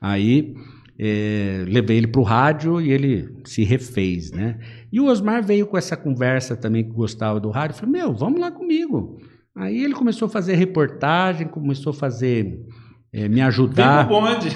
[0.00, 0.54] Aí
[0.98, 4.58] eh, levei ele para o rádio e ele se refez, né?
[4.92, 7.76] E o Osmar veio com essa conversa também que gostava do rádio.
[7.76, 9.18] Falei, meu, vamos lá comigo.
[9.54, 12.60] Aí ele começou a fazer reportagem, começou a fazer,
[13.12, 14.06] eh, me Vem ajudar.
[14.06, 14.48] pro bonde.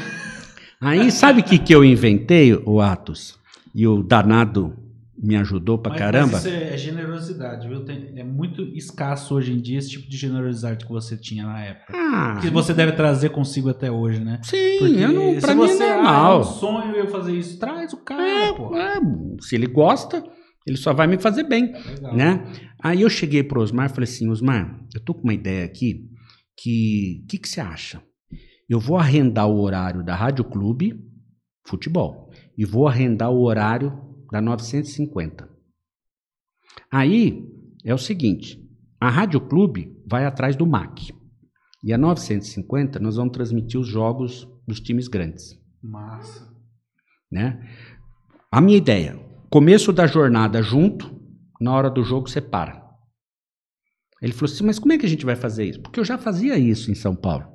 [0.80, 3.38] Aí sabe o que, que eu inventei, o Atos?
[3.74, 4.74] E o danado
[5.22, 6.32] me ajudou pra Mas- caramba.
[6.32, 7.84] Mas isso é, é generosidade, viu?
[7.84, 11.60] Tem- é muito escasso hoje em dia esse tipo de generosidade que você tinha na
[11.62, 11.92] época.
[11.94, 14.40] Ah, Que você deve trazer consigo até hoje, né?
[14.42, 16.40] sim, Porque eu não, pra mim você, é Ah, é normal.
[16.40, 17.58] um sonho eu fazer isso.
[17.58, 18.74] Traz o cara, É, pô.
[18.74, 18.98] é,
[19.42, 20.24] se ele gosta,
[20.66, 22.16] ele só vai me fazer bem, Legal.
[22.16, 22.52] né?
[22.82, 26.06] Aí eu cheguei pro Osmar e falei assim, Osmar, eu tô com uma ideia aqui
[26.56, 28.02] que, o que, que você acha?
[28.68, 30.94] Eu vou arrendar o horário da Rádio Clube
[31.66, 33.92] Futebol e vou arrendar o horário
[34.30, 35.48] da 950.
[36.90, 37.48] Aí
[37.84, 38.58] é o seguinte,
[39.00, 41.14] a Rádio Clube vai atrás do MAC
[41.82, 46.48] e a 950 nós vamos transmitir os jogos dos times grandes Massa.
[47.30, 47.66] né?
[48.52, 51.18] A minha ideia, começo da jornada junto,
[51.60, 52.80] na hora do jogo separa.
[54.20, 55.80] Ele falou assim, mas como é que a gente vai fazer isso?
[55.80, 57.46] Porque eu já fazia isso em São Paulo,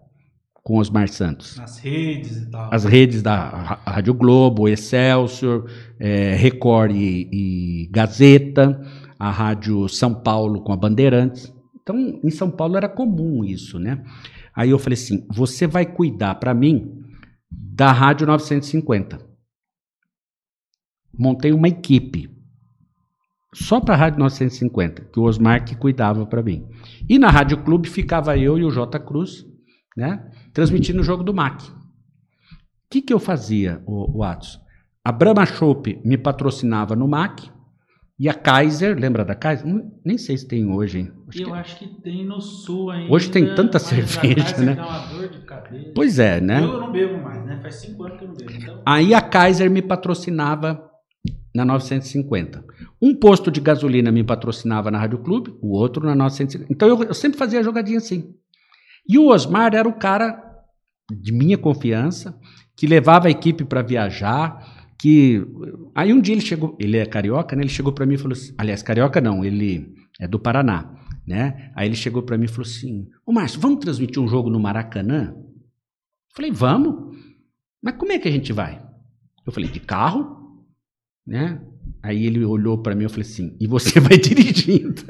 [0.66, 1.58] com Osmar Santos.
[1.58, 2.74] Nas redes e tal.
[2.74, 5.70] As redes da Rádio Globo, Excelsior,
[6.00, 8.82] eh, Record e, e Gazeta,
[9.20, 11.54] a Rádio São Paulo com a Bandeirantes.
[11.80, 14.04] Então, em São Paulo era comum isso, né?
[14.56, 17.00] Aí eu falei assim, você vai cuidar para mim
[17.52, 19.20] da Rádio 950.
[21.16, 22.28] Montei uma equipe
[23.54, 26.68] só para a Rádio 950, que o Osmar que cuidava para mim.
[27.08, 29.46] E na Rádio Clube ficava eu e o J Cruz,
[29.96, 30.28] né?
[30.56, 31.68] Transmitindo o jogo do MAC.
[31.70, 31.74] O
[32.90, 34.60] que, que eu fazia, o, o Atos?
[35.04, 37.50] A Brahma Chopp me patrocinava no MAC
[38.18, 39.68] e a Kaiser, lembra da Kaiser?
[39.68, 41.12] Hum, Nem sei se tem hoje, hein?
[41.28, 43.12] Acho Eu que- acho que tem no sul ainda.
[43.14, 44.76] Hoje tem tanta cerveja, né?
[44.76, 45.92] dá uma dor de cabeça.
[45.94, 46.64] Pois é, né?
[46.64, 47.60] Eu não bebo mais, né?
[47.62, 48.52] Faz cinco anos que eu não bebo.
[48.52, 50.90] Então, Aí a Kaiser me patrocinava
[51.54, 52.64] na 950.
[53.02, 56.72] Um posto de gasolina me patrocinava na Rádio Clube, o outro na 950.
[56.74, 58.34] Então eu, eu sempre fazia jogadinha assim.
[59.08, 60.45] E o Osmar era o cara
[61.12, 62.38] de minha confiança,
[62.76, 65.46] que levava a equipe para viajar, que
[65.94, 67.64] aí um dia ele chegou, ele é carioca, né?
[67.64, 70.94] Ele chegou para mim e falou assim, aliás, carioca não, ele é do Paraná,
[71.28, 71.72] né?
[71.76, 74.60] Aí ele chegou para mim e falou assim: "Ô Márcio, vamos transmitir um jogo no
[74.60, 75.36] Maracanã?"
[76.36, 77.16] Falei: "Vamos".
[77.82, 78.84] Mas como é que a gente vai?
[79.46, 80.66] Eu falei, de carro?
[81.26, 81.62] Né?
[82.02, 85.04] Aí ele olhou para mim e falei assim, e você vai dirigindo?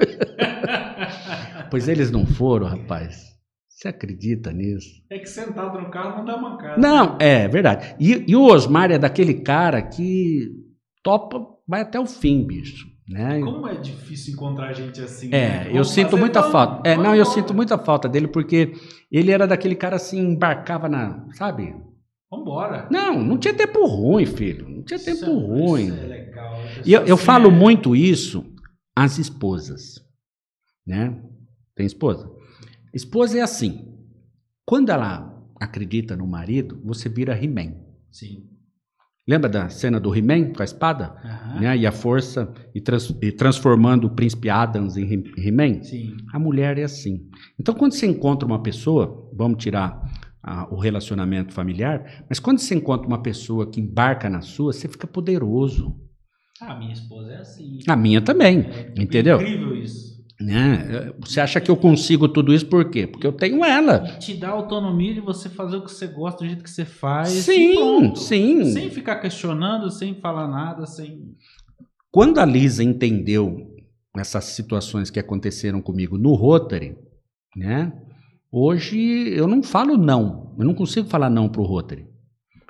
[1.72, 3.35] pois eles não foram, rapaz.
[3.76, 5.04] Você acredita nisso?
[5.10, 6.82] É que sentado no carro não dá mancada.
[6.82, 7.94] Não, é verdade.
[8.00, 10.50] E, e o Osmar é daquele cara que
[11.04, 12.88] topa, vai até o fim, bicho.
[13.08, 13.42] Né?
[13.42, 15.28] Como é difícil encontrar gente assim.
[15.28, 15.72] É, né?
[15.74, 16.90] eu sinto muita vamos, falta.
[16.90, 18.72] É, não, eu sinto muita falta dele porque
[19.12, 21.76] ele era daquele cara assim, embarcava na, sabe?
[22.32, 22.88] Vambora.
[22.90, 24.70] Não, não tinha tempo ruim, filho.
[24.70, 25.88] Não tinha tempo Isso é- ruim.
[25.88, 26.56] Isso é legal.
[26.86, 28.46] E eu, eu Assim, falo é- muito isso
[28.96, 29.96] às esposas,
[30.88, 31.22] né?
[31.76, 32.34] Tem esposa?
[32.96, 33.94] Esposa é assim.
[34.66, 37.74] Quando ela acredita no marido, você vira He-Man.
[38.12, 38.50] Sim.
[39.28, 41.16] Lembra da cena do He-Man com a espada?
[41.24, 41.60] Aham.
[41.62, 41.78] Né?
[41.78, 45.84] E a força, e, trans- e transformando o príncipe Adams em He- He-Man?
[45.84, 46.16] Sim.
[46.32, 47.28] A mulher é assim.
[47.60, 50.00] Então, quando você encontra uma pessoa, vamos tirar
[50.44, 54.88] ah, o relacionamento familiar, mas quando você encontra uma pessoa que embarca na sua, você
[54.88, 56.00] fica poderoso.
[56.62, 57.80] Ah, minha esposa é assim.
[57.88, 59.42] A minha também, É entendeu?
[59.42, 60.15] incrível isso.
[60.40, 61.14] Né?
[61.20, 63.08] Você acha que eu consigo tudo isso por quê?
[63.08, 64.06] Porque eu tenho ela.
[64.08, 66.84] E te dá autonomia de você fazer o que você gosta, do jeito que você
[66.84, 67.30] faz.
[67.30, 68.66] Sim, sim.
[68.66, 71.36] Sem ficar questionando, sem falar nada, sem.
[72.12, 73.76] Quando a Lisa entendeu
[74.18, 76.98] essas situações que aconteceram comigo no Rotary,
[77.56, 77.94] né?
[78.52, 78.98] Hoje
[79.30, 80.54] eu não falo não.
[80.58, 82.08] Eu não consigo falar não pro Rotary.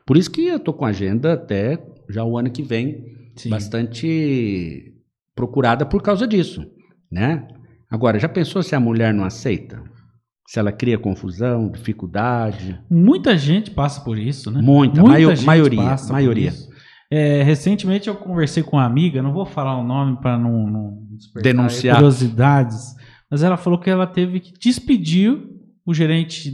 [0.06, 3.50] Por isso que eu tô com a agenda até já o ano que vem Sim.
[3.50, 4.94] bastante
[5.36, 6.66] procurada por causa disso,
[7.16, 7.48] né?
[7.90, 9.82] Agora, já pensou se a mulher não aceita?
[10.48, 12.78] Se ela cria confusão, dificuldade?
[12.92, 14.62] Muita gente passa por isso, né?
[14.62, 16.54] Muita, Muita maio- maioria, maioria.
[17.10, 21.08] É, recentemente eu conversei com uma amiga, não vou falar o nome para não, não
[21.12, 21.96] despertar Denunciar.
[21.96, 22.94] curiosidades,
[23.32, 25.40] mas ela falou que ela teve que despedir
[25.86, 26.52] o gerente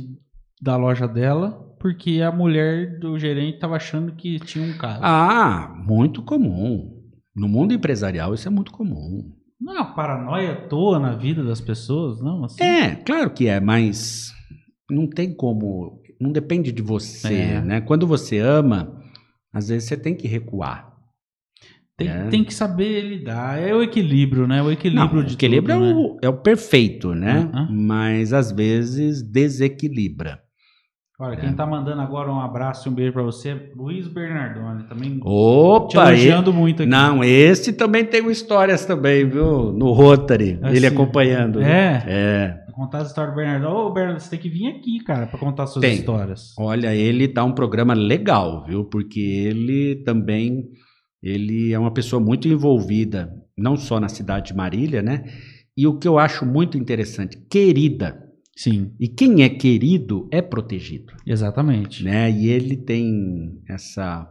[0.62, 5.00] da loja dela porque a mulher do gerente estava achando que tinha um caso.
[5.02, 7.02] Ah, muito comum.
[7.36, 9.32] No mundo empresarial isso é muito comum.
[9.62, 12.44] Não é uma paranoia à toa na vida das pessoas, não?
[12.46, 12.64] Assim?
[12.64, 14.34] É, claro que é, mas
[14.90, 17.62] não tem como, não depende de você, É.
[17.62, 17.80] né?
[17.82, 19.00] Quando você ama,
[19.54, 20.90] às vezes você tem que recuar.
[21.96, 22.28] Tem, É.
[22.30, 23.60] tem que saber lidar.
[23.60, 24.64] É o equilíbrio, né?
[24.64, 26.00] O equilíbrio Não, de o equilíbrio tudo, é, né?
[26.00, 27.50] o, é o perfeito, né?
[27.54, 27.68] Aham.
[27.72, 30.42] Mas às vezes desequilibra.
[31.22, 31.38] Olha, É.
[31.38, 34.84] quem tá mandando agora um abraço e um beijo pra você é Luiz Bernardoni.
[34.86, 36.90] Também te Opa, e- elogiando muito aqui.
[36.92, 39.72] não, esse também tem histórias também, viu?
[39.72, 41.60] No Rotary, Assim, ele acompanhando.
[41.60, 41.68] viu?
[41.68, 42.04] É?
[42.08, 42.58] É.
[42.74, 43.72] Contar a história do Bernardoni.
[43.76, 45.94] Ô, Bernardo, você tem que vir aqui, cara, pra contar suas Tem.
[45.94, 46.56] histórias.
[46.58, 48.86] Olha, ele dá um programa legal, viu?
[48.86, 50.64] Porque ele também
[51.22, 55.26] ele é uma pessoa muito envolvida, não só na cidade de Marília, né?
[55.78, 58.21] E o que eu acho muito interessante, querida.
[58.56, 62.04] Sim, E quem é querido é protegido, exatamente.
[62.04, 62.30] né?
[62.30, 64.28] E ele tem essa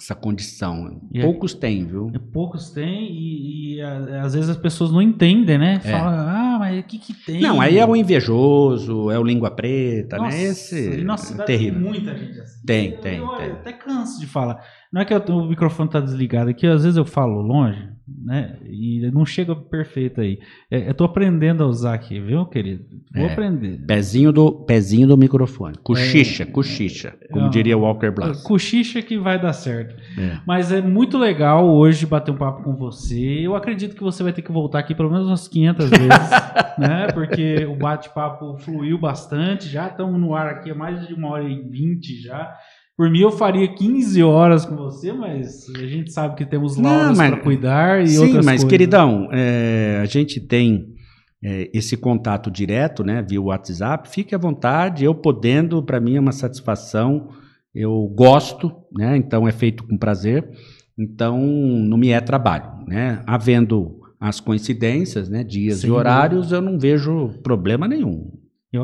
[0.00, 1.00] essa condição.
[1.12, 2.10] E é- Poucos têm, viu?
[2.12, 5.74] E Poucos têm e, e, às vezes as pessoas não entendem, né?
[5.84, 5.90] É.
[5.90, 7.40] Fala, ah, mas o que que tem?
[7.40, 10.42] Não, aí é o invejoso, é o língua preta, Nossa, né?
[10.44, 11.80] Esse nossa é terrível.
[11.80, 12.66] tem muita gente assim.
[12.66, 13.50] Tem, Eu- tem, eu, tem.
[13.52, 14.60] até canso de falar.
[14.92, 17.88] Não é que eu- o microfone tá desligado aqui, às vezes eu falo longe,
[18.24, 18.56] né?
[18.64, 20.38] E não chega perfeito aí.
[20.70, 22.84] É, eu tô aprendendo a usar aqui, viu, querido?
[23.12, 23.32] Vou É.
[23.32, 23.80] aprender.
[23.86, 25.76] Pezinho do, pezinho do microfone.
[25.82, 27.14] Cochicha, cochicha.
[27.32, 27.48] Como É.
[27.50, 28.42] diria Walker Blas.
[28.44, 29.96] Cochicha que vai dar certo.
[30.18, 30.38] É.
[30.46, 33.18] Mas é muito legal hoje bater um papo com você.
[33.42, 36.30] Eu acredito que você vai ter que voltar aqui pelo menos umas 500 vezes,
[36.78, 37.08] né?
[37.12, 39.68] Porque o bate-papo fluiu bastante.
[39.68, 42.54] Já estamos no ar aqui há mais de uma hora e vinte já.
[42.96, 47.16] Por mim, eu faria 15 horas com você, mas a gente sabe que temos laudas
[47.16, 48.70] para cuidar e Sim, outras mas coisas.
[48.70, 50.94] queridão, é, a gente tem
[51.42, 54.08] é, esse contato direto, né, via WhatsApp.
[54.08, 57.30] Fique à vontade, eu podendo, para mim é uma satisfação.
[57.74, 59.16] Eu gosto, né?
[59.16, 60.48] Então é feito com prazer.
[60.96, 63.20] Então não me é trabalho, né?
[63.26, 68.32] Havendo as coincidências, né, dias Sem e horários, eu não vejo problema nenhum.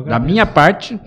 [0.05, 0.99] Da minha parte,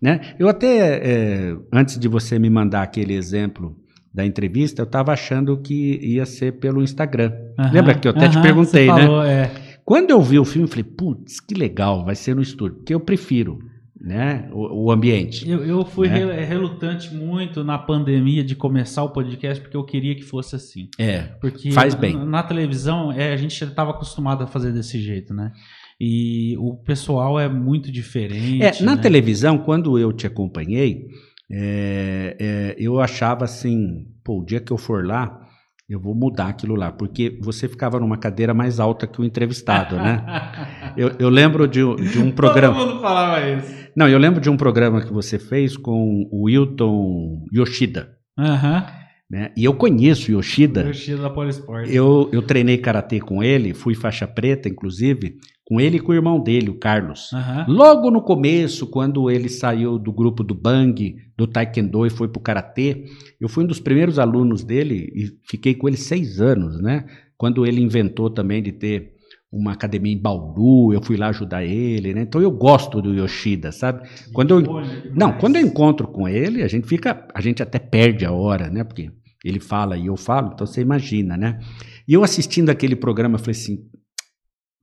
[0.00, 0.34] né?
[0.38, 3.74] Eu até, é, antes de você me mandar aquele exemplo
[4.12, 7.32] da entrevista, eu estava achando que ia ser pelo Instagram.
[7.72, 9.06] Lembra que eu até te perguntei, né?
[9.06, 9.50] falou, é.
[9.86, 12.94] Quando eu vi o filme, eu falei, putz, que legal, vai ser no estúdio, porque
[12.94, 13.58] eu prefiro,
[14.00, 15.48] né, o, o ambiente.
[15.48, 16.18] Eu, eu fui Né?
[16.24, 20.88] re- relutante muito na pandemia de começar o podcast porque eu queria que fosse assim.
[20.98, 22.16] É, Porque Faz na- bem.
[22.26, 25.52] Na, televisão, é, a gente estava acostumado a fazer desse jeito, né?
[26.00, 28.62] E o pessoal é muito diferente.
[28.62, 29.02] É, na né?
[29.02, 31.06] televisão, quando eu te acompanhei,
[31.50, 35.40] é, é, eu achava assim, pô, o dia que eu for lá,
[35.88, 39.96] eu vou mudar aquilo lá, porque você ficava numa cadeira mais alta que o entrevistado,
[39.96, 40.22] né?
[40.96, 42.74] Eu, eu lembro de, um- de um programa.
[42.76, 43.87] Todo mundo falava isso.
[43.98, 48.16] Não, eu lembro de um programa que você fez com o Wilton Yoshida.
[48.38, 48.86] Aham.
[49.28, 49.50] Né?
[49.56, 50.82] E eu conheço o Yoshida.
[50.82, 51.90] Yoshida da Polisport.
[51.92, 56.14] Eu, eu treinei karatê com ele, fui faixa preta, inclusive, com ele e com o
[56.14, 57.32] irmão dele, o Carlos.
[57.32, 57.74] Uhum.
[57.74, 62.40] Logo no começo, quando ele saiu do grupo do Bang, do Taekwondo e foi pro
[62.40, 63.04] karatê,
[63.40, 67.04] eu fui um dos primeiros alunos dele e fiquei com ele seis anos, né?
[67.36, 69.17] Quando ele inventou também de ter
[69.50, 72.22] uma academia em Bauru, eu fui lá ajudar ele, né?
[72.22, 74.06] Então eu gosto do Yoshida, sabe?
[74.32, 74.82] Quando eu,
[75.14, 78.68] não, quando eu encontro com ele, a gente fica, a gente até perde a hora,
[78.68, 78.84] né?
[78.84, 79.10] Porque
[79.44, 81.60] ele fala e eu falo, então você imagina, né?
[82.06, 83.78] E eu assistindo aquele programa, eu falei assim,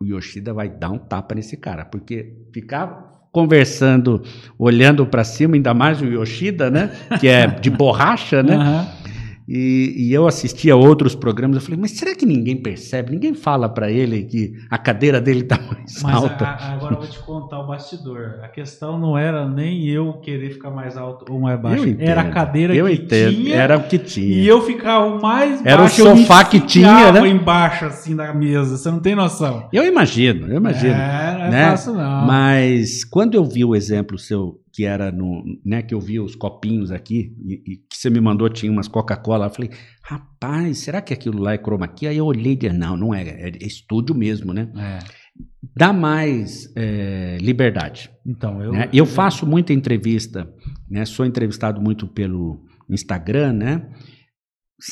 [0.01, 4.23] o Yoshida vai dar um tapa nesse cara, porque ficar conversando,
[4.57, 6.89] olhando para cima, ainda mais o Yoshida, né?
[7.19, 8.57] Que é de borracha, né?
[8.57, 9.04] Uhum.
[9.47, 13.11] E, e, eu assistia outros programas, eu falei, mas será que ninguém percebe?
[13.11, 16.45] Ninguém fala para ele que a cadeira dele está mais mas alta?
[16.45, 18.39] A, agora eu vou te contar o bastidor.
[18.41, 21.95] A questão não era nem eu querer ficar mais alto ou mais baixo.
[21.99, 23.35] Era a cadeira eu que entendo.
[23.35, 23.55] tinha.
[23.55, 24.41] Era o que tinha.
[24.41, 25.67] E eu ficava mais baixo.
[25.67, 27.27] Era o sofá que tinha, né?
[27.27, 28.77] embaixo assim da mesa.
[28.77, 29.69] Você não tem noção.
[29.71, 30.93] Eu imagino, eu imagino.
[30.93, 31.69] É, não é né?
[31.69, 32.25] fácil não.
[32.25, 36.35] Mas quando eu vi o exemplo seu que era no, né, que eu vi os
[36.35, 39.71] copinhos aqui, e, e que você me mandou, tinha umas Coca-Cola, eu falei,
[40.03, 42.07] rapaz, será que aquilo lá é chroma key?
[42.07, 44.69] Aí eu olhei e disse, não, não é, é estúdio mesmo, né?
[44.75, 44.99] É.
[45.77, 48.11] Dá mais é, liberdade.
[48.25, 48.89] Então, eu, né?
[48.91, 50.53] eu faço muita entrevista,
[50.89, 51.05] né?
[51.05, 53.89] Sou entrevistado muito pelo Instagram, né?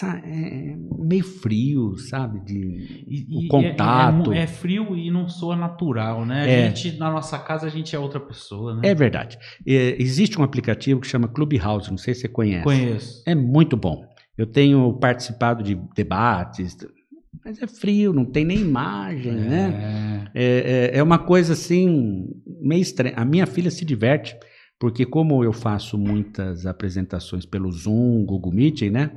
[0.02, 2.40] É meio frio, sabe?
[2.40, 4.34] De, e, o contato.
[4.34, 6.44] É, é, é, frio e não soa natural, né?
[6.44, 6.68] A é.
[6.68, 8.82] gente, na nossa casa, a gente é outra pessoa, né?
[8.86, 9.38] É verdade.
[9.68, 12.64] É, existe um aplicativo que chama Clubhouse, não sei se você conhece.
[12.64, 13.24] Conheço.
[13.28, 14.04] É muito bom.
[14.38, 16.76] Eu tenho participado de debates,
[17.46, 20.30] mas é frio, não tem nem imagem, né?
[20.34, 22.28] É, é, uma coisa assim,
[22.62, 23.16] meio estranha.
[23.16, 24.36] A minha filha se diverte,
[24.80, 29.12] porque como eu faço muitas apresentações pelo Zoom, Google Meeting, né?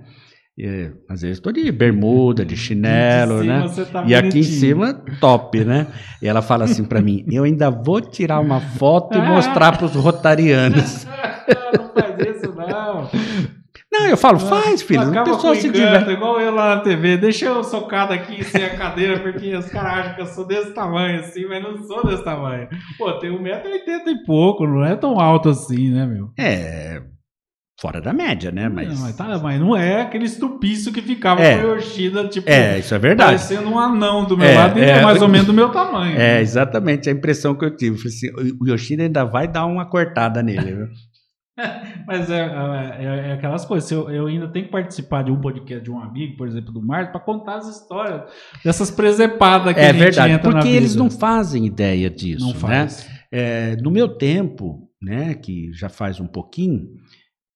[1.06, 3.66] Às vezes estou de bermuda, de chinelo, de né?
[3.92, 5.86] Tá e aqui em cima, top, né?
[6.22, 9.84] E ela fala assim para mim: eu ainda vou tirar uma foto e mostrar para
[9.84, 11.04] os rotarianos.
[11.76, 13.10] não faz isso, não.
[13.92, 15.02] Não, eu falo, faz, filho.
[15.02, 16.10] Acaba o pessoal se diverte.
[16.10, 17.16] Igual eu lá na TV.
[17.18, 20.72] Deixa eu socado aqui sem a cadeira, porque os caras acham que eu sou desse
[20.72, 22.68] tamanho assim, mas não sou desse tamanho.
[22.98, 26.30] Pô, tem 1,80m e pouco, não é tão alto assim, né, meu?
[26.38, 27.02] É,
[27.78, 28.68] fora da média, né?
[28.68, 28.98] Mas...
[28.98, 31.58] Não, tá, mas não é aquele estupício que ficava é.
[31.58, 33.30] com o Yoshida, tipo, é, isso é verdade.
[33.30, 35.68] parecendo um anão do meu é, lado e é, é mais ou menos do meu
[35.68, 36.14] tamanho.
[36.14, 36.40] É, né?
[36.40, 37.96] exatamente a impressão que eu tive.
[38.08, 38.28] Assim,
[38.60, 40.88] o Yoshida ainda vai dar uma cortada nele, viu?
[42.06, 43.90] Mas é, é, é, aquelas coisas.
[43.90, 46.82] Eu, eu, ainda tenho que participar de um podcast de um amigo, por exemplo, do
[46.82, 48.22] Marcos, para contar as histórias
[48.64, 52.46] dessas presepadas que é a gente verdade, entra porque eles não fazem ideia disso.
[52.46, 53.06] Não faz.
[53.32, 53.76] Né?
[53.82, 56.88] No meu tempo, né, que já faz um pouquinho,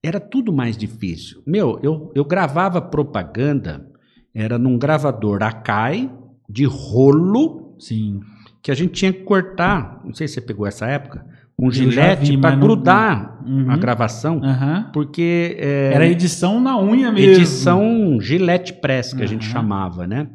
[0.02, 1.42] era tudo mais difícil.
[1.46, 3.86] Meu, eu, eu gravava propaganda,
[4.34, 6.10] era num gravador Akai
[6.48, 7.76] de rolo.
[7.78, 8.20] Sim.
[8.62, 10.00] Que a gente tinha que cortar.
[10.04, 11.24] Não sei se você pegou essa época
[11.60, 13.64] um gilete para grudar não...
[13.64, 13.70] uhum.
[13.70, 14.84] a gravação, uhum.
[14.92, 17.32] porque é, era edição na unha mesmo.
[17.32, 19.24] Edição gilete press que uhum.
[19.24, 20.28] a gente chamava, né?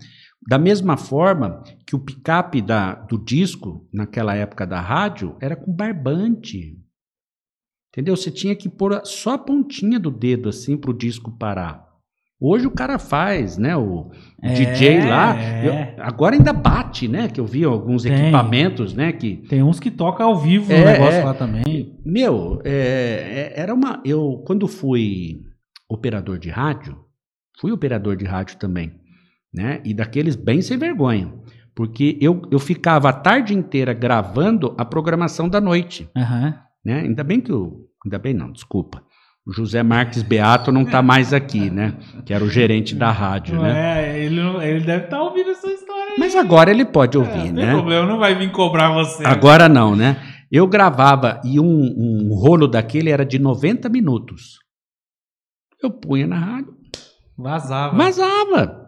[0.47, 5.73] Da mesma forma que o picape da, do disco naquela época da rádio era com
[5.73, 6.77] barbante.
[7.95, 8.13] Entendeu?
[8.13, 11.85] Você tinha que pôr só a pontinha do dedo assim para o disco parar.
[12.37, 13.77] Hoje o cara faz, né?
[13.77, 14.11] O
[14.41, 15.39] é, DJ lá.
[15.39, 15.65] É.
[15.65, 17.29] Eu, agora ainda bate, né?
[17.29, 18.11] Que eu vi alguns tem.
[18.11, 19.13] equipamentos, né?
[19.13, 21.97] Que, tem uns que tocam ao vivo é, o negócio lá também.
[22.05, 24.01] Meu, é, era uma.
[24.03, 25.39] Eu, quando fui
[25.87, 26.97] operador de rádio,
[27.61, 28.91] fui operador de rádio também,
[29.53, 29.79] né?
[29.85, 31.33] E daqueles bem sem vergonha.
[31.73, 36.09] Porque eu, eu ficava a tarde inteira gravando a programação da noite.
[36.15, 36.64] Uhum.
[36.85, 37.01] Né?
[37.01, 37.89] Ainda bem que eu.
[38.05, 39.03] Ainda bem não, desculpa.
[39.47, 41.95] O José Marques Beato não está mais aqui, né?
[42.25, 44.13] Que era o gerente da rádio, né?
[44.15, 46.19] É, ele, ele deve estar tá ouvindo essa história aí.
[46.19, 47.65] Mas agora ele pode ouvir, é, não né?
[47.65, 49.23] Não tem problema, não vai vir cobrar você.
[49.25, 50.17] Agora não, né?
[50.51, 54.59] Eu gravava e um, um rolo daquele era de 90 minutos.
[55.81, 56.73] Eu punha na rádio.
[57.37, 57.95] Vazava.
[57.95, 58.87] Vazava.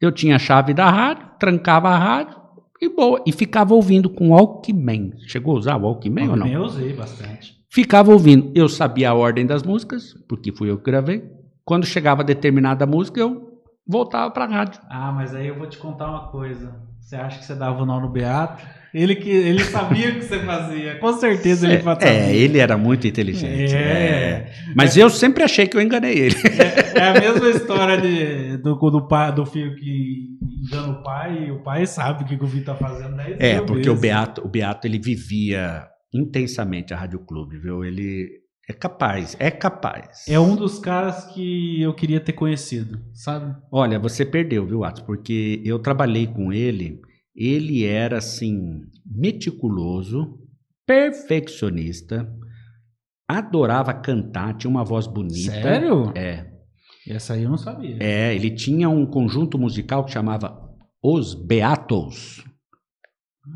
[0.00, 2.45] Eu tinha a chave da rádio, trancava a rádio
[2.80, 3.22] e boa.
[3.26, 5.12] E ficava ouvindo com Walkman.
[5.26, 6.46] Chegou a usar o Walkman, Walkman ou não?
[6.46, 7.56] Eu usei bastante.
[7.70, 8.52] Ficava ouvindo.
[8.54, 11.24] Eu sabia a ordem das músicas, porque fui eu que gravei.
[11.64, 14.80] Quando chegava determinada música, eu voltava para a rádio.
[14.88, 16.74] Ah, mas aí eu vou te contar uma coisa.
[17.00, 18.64] Você acha que você dava o nó no Beato?
[18.92, 20.98] Ele, que, ele sabia o que você fazia.
[20.98, 22.08] Com certeza ele fazia.
[22.08, 23.74] É, ele era muito inteligente.
[23.74, 23.78] É.
[23.78, 24.52] é.
[24.74, 25.02] Mas é.
[25.02, 26.36] eu sempre achei que eu enganei ele.
[26.44, 30.35] É, é a mesma história de, do, do, do filho que
[30.66, 33.14] engana o pai e o pai sabe o que o filho está fazendo.
[33.16, 33.36] Né?
[33.38, 37.84] É, porque o Beato, o Beato ele vivia intensamente a Rádio Clube, viu?
[37.84, 38.28] Ele
[38.68, 40.26] É capaz, é capaz.
[40.28, 43.54] É um dos caras que eu queria ter conhecido, sabe?
[43.70, 45.02] Olha, você perdeu, viu, Atos?
[45.02, 47.00] Porque eu trabalhei com ele.
[47.34, 50.38] Ele era assim meticuloso,
[50.86, 52.26] perfeccionista,
[53.28, 55.52] adorava cantar, tinha uma voz bonita.
[55.52, 56.12] Sério?
[56.16, 56.55] É.
[57.08, 57.96] Essa aí eu não sabia.
[58.00, 60.70] É, ele tinha um conjunto musical que chamava
[61.02, 62.44] Os Beatos.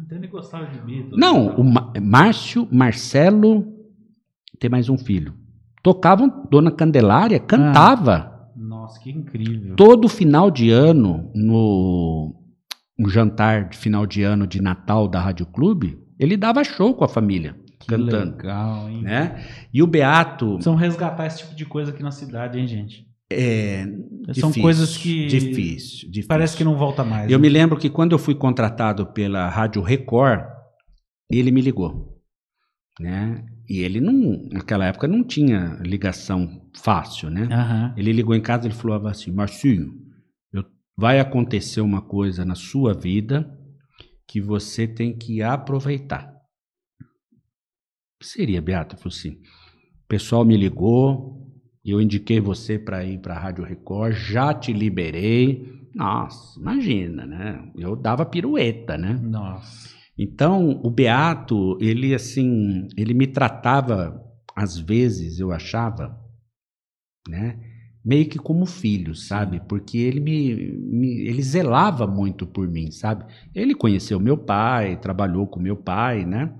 [0.06, 1.16] Até nem gostava de Beatles.
[1.18, 3.66] Não, o Ma- Márcio, Marcelo,
[4.58, 5.34] tem mais um filho.
[5.82, 9.74] Tocavam Dona Candelária, cantava Nossa, que incrível.
[9.74, 12.36] todo final de ano no
[12.98, 17.02] um jantar de final de ano de Natal da Rádio Clube, ele dava show com
[17.02, 19.00] a família, Que cantando, legal, hein?
[19.02, 19.42] né?
[19.72, 23.08] E o Beato Precisam resgatar esse tipo de coisa aqui na cidade, hein, gente?
[23.30, 26.28] É São difícil, coisas que difícil, difícil.
[26.28, 27.30] Parece que não volta mais.
[27.30, 27.42] Eu né?
[27.42, 30.44] me lembro que quando eu fui contratado pela Rádio Record,
[31.30, 32.20] ele me ligou,
[32.98, 33.46] né?
[33.68, 37.48] E ele não, naquela época não tinha ligação fácil, né?
[37.52, 37.94] Aham.
[37.96, 39.92] Ele ligou em casa e falou assim: Marcinho,
[40.52, 40.64] eu-
[40.96, 43.56] vai acontecer uma coisa na sua vida
[44.26, 46.32] que você tem que aproveitar.
[47.00, 48.96] O que seria, Beata?
[48.96, 49.30] Eu falei assim:
[50.04, 51.39] o pessoal me ligou,
[51.84, 55.88] eu indiquei você para ir para a Rádio Record, já te liberei.
[55.94, 57.70] Nossa, imagina, né?
[57.76, 59.12] Eu dava pirueta, né?
[59.14, 59.88] Nossa.
[60.18, 64.22] Então, o Beato, ele assim, ele me tratava,
[64.54, 66.18] às vezes, eu achava,
[67.28, 67.58] né,
[68.04, 69.60] meio que como filho, sabe?
[69.68, 73.24] Porque ele me, me- ele zelava muito por mim, sabe?
[73.54, 76.52] Ele conheceu meu pai, trabalhou com meu pai, né?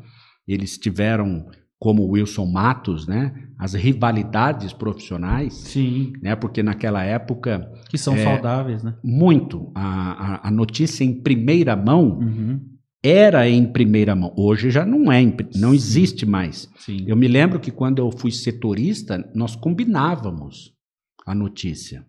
[0.47, 1.47] Eles tiveram,
[1.81, 6.12] como Wilson Matos, né, as rivalidades profissionais, Sim.
[6.23, 6.36] né?
[6.36, 8.23] Porque naquela época, Que são É.
[8.23, 8.94] saudáveis, né?
[9.02, 12.61] muito a, a, a notícia em primeira mão Uhum.
[13.02, 14.31] era em primeira mão.
[14.36, 15.24] Hoje já não é,
[15.57, 15.74] não Sim.
[15.74, 16.69] existe mais.
[16.77, 17.05] Sim.
[17.07, 20.73] Eu me lembro que quando eu fui setorista, nós combinávamos
[21.27, 22.05] a notícia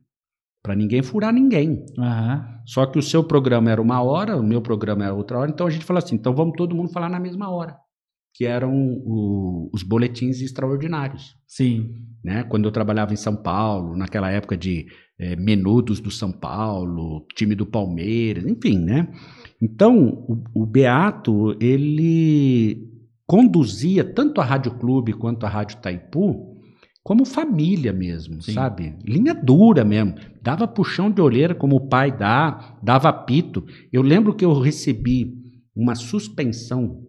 [0.63, 1.85] para ninguém furar ninguém.
[1.97, 2.45] Aham.
[2.65, 5.65] Só que o seu programa era uma hora, o meu programa era outra hora, então
[5.65, 7.75] a gente falou assim, então vamos todo mundo falar na mesma hora,
[8.33, 11.35] que eram o- os boletins extraordinários.
[11.47, 11.89] Sim.
[12.23, 12.43] Né?
[12.43, 14.85] Quando eu trabalhava em São Paulo, naquela época de
[15.19, 19.07] eh, menudos do São Paulo, time do Palmeiras, enfim, né?
[19.61, 22.89] Então, o, o Beato, ele
[23.27, 26.57] conduzia tanto a Rádio Clube quanto a Rádio Taipu
[27.03, 28.53] como família mesmo, Sim.
[28.53, 28.95] sabe?
[29.05, 30.15] Linha dura mesmo.
[30.41, 33.63] Dava puxão de orelha como o pai dá, dava apito.
[33.93, 35.33] Eu lembro que eu recebi
[35.75, 37.03] uma suspensão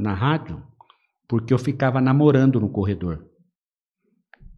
[0.00, 0.62] na rádio
[1.28, 3.26] porque eu ficava namorando no corredor.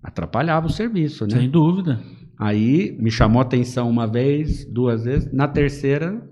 [0.02, 1.36] Atrapalhava o serviço, né?
[1.36, 2.00] Sem dúvida.
[2.38, 5.30] Aí me chamou a atenção uma vez, duas vezes.
[5.32, 6.26] Na terceira,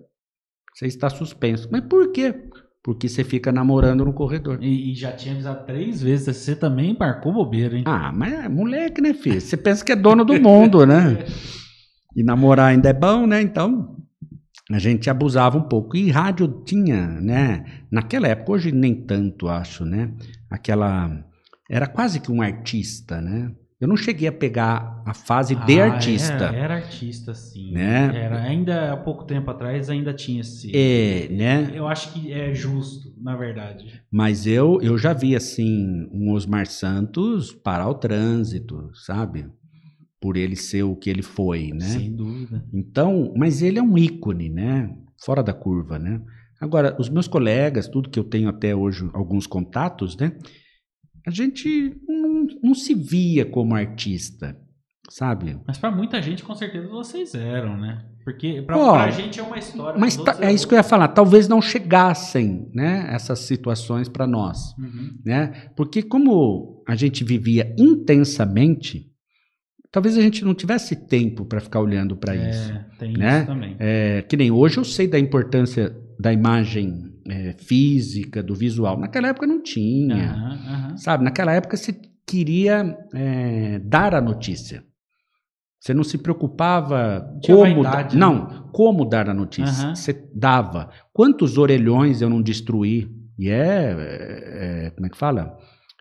[0.73, 1.69] você está suspenso.
[1.71, 2.35] Mas por quê?
[2.83, 4.63] Porque você fica namorando no corredor.
[4.63, 6.35] E, e já tinha avisado três vezes.
[6.37, 7.85] Você também embarcou bobeira, hein?
[7.85, 9.41] Ah, mas é moleque, né, filho?
[9.41, 11.25] Você pensa que é dono do mundo, né?
[12.17, 13.41] E namorar ainda é bom, né?
[13.41, 13.97] Então,
[14.71, 15.97] a gente abusava um pouco.
[15.97, 17.65] E rádio tinha, né?
[17.91, 20.13] Naquela época, hoje nem tanto, acho, né?
[20.51, 21.25] Aquela.
[21.71, 23.53] Era quase que um artista, né?
[23.81, 26.47] Eu não cheguei a pegar a fase de Ah, artista.
[26.47, 27.71] Era, era artista, sim.
[27.71, 28.11] Né?
[28.13, 30.73] Era, ainda há pouco tempo atrás ainda tinha esse.
[30.75, 31.71] É, né?
[31.73, 34.03] Eu acho que é justo, na verdade.
[34.11, 39.47] Mas eu, eu já vi, assim, um Osmar Santos parar o trânsito, sabe?
[40.21, 41.81] Por ele ser o que ele foi, né?
[41.87, 42.65] Sem dúvida.
[42.75, 44.93] Então, mas ele é um ícone, né?
[45.25, 46.21] Fora da curva, né?
[46.61, 50.37] Agora, os meus colegas, tudo que eu tenho até hoje, alguns contatos, né?
[51.27, 54.59] A gente não, não se via como artista,
[55.09, 55.57] sabe?
[55.67, 58.05] Mas pra muita gente, com certeza, vocês eram, né?
[58.25, 59.99] Porque pra, Ó, pra gente é uma história.
[59.99, 61.09] Mas tá- outros é isso que eu ia falar.
[61.09, 63.07] Talvez não chegassem, né?
[63.11, 64.75] Essas situações para nós.
[64.79, 65.17] Uhum.
[65.25, 65.71] né?
[65.77, 69.07] Porque como a gente vivia intensamente,
[69.91, 72.73] talvez a gente não tivesse tempo para ficar olhando para isso.
[72.73, 73.39] É, tem né?
[73.39, 73.77] isso também.
[73.79, 78.99] É, que nem hoje eu sei da importância da imagem é, física, do visual.
[78.99, 80.97] Naquela época não tinha, Aham, aham.
[80.97, 81.25] sabe?
[81.25, 81.93] Naquela época se
[82.27, 84.85] queria é, dar a notícia.
[85.81, 88.27] Você não se preocupava Tinha como vaidade, da- né?
[88.27, 89.85] não como dar a notícia.
[89.87, 89.95] Aham.
[89.95, 90.91] Você dava.
[91.13, 93.09] Quantos orelhões eu não destruí?
[93.39, 95.57] E é, é, é, como é que fala?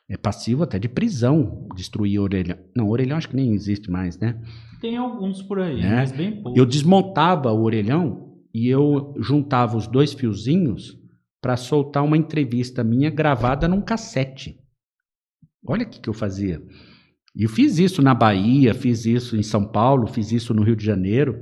[0.09, 2.57] É passivo até de prisão destruir orelhão.
[2.75, 4.39] Não, orelhão acho que nem existe mais, né?
[4.79, 5.95] Tem alguns por aí, É.
[5.95, 6.57] mas bem poucos.
[6.57, 10.97] Eu desmontava o orelhão e eu juntava os dois fiozinhos
[11.41, 14.57] para soltar uma entrevista minha gravada num cassete.
[15.65, 16.61] Olha o que, que eu fazia.
[17.35, 20.75] E eu fiz isso na Bahia, fiz isso em São Paulo, fiz isso no Rio
[20.75, 21.37] de Janeiro.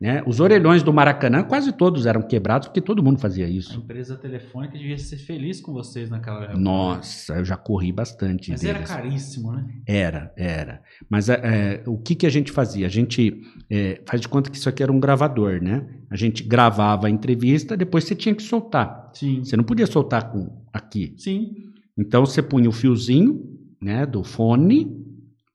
[0.00, 0.22] Né?
[0.26, 3.78] Os orelhões do Maracanã, quase todos eram quebrados, porque todo mundo fazia A isso.
[3.78, 6.58] empresa telefônica devia ser feliz com vocês naquela época.
[6.58, 8.90] Nossa, eu já corri bastante Mas era deles.
[8.90, 9.68] caríssimo, né?
[9.86, 10.82] Era, era.
[11.10, 12.86] Mas é, é, o que, que a gente fazia?
[12.86, 15.86] A gente é, faz de conta que isso aqui era um gravador, né?
[16.08, 19.10] A gente gravava a entrevista, depois você tinha que soltar.
[19.12, 19.44] Sim.
[19.44, 21.14] Você não podia soltar com aqui.
[21.18, 21.52] Sim.
[21.98, 23.44] Então você punha o fiozinho,
[23.82, 24.96] né, do fone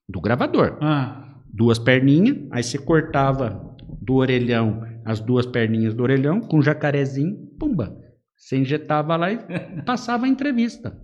[0.08, 3.65] do gravador, Ah, duas perninhas, aí você cortava
[4.06, 7.96] do orelhão as duas perninhas do orelhão com um jacarezinho, pumba.
[8.36, 9.38] Você injetava lá e
[9.84, 10.96] passava a entrevista.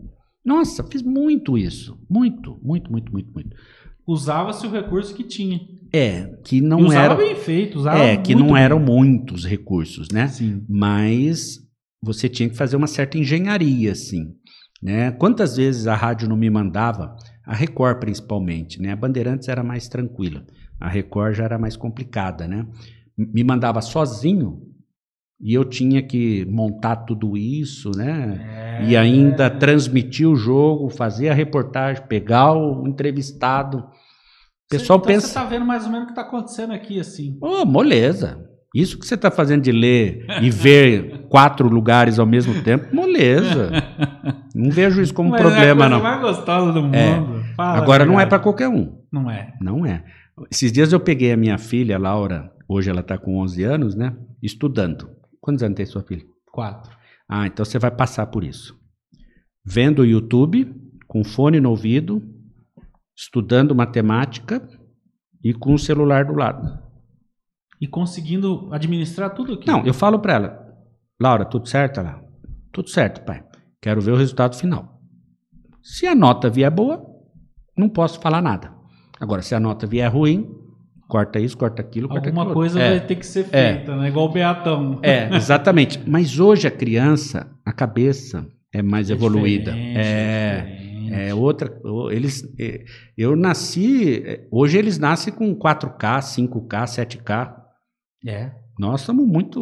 [0.45, 3.57] Nossa, fiz muito isso, muito, muito, muito, muito, muito.
[4.07, 5.61] usava-se o recurso que tinha.
[5.93, 8.63] É, que não e usava era, bem feito, usava é, que não bem.
[8.63, 10.27] eram muitos recursos, né?
[10.29, 10.65] Sim.
[10.69, 11.59] mas
[12.03, 14.35] você tinha que fazer uma certa engenharia, assim.
[14.83, 15.13] Né?
[15.13, 17.15] Quantas vezes a rádio não me mandava,
[17.47, 18.91] a Record principalmente, né?
[18.93, 20.45] A Bandeirantes era mais tranquila,
[20.83, 22.67] a Record já era mais complicada, né?
[23.17, 24.61] Me mandava sozinho
[25.41, 28.81] e eu tinha que montar tudo isso, né?
[28.81, 28.85] É.
[28.85, 33.79] E ainda transmitir o jogo, fazer a reportagem, pegar o entrevistado.
[33.79, 33.85] O
[34.71, 37.39] pessoal então pensa, Você tá vendo mais ou menos o que tá acontecendo aqui, assim.
[37.41, 38.49] Ô, moleza.
[38.75, 43.71] Isso que você está fazendo de ler e ver quatro lugares ao mesmo tempo, moleza.
[44.55, 46.03] Não vejo isso como Mas problema, é a coisa não.
[46.03, 46.95] mais gostosa do mundo.
[46.95, 47.55] É.
[47.55, 48.99] Fala Agora não é para qualquer um.
[49.13, 49.53] Não é.
[49.61, 50.03] Não é.
[50.51, 54.17] Esses dias eu peguei a minha filha, Laura, hoje ela está com 11 anos, né?
[54.43, 55.11] Estudando.
[55.41, 56.25] Quantos anos tem sua filha?
[56.51, 56.97] Quatro.
[57.29, 58.79] Ah, então você vai passar por isso.
[59.65, 60.75] Vendo o YouTube,
[61.07, 62.23] com fone no ouvido,
[63.17, 64.67] estudando matemática
[65.43, 66.83] e com o celular do lado.
[67.81, 69.67] E conseguindo administrar tudo aqui.
[69.67, 70.63] Não, eu falo para ela,
[71.21, 72.01] Laura, tudo certo?
[72.01, 72.23] Ela,
[72.73, 73.45] tudo certo, pai.
[73.81, 75.01] Quero ver o resultado final.
[75.83, 77.05] Se a nota vier boa,
[77.77, 78.82] não posso falar nada.
[79.23, 80.51] Agora, se a nota vier ruim,
[81.09, 82.55] corta isso, corta aquilo, corta Alguma aquilo.
[82.55, 83.75] coisa é, vai ter que ser É.
[83.77, 84.09] feita, né?
[84.09, 84.99] Igual o Beatão.
[85.03, 86.01] É, exatamente.
[86.07, 89.71] Mas hoje a criança, a cabeça é mais evoluída.
[89.73, 90.57] diferente, É.
[90.63, 90.93] diferente.
[91.15, 91.71] É outra.
[92.11, 92.85] Eles, é,
[93.19, 94.23] eu nasci.
[94.27, 97.55] é, Hoje eles nascem com 4K, 5K, 7K.
[98.27, 98.51] É.
[98.79, 99.61] Nós estamos muito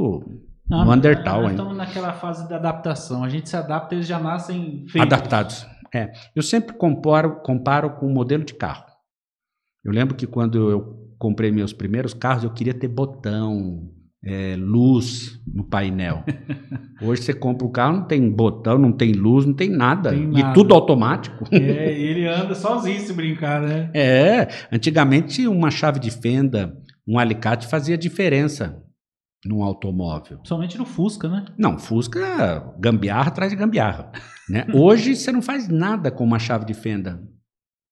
[0.68, 1.62] Não, no nós- Undertal nós ainda.
[1.62, 3.24] estamos naquela fase de adaptação.
[3.24, 5.00] A gente se adapta, eles já nascem feitos.
[5.12, 5.66] Adaptados.
[5.92, 6.12] É.
[6.36, 8.84] Eu sempre comparo, comparo com o modelo de carro.
[9.84, 13.90] Eu lembro que quando eu comprei meus primeiros carros, eu queria ter botão,
[14.24, 16.22] é, luz no painel.
[17.02, 20.10] Hoje você compra o carro, não tem botão, não tem luz, não tem nada.
[20.10, 20.52] Tem E nada.
[20.54, 21.44] tudo automático.
[21.50, 23.90] É, e ele anda sozinho se brincar, né?
[23.94, 26.76] É, antigamente uma chave de fenda,
[27.08, 28.82] um alicate fazia diferença
[29.46, 30.40] num automóvel.
[30.44, 31.46] Somente no Fusca, né?
[31.56, 34.12] Não, Fusca, gambiarra atrás de gambiarra.
[34.50, 34.66] Né?
[34.74, 37.22] Hoje você não faz nada com uma chave de fenda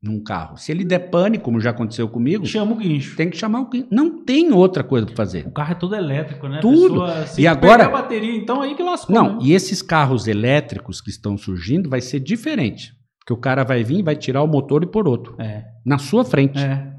[0.02, 0.56] num carro.
[0.56, 3.16] Se ele der pane, como já aconteceu comigo, Chama o guincho.
[3.16, 3.88] tem que chamar o cliente.
[3.90, 5.46] Não tem outra coisa para fazer.
[5.46, 6.60] O carro é todo elétrico, né?
[6.60, 7.04] Tudo.
[7.04, 9.14] pessoa, E agora- a bateria, então aí que lascou.
[9.14, 9.38] Não, né?
[9.42, 12.92] e esses carros elétricos que estão surgindo vai ser diferente.
[13.18, 15.34] Porque o cara vai vir, vai tirar o motor e pôr outro.
[15.38, 16.58] É, Na sua frente.
[16.58, 16.92] é.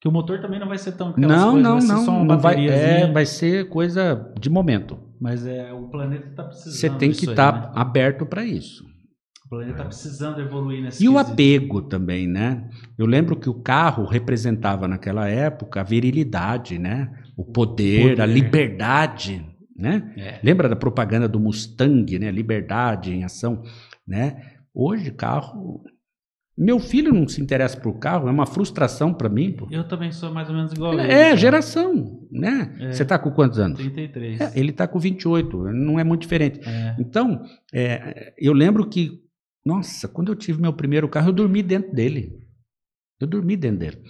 [0.00, 2.04] Que o motor também não vai ser tão Não, coisas, não, vai ser não.
[2.04, 4.98] só uma não vai, é, vai ser coisa de momento.
[5.18, 7.70] Mas é, o planeta tá precisando Você tem que estar né?
[7.74, 8.84] aberto para isso.
[9.46, 11.32] O planeta tá precisando evoluir nesse E o quesito.
[11.32, 12.68] apego também, né?
[12.96, 17.12] Eu lembro que o carro representava naquela época a virilidade, né?
[17.36, 18.26] O poder, a Poder.
[18.26, 19.44] liberdade,
[19.76, 20.14] né?
[20.16, 20.40] É.
[20.42, 22.30] Lembra da propaganda do Mustang, né?
[22.30, 23.62] Liberdade em ação,
[24.06, 24.52] né?
[24.74, 25.82] Hoje carro
[26.56, 29.50] meu filho não se interessa por carro, é uma frustração para mim.
[29.52, 29.66] pô.
[29.72, 31.12] Eu também sou mais ou menos igual a ele.
[31.12, 31.36] É, cara.
[31.36, 32.76] geração, né?
[32.78, 32.92] É.
[32.92, 33.76] Você tá com quantos anos?
[33.80, 34.40] 33.
[34.40, 36.60] É, ele tá com 28, não é muito diferente.
[36.64, 36.94] É.
[37.00, 37.42] Então,
[37.72, 39.20] é, eu lembro que,
[39.64, 42.38] nossa, quando eu tive meu primeiro carro, eu dormi dentro dele.
[43.20, 44.02] Eu dormi dentro dele,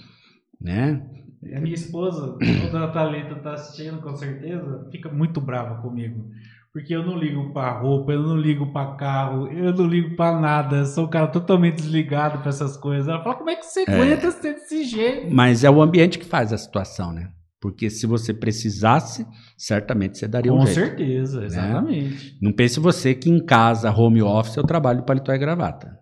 [0.60, 1.08] né?
[1.54, 2.38] A minha esposa,
[2.70, 6.30] quando a Thalita tá assistindo, com certeza, fica muito brava comigo.
[6.72, 10.40] Porque eu não ligo pra roupa, eu não ligo pra carro, eu não ligo pra
[10.40, 10.78] nada.
[10.78, 13.06] Eu sou um cara totalmente desligado pra essas coisas.
[13.06, 15.32] Ela fala, como é que você aguenta ser desse jeito?
[15.32, 17.30] Mas é o ambiente que faz a situação, né?
[17.64, 19.26] Porque se você precisasse,
[19.56, 20.74] certamente você daria um Com jeito.
[20.98, 22.36] certeza, exatamente.
[22.38, 25.98] Não pense você que em casa, home office, eu trabalho paletó e gravata.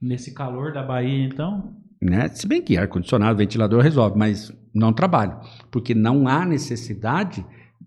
[0.00, 2.28] Nesse calor da Bahia, então, Né?
[2.28, 5.36] Se bem que ar-condicionado, ventilador resolve, mas não trabalho.
[5.68, 7.44] Porque não há necessidade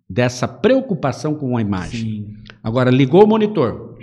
[0.09, 2.01] dessa preocupação com a imagem.
[2.01, 3.97] sim, Agora, ligou o monitor.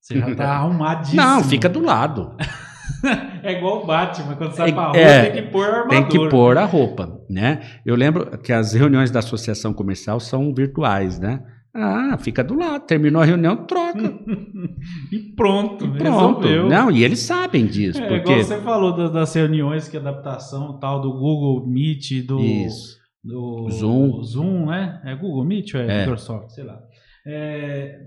[0.00, 1.20] você já tá arrumadíssimo.
[1.20, 2.36] Não, fica do lado.
[3.42, 6.00] É igual o Batman, quando sai É- pra rua, é, tem que pôr a armadura.
[6.00, 7.60] Tem que pôr a roupa, né?
[7.84, 11.42] Eu lembro que as reuniões da associação comercial são virtuais, né?
[11.76, 13.98] Ah, fica do lado, terminou a reunião, troca.
[15.12, 16.02] E pronto, Pronto.
[16.02, 16.68] resolveu.
[16.68, 20.78] Não, e eles sabem disso, É, porque igual você falou das, das reuniões, que adaptação
[20.78, 22.38] tal do Google Meet, do,
[23.24, 24.22] do Zoom.
[24.22, 25.00] Zoom, né?
[25.04, 25.98] É Google Meet ou é, É.
[26.00, 26.78] Microsoft, sei lá.
[27.26, 27.98] É,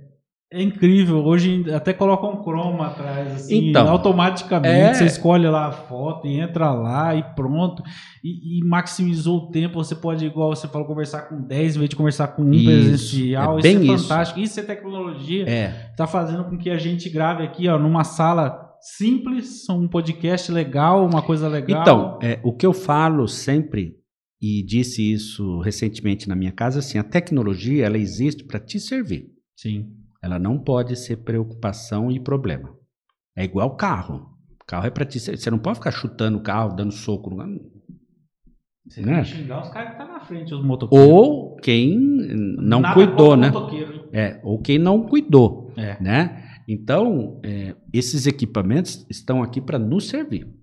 [0.51, 1.17] é incrível.
[1.25, 4.73] Hoje até coloca um chroma atrás, assim, Então, automaticamente.
[4.73, 7.83] é- Você escolhe lá a foto e entra lá e pronto.
[8.23, 9.75] E, e maximizou o tempo.
[9.83, 12.65] Você pode, igual você falou, conversar com 10 em vez de conversar com um Isso,
[12.65, 13.55] presencial.
[13.57, 14.07] é Isso é isso.
[14.07, 14.39] fantástico.
[14.39, 15.89] Isso é tecnologia É.
[15.91, 21.05] está fazendo com que a gente grave aqui, ó, numa sala simples, um podcast legal,
[21.05, 21.81] uma coisa legal.
[21.81, 23.95] Então, é, o que eu falo sempre,
[24.41, 29.25] e disse isso recentemente na minha casa, assim, a tecnologia ela existe para te servir.
[29.57, 29.87] sim.
[30.27, 32.75] Ela não pode ser preocupação e problema.
[33.35, 34.27] É igual carro.
[34.67, 35.37] Carro é para servir.
[35.41, 37.33] Você não pode ficar chutando o carro, dando soco.
[38.85, 39.15] Você Né?
[39.15, 41.07] tem que xingar os caras que estão na frente, os motoqueiros.
[41.09, 43.51] Ou quem não Nada cuidou, né?
[44.11, 45.97] É, ou quem não cuidou, É.
[46.03, 46.43] né?
[46.67, 50.53] Então, é, esses equipamentos estão aqui para nos servir.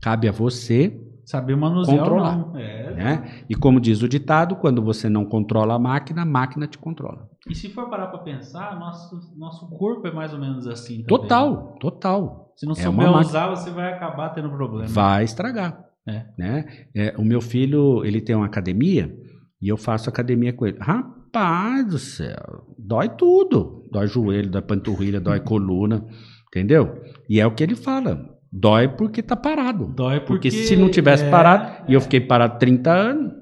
[0.00, 0.96] Cabe a você
[1.30, 2.36] Saber manusear Controlar.
[2.36, 2.58] não.
[2.58, 2.92] É.
[2.92, 3.44] Né?
[3.48, 7.28] E como diz o ditado, quando você não controla a máquina, a máquina te controla.
[7.48, 11.06] E se for parar para pensar, nosso, nosso corpo é mais ou menos assim também.
[11.06, 12.52] Total, total.
[12.56, 13.28] Se não É souber uma máquina.
[13.28, 14.88] usar, você vai acabar tendo problema.
[14.88, 15.84] Vai estragar.
[16.08, 16.24] É.
[16.36, 16.64] Né?
[16.96, 19.14] É, o meu filho, ele tem uma academia
[19.62, 20.78] e eu faço academia com ele.
[20.80, 23.88] Rapaz do céu, dói tudo.
[23.92, 26.04] Dói joelho, dói panturrilha, dói coluna,
[26.48, 27.00] entendeu?
[27.28, 28.28] E é o que ele fala.
[28.52, 29.86] Dói porque tá parado.
[29.86, 33.32] Dói porque, Porque se não tivesse é, parado, e eu fiquei parado 30 anos,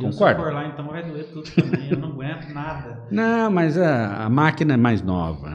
[0.00, 1.90] eu, Se for lá, então vai doer tudo também.
[1.90, 3.02] eu não aguento nada.
[3.10, 5.49] Não, mas a, a máquina é mais nova.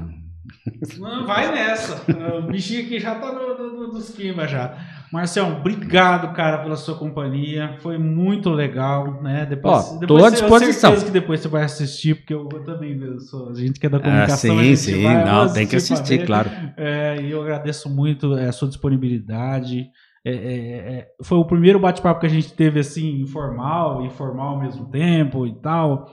[0.98, 2.02] Não, vai nessa.
[2.38, 4.78] O bichinho aqui já tá no, no, no, esquema já.
[5.12, 7.78] Marcelo, obrigado, cara, pela sua companhia.
[7.80, 9.46] Foi muito legal, né?
[9.46, 10.92] Depois, Ó, depois tô à eu disposição.
[10.92, 13.86] certeza que depois você vai assistir, porque eu, eu também eu sou, a gente que
[13.86, 14.60] é da Ah, comunicação.
[14.60, 15.04] a sim, sim.
[15.04, 16.50] vai Não, tem que assistir, claro.
[16.78, 19.88] É, e eu agradeço muito é, a sua disponibilidade.
[20.26, 24.56] É, é, é, foi o primeiro bate-papo que a gente teve assim, informal e formal
[24.56, 26.10] ao mesmo tempo e tal.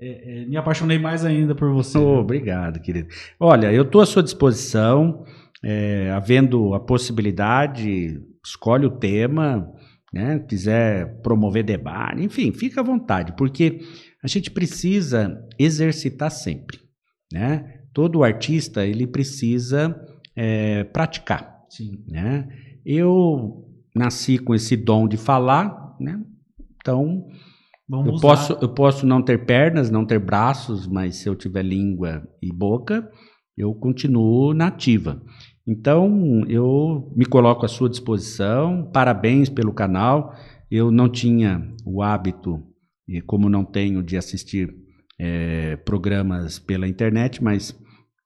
[0.00, 1.98] É, é, me apaixonei mais ainda por você.
[1.98, 3.08] Oh, obrigado, querido.
[3.38, 5.24] Olha, eu estou à sua disposição,
[5.62, 9.70] é, havendo a possibilidade, escolhe o tema,
[10.12, 10.38] né?
[10.48, 13.80] Quiser promover debate, enfim, fica à vontade, porque
[14.22, 16.78] a gente precisa exercitar sempre,
[17.30, 17.80] né?
[17.92, 19.94] Todo artista ele precisa
[20.34, 22.02] é, praticar, Sim.
[22.08, 22.48] né?
[22.86, 26.18] Eu nasci com esse dom de falar, né?
[26.80, 27.28] Então
[27.90, 28.22] Vamos eu usar.
[28.28, 32.52] posso, eu posso não ter pernas, não ter braços, mas se eu tiver língua e
[32.52, 33.10] boca,
[33.58, 35.20] eu continuo nativa.
[35.66, 38.88] Então, eu me coloco à sua disposição.
[38.92, 40.32] Parabéns pelo canal.
[40.70, 42.62] Eu não tinha o hábito,
[43.08, 44.72] e como não tenho, de assistir
[45.18, 47.76] eh, programas pela internet, mas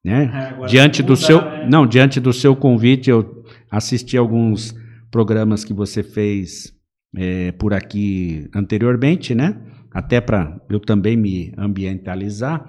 [0.04, 0.30] né,
[0.62, 1.66] É, diante do seu né?
[1.70, 4.74] não diante do seu convite eu assisti alguns
[5.10, 6.74] programas que você fez
[7.16, 9.60] eh, por aqui anteriormente né?
[9.92, 12.66] Até para eu também me ambientalizar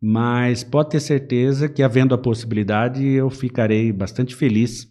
[0.00, 4.86] mas pode ter certeza que havendo a possibilidade eu ficarei bastante feliz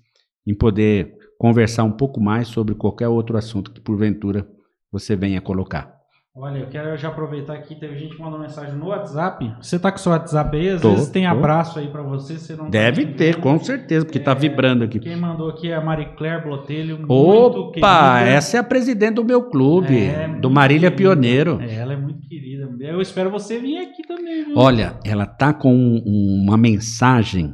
[0.46, 4.48] em poder conversar um pouco mais sobre qualquer outro assunto que porventura
[4.92, 6.03] você venha colocar
[6.36, 9.54] Olha, eu quero já aproveitar aqui, teve gente que mandou mensagem no WhatsApp.
[9.62, 10.70] Você tá com seu WhatsApp aí?
[10.70, 11.30] Às Tô, vezes tem tô.
[11.30, 14.36] abraço aí pra você, você não tá deve nem ter com certeza porque está É,
[14.36, 17.06] vibrando aqui Quem mandou aqui é a Marie Claire Blotelho.
[17.08, 17.72] Opa,
[18.16, 18.32] querida.
[18.32, 21.12] essa é a presidente do meu clube, É, do Marília querida.
[21.14, 21.62] Pioneiro.
[21.62, 22.68] É, ela é muito querida.
[22.80, 24.58] Eu espero você vir aqui também, viu?
[24.58, 27.54] Olha, ela tá com um- uma mensagem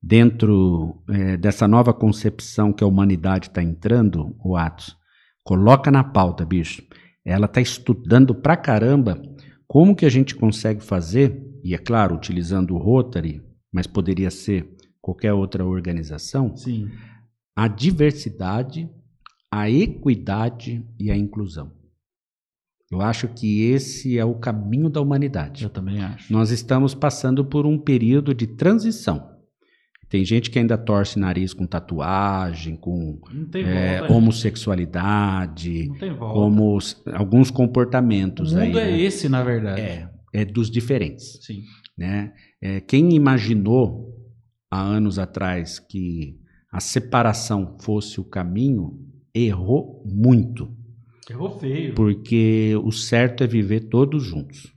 [0.00, 4.96] dentro eh, dessa nova concepção que a humanidade está entrando, o Atos.
[5.42, 6.80] Coloca na pauta, bicho.
[7.24, 9.20] Ela está estudando pra caramba
[9.66, 13.42] como que a gente consegue fazer, e é claro, utilizando o Rotary,
[13.72, 14.68] mas poderia ser
[15.00, 16.90] qualquer outra organização, Sim.
[17.56, 18.88] a diversidade,
[19.50, 21.72] a equidade e a inclusão.
[22.90, 25.64] Eu acho que esse é o caminho da humanidade.
[25.64, 26.32] Eu também acho.
[26.32, 29.33] Nós estamos passando por um período de transição.
[30.14, 33.18] Tem gente que ainda torce nariz com tatuagem, com
[33.52, 34.14] é, volta.
[34.14, 36.78] homossexualidade, como
[37.12, 38.68] alguns o comportamentos aí.
[38.68, 39.00] mundo é né?
[39.00, 39.80] esse, na verdade.
[39.80, 41.64] É, é dos diferentes Sim.
[41.98, 42.32] né?
[42.62, 44.16] É, quem imaginou
[44.70, 46.38] há anos atrás que
[46.70, 48.96] a separação fosse o caminho
[49.34, 50.72] errou muito,
[51.28, 51.92] Errou feio.
[51.96, 54.72] porque o certo é viver todos juntos.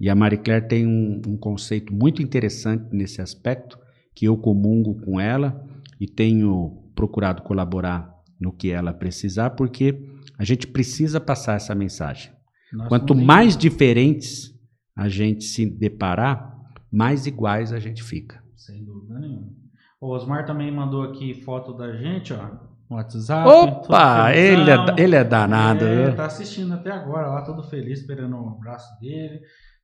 [0.00, 3.78] E a Marie Claire tem um, um conceito muito interessante nesse aspecto,
[4.14, 5.64] que eu comungo com ela
[6.00, 10.02] e tenho procurado colaborar no que ela precisar, porque
[10.38, 12.32] a gente precisa passar essa mensagem.
[12.72, 14.54] Nós Quanto mais diferentes
[14.96, 16.56] a gente se deparar,
[16.90, 18.42] mais iguais a gente fica.
[18.56, 19.48] Sem dúvida nenhuma.
[20.00, 22.48] O Osmar também mandou aqui foto da gente, ó.
[22.88, 23.48] no WhatsApp.
[23.48, 25.84] Opa, ele é, ele é danado.
[25.84, 29.40] É, tá assistindo até agora lá, todo feliz, esperando o braço dele.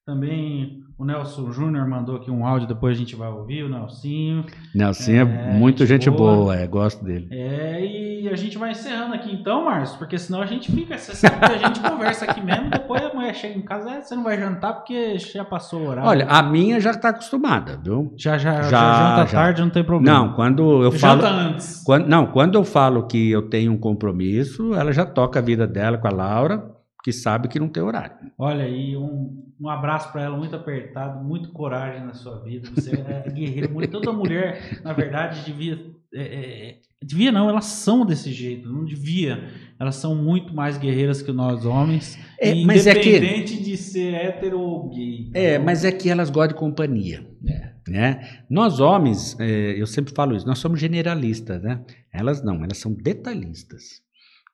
[0.06, 4.46] Também o Nelson Júnior mandou aqui um áudio, depois a gente vai ouvir, o Nelsinho.
[4.72, 6.36] Nelsinho é, é muito gente, boa.
[6.36, 7.26] boa, é, gosto dele.
[7.32, 11.12] É, e a gente vai encerrando aqui então, Márcio, porque senão a gente fica, você
[11.12, 14.14] sabe que a gente conversa aqui mesmo, depois a mulher chega em casa, é, você
[14.14, 16.08] não vai jantar porque já passou o horário.
[16.08, 18.14] Olha, a minha já está acostumada, viu?
[18.16, 19.38] Já, já, já, já janta já.
[19.38, 20.20] tarde, não tem problema.
[20.20, 21.20] Não, quando eu falo...
[21.20, 21.82] Janta antes.
[21.84, 25.66] Quando, não, quando eu falo que eu tenho um compromisso, ela já toca a vida
[25.66, 26.75] dela com a Laura,
[27.06, 28.16] que sabe que não tem horário.
[28.36, 32.68] Olha aí, um, um abraço para ela, muito apertado, muito coragem na sua vida.
[32.74, 33.92] Você é guerreira, muito.
[33.92, 35.78] Toda mulher, na verdade, devia.
[36.12, 39.48] É, é, devia não, elas são desse jeito, não devia.
[39.78, 44.58] Elas são muito mais guerreiras que nós homens, é, independente é que, de ser hétero
[44.58, 45.30] ou gay.
[45.32, 47.24] Tá é, mas é que elas gostam de companhia.
[47.46, 47.70] É.
[47.88, 48.42] Né?
[48.50, 51.84] Nós homens, é, eu sempre falo isso, nós somos generalistas, né?
[52.12, 54.04] Elas não, elas são detalhistas.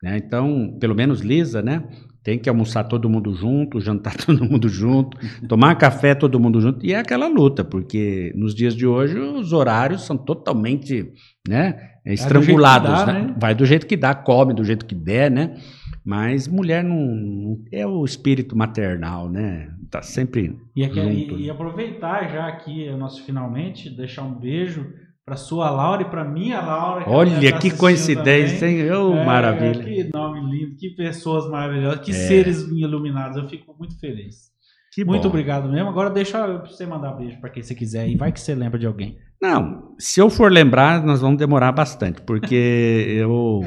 [0.03, 0.19] Né?
[0.19, 1.89] Então, pelo menos Lisa, né?
[2.23, 5.19] Tem que almoçar todo mundo junto, jantar todo mundo junto,
[5.49, 6.85] tomar café todo mundo junto.
[6.85, 11.13] E é aquela luta, porque nos dias de hoje os horários são totalmente
[11.49, 12.91] né, estrangulados.
[12.91, 13.27] Vai do, dá, né?
[13.27, 13.35] Né?
[13.39, 15.57] Vai do jeito que dá, come do jeito que der, né?
[16.05, 19.71] Mas mulher não, é o espírito maternal, né?
[19.91, 21.39] Tá sempre e, aqui, junto.
[21.39, 24.93] E, e aproveitar já aqui o nosso finalmente, deixar um beijo
[25.25, 27.05] para sua Laura e para minha Laura.
[27.05, 28.91] Que Olha que coincidência, hein?
[28.91, 29.85] Oh, é, maravilha.
[29.85, 32.15] Que nome lindo, que pessoas maravilhosas, que é.
[32.15, 33.37] seres iluminados.
[33.37, 34.51] Eu fico muito feliz.
[34.93, 35.29] Que muito bom.
[35.29, 35.89] obrigado mesmo.
[35.89, 38.87] Agora deixa você mandar beijo para quem você quiser e vai que você lembra de
[38.87, 39.17] alguém.
[39.41, 42.55] Não, se eu for lembrar, nós vamos demorar bastante, porque
[43.17, 43.63] eu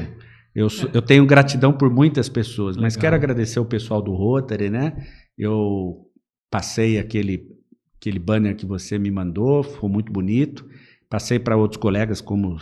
[0.54, 4.96] eu, eu tenho gratidão por muitas pessoas, mas quero agradecer o pessoal do Rotary, né?
[5.36, 6.06] Eu
[6.50, 7.56] passei aquele
[7.98, 10.64] aquele banner que você me mandou, ficou muito bonito.
[11.08, 12.56] Passei para outros colegas, como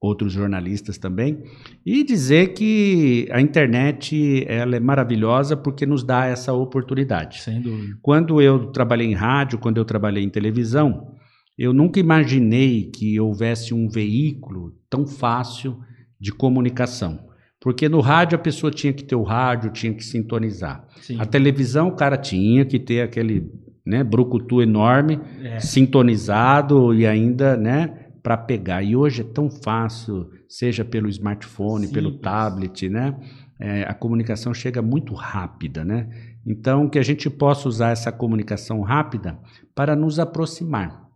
[0.00, 1.42] outros jornalistas também,
[1.84, 7.42] e dizer que a internet ela é maravilhosa porque nos dá essa oportunidade.
[7.42, 7.98] Sem dúvida.
[8.00, 11.14] Quando eu trabalhei em rádio, quando eu trabalhei em televisão,
[11.58, 15.78] eu nunca imaginei que houvesse um veículo tão fácil
[16.18, 17.28] de comunicação.
[17.60, 20.86] Porque no rádio a pessoa tinha que ter o rádio, tinha que sintonizar.
[21.02, 21.20] Sim.
[21.20, 23.52] A televisão o cara tinha que ter aquele
[23.84, 25.60] né, brucutu enorme, é.
[25.60, 28.82] sintonizado e ainda, né, para pegar.
[28.82, 31.92] E hoje é tão fácil, seja pelo smartphone, Simples.
[31.92, 33.16] pelo tablet, né?
[33.58, 36.08] É, a comunicação chega muito rápida, né?
[36.46, 39.38] Então, que a gente possa usar essa comunicação rápida
[39.74, 41.06] para nos aproximar,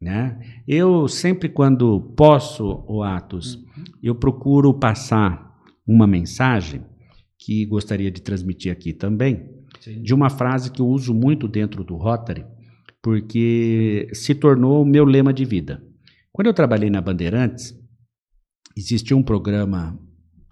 [0.00, 0.38] né?
[0.66, 3.84] Eu sempre quando posso, o Atos, uhum.
[4.02, 5.50] eu procuro passar
[5.86, 6.82] uma mensagem
[7.36, 9.48] que gostaria de transmitir aqui também,
[9.80, 10.02] Sim.
[10.02, 12.44] de uma frase que eu uso muito dentro do Rotary,
[13.02, 15.82] porque se tornou o meu lema de vida.
[16.32, 17.74] Quando eu trabalhei na Bandeirantes,
[18.76, 19.98] existia um programa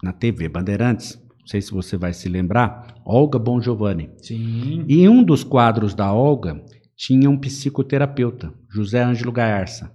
[0.03, 4.09] na TV Bandeirantes, não sei se você vai se lembrar, Olga Bon Giovanni.
[4.17, 4.85] Sim.
[4.87, 6.63] E em um dos quadros da Olga
[6.95, 9.91] tinha um psicoterapeuta, José Ângelo Gaarça.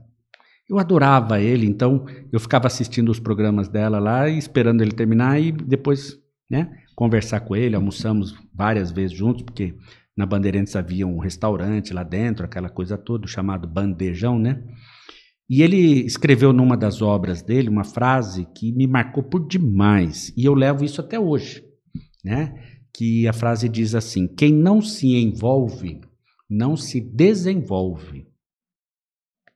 [0.69, 5.53] Eu adorava ele, então eu ficava assistindo os programas dela lá esperando ele terminar e
[5.53, 6.19] depois,
[6.51, 6.71] né?
[6.95, 9.75] conversar com ele, almoçamos várias vezes juntos, porque
[10.17, 14.63] na Bandeirantes havia um restaurante lá dentro, aquela coisa toda, chamado Bandejão, né?
[15.49, 20.45] E ele escreveu numa das obras dele uma frase que me marcou por demais, e
[20.45, 21.63] eu levo isso até hoje,
[22.25, 22.55] né?
[22.95, 26.01] Que a frase diz assim: quem não se envolve,
[26.49, 28.27] não se desenvolve.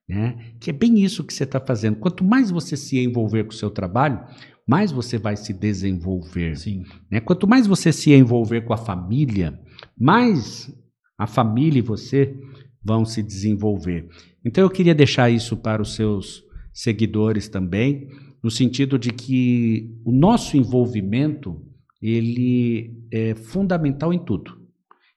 [0.09, 0.55] Né?
[0.59, 1.98] Que é bem isso que você está fazendo.
[1.98, 4.24] Quanto mais você se envolver com o seu trabalho,
[4.68, 6.54] mais você vai se desenvolver.
[6.58, 6.84] Sim.
[7.10, 7.20] Né?
[7.20, 9.58] Quanto mais você se envolver com a família,
[9.98, 10.70] mais
[11.16, 12.38] a família e você
[12.84, 14.06] vão se desenvolver.
[14.44, 18.08] Então eu queria deixar isso para os seus seguidores também,
[18.44, 21.64] no sentido de que o nosso envolvimento
[22.00, 24.58] ele é fundamental em tudo.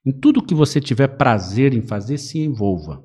[0.06, 3.04] Em tudo que você tiver prazer em fazer, se envolva.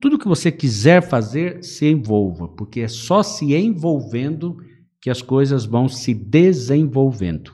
[0.00, 4.58] Tudo que você quiser fazer, se envolva, porque é só se envolvendo
[5.00, 7.52] que as coisas vão se desenvolvendo,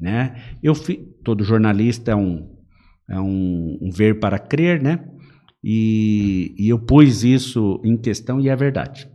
[0.00, 0.54] né?
[0.62, 2.54] Eu fi, todo jornalista é um
[3.08, 5.04] é um, um ver para crer, né?
[5.62, 9.08] E, e, eu pus isso em questão e é verdade.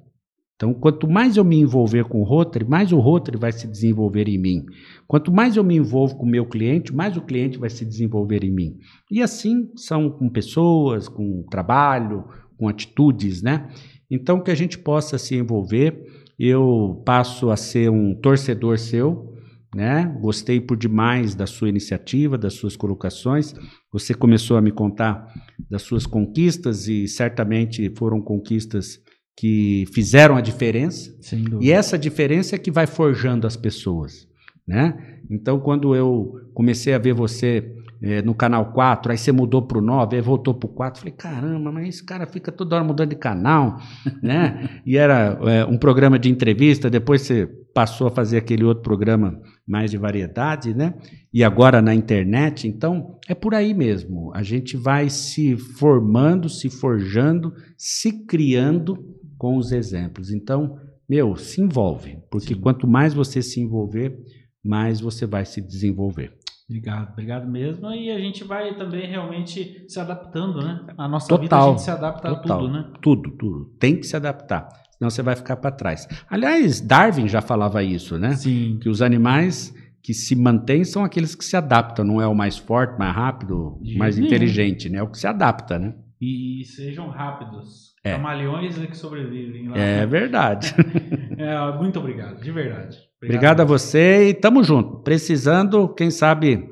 [0.56, 4.28] Então, quanto mais eu me envolver com o Rotary, mais o Rotary vai se desenvolver
[4.28, 4.66] em mim.
[5.08, 8.44] Quanto mais eu me envolvo com o meu cliente, mais o cliente vai se desenvolver
[8.44, 8.78] em mim.
[9.10, 12.26] E assim são com pessoas, com trabalho,
[12.58, 13.70] com atitudes, né?
[14.10, 16.06] Então, que a gente possa se envolver
[16.50, 19.32] eu passo a ser um torcedor seu,
[19.76, 20.18] né?
[20.20, 23.54] Gostei por demais da sua iniciativa, das suas colocações.
[23.92, 25.28] Você começou a me contar
[25.70, 29.00] das suas conquistas e certamente foram conquistas
[29.38, 31.16] que fizeram a diferença.
[31.62, 34.28] E essa diferença é que vai forjando as pessoas.
[34.68, 35.20] Né?
[35.30, 39.78] Então, quando eu comecei a ver você é, no canal 4, aí você mudou para
[39.78, 42.84] o 9, aí voltou para o 4, falei, caramba, mas esse cara fica toda hora
[42.84, 43.78] mudando de canal,
[44.24, 44.82] né?
[44.86, 49.40] E era é, um programa de entrevista, depois você passou a fazer aquele outro programa
[49.68, 50.96] mais de variedade, né?
[51.34, 54.32] E agora na internet, então é por aí mesmo.
[54.34, 58.98] A gente vai se formando, se forjando, se criando
[59.38, 60.32] com os exemplos.
[60.32, 62.60] Então, meu, se envolve, porque Sim.
[62.62, 64.18] quanto mais você se envolver,
[64.64, 66.34] mais você vai se desenvolver.
[66.72, 67.92] Obrigado, obrigado mesmo.
[67.92, 70.86] E a gente vai também realmente se adaptando, né?
[70.98, 72.94] A nossa total, vida a gente se adapta total, a tudo, né?
[73.02, 73.66] Tudo, tudo.
[73.78, 76.08] Tem que se adaptar, senão você vai ficar para trás.
[76.30, 78.32] Aliás, Darwin já falava isso, né?
[78.38, 78.80] Sim.
[78.82, 82.58] Que os animais que se mantêm são aqueles que se adaptam, não é o mais
[82.58, 85.00] forte, mais rápido, De mais inteligente, né?
[85.00, 85.94] É o que se adapta, né?
[86.22, 87.92] E sejam rápidos.
[88.02, 88.14] É.
[88.14, 89.78] Camaleões é que sobrevivem lá.
[89.78, 90.74] É verdade.
[91.38, 92.98] é, muito obrigado, de verdade.
[93.22, 94.98] Obrigado, obrigado a você e tamo junto.
[95.04, 96.68] Precisando, quem sabe,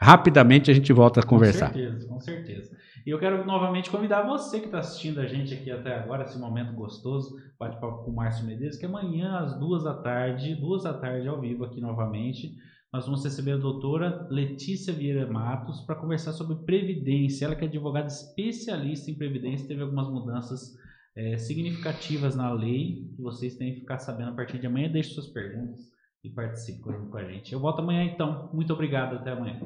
[0.00, 1.72] rapidamente a gente volta a conversar.
[1.72, 2.78] Com certeza, com certeza.
[3.04, 6.38] E eu quero novamente convidar você que está assistindo a gente aqui até agora, esse
[6.38, 10.94] momento gostoso, bate-papo com o Márcio Medeiros, que amanhã às duas da tarde, duas da
[10.94, 12.54] tarde ao vivo aqui novamente,
[12.92, 17.46] nós vamos receber a doutora Letícia Vieira Matos para conversar sobre previdência.
[17.46, 20.76] Ela que é advogada especialista em previdência, teve algumas mudanças
[21.18, 24.88] é, significativas na lei que vocês têm que ficar sabendo a partir de amanhã.
[24.88, 25.80] Deixe suas perguntas
[26.22, 27.52] e participe com a gente.
[27.52, 28.48] Eu volto amanhã então.
[28.54, 29.16] Muito obrigado.
[29.16, 29.58] Até amanhã.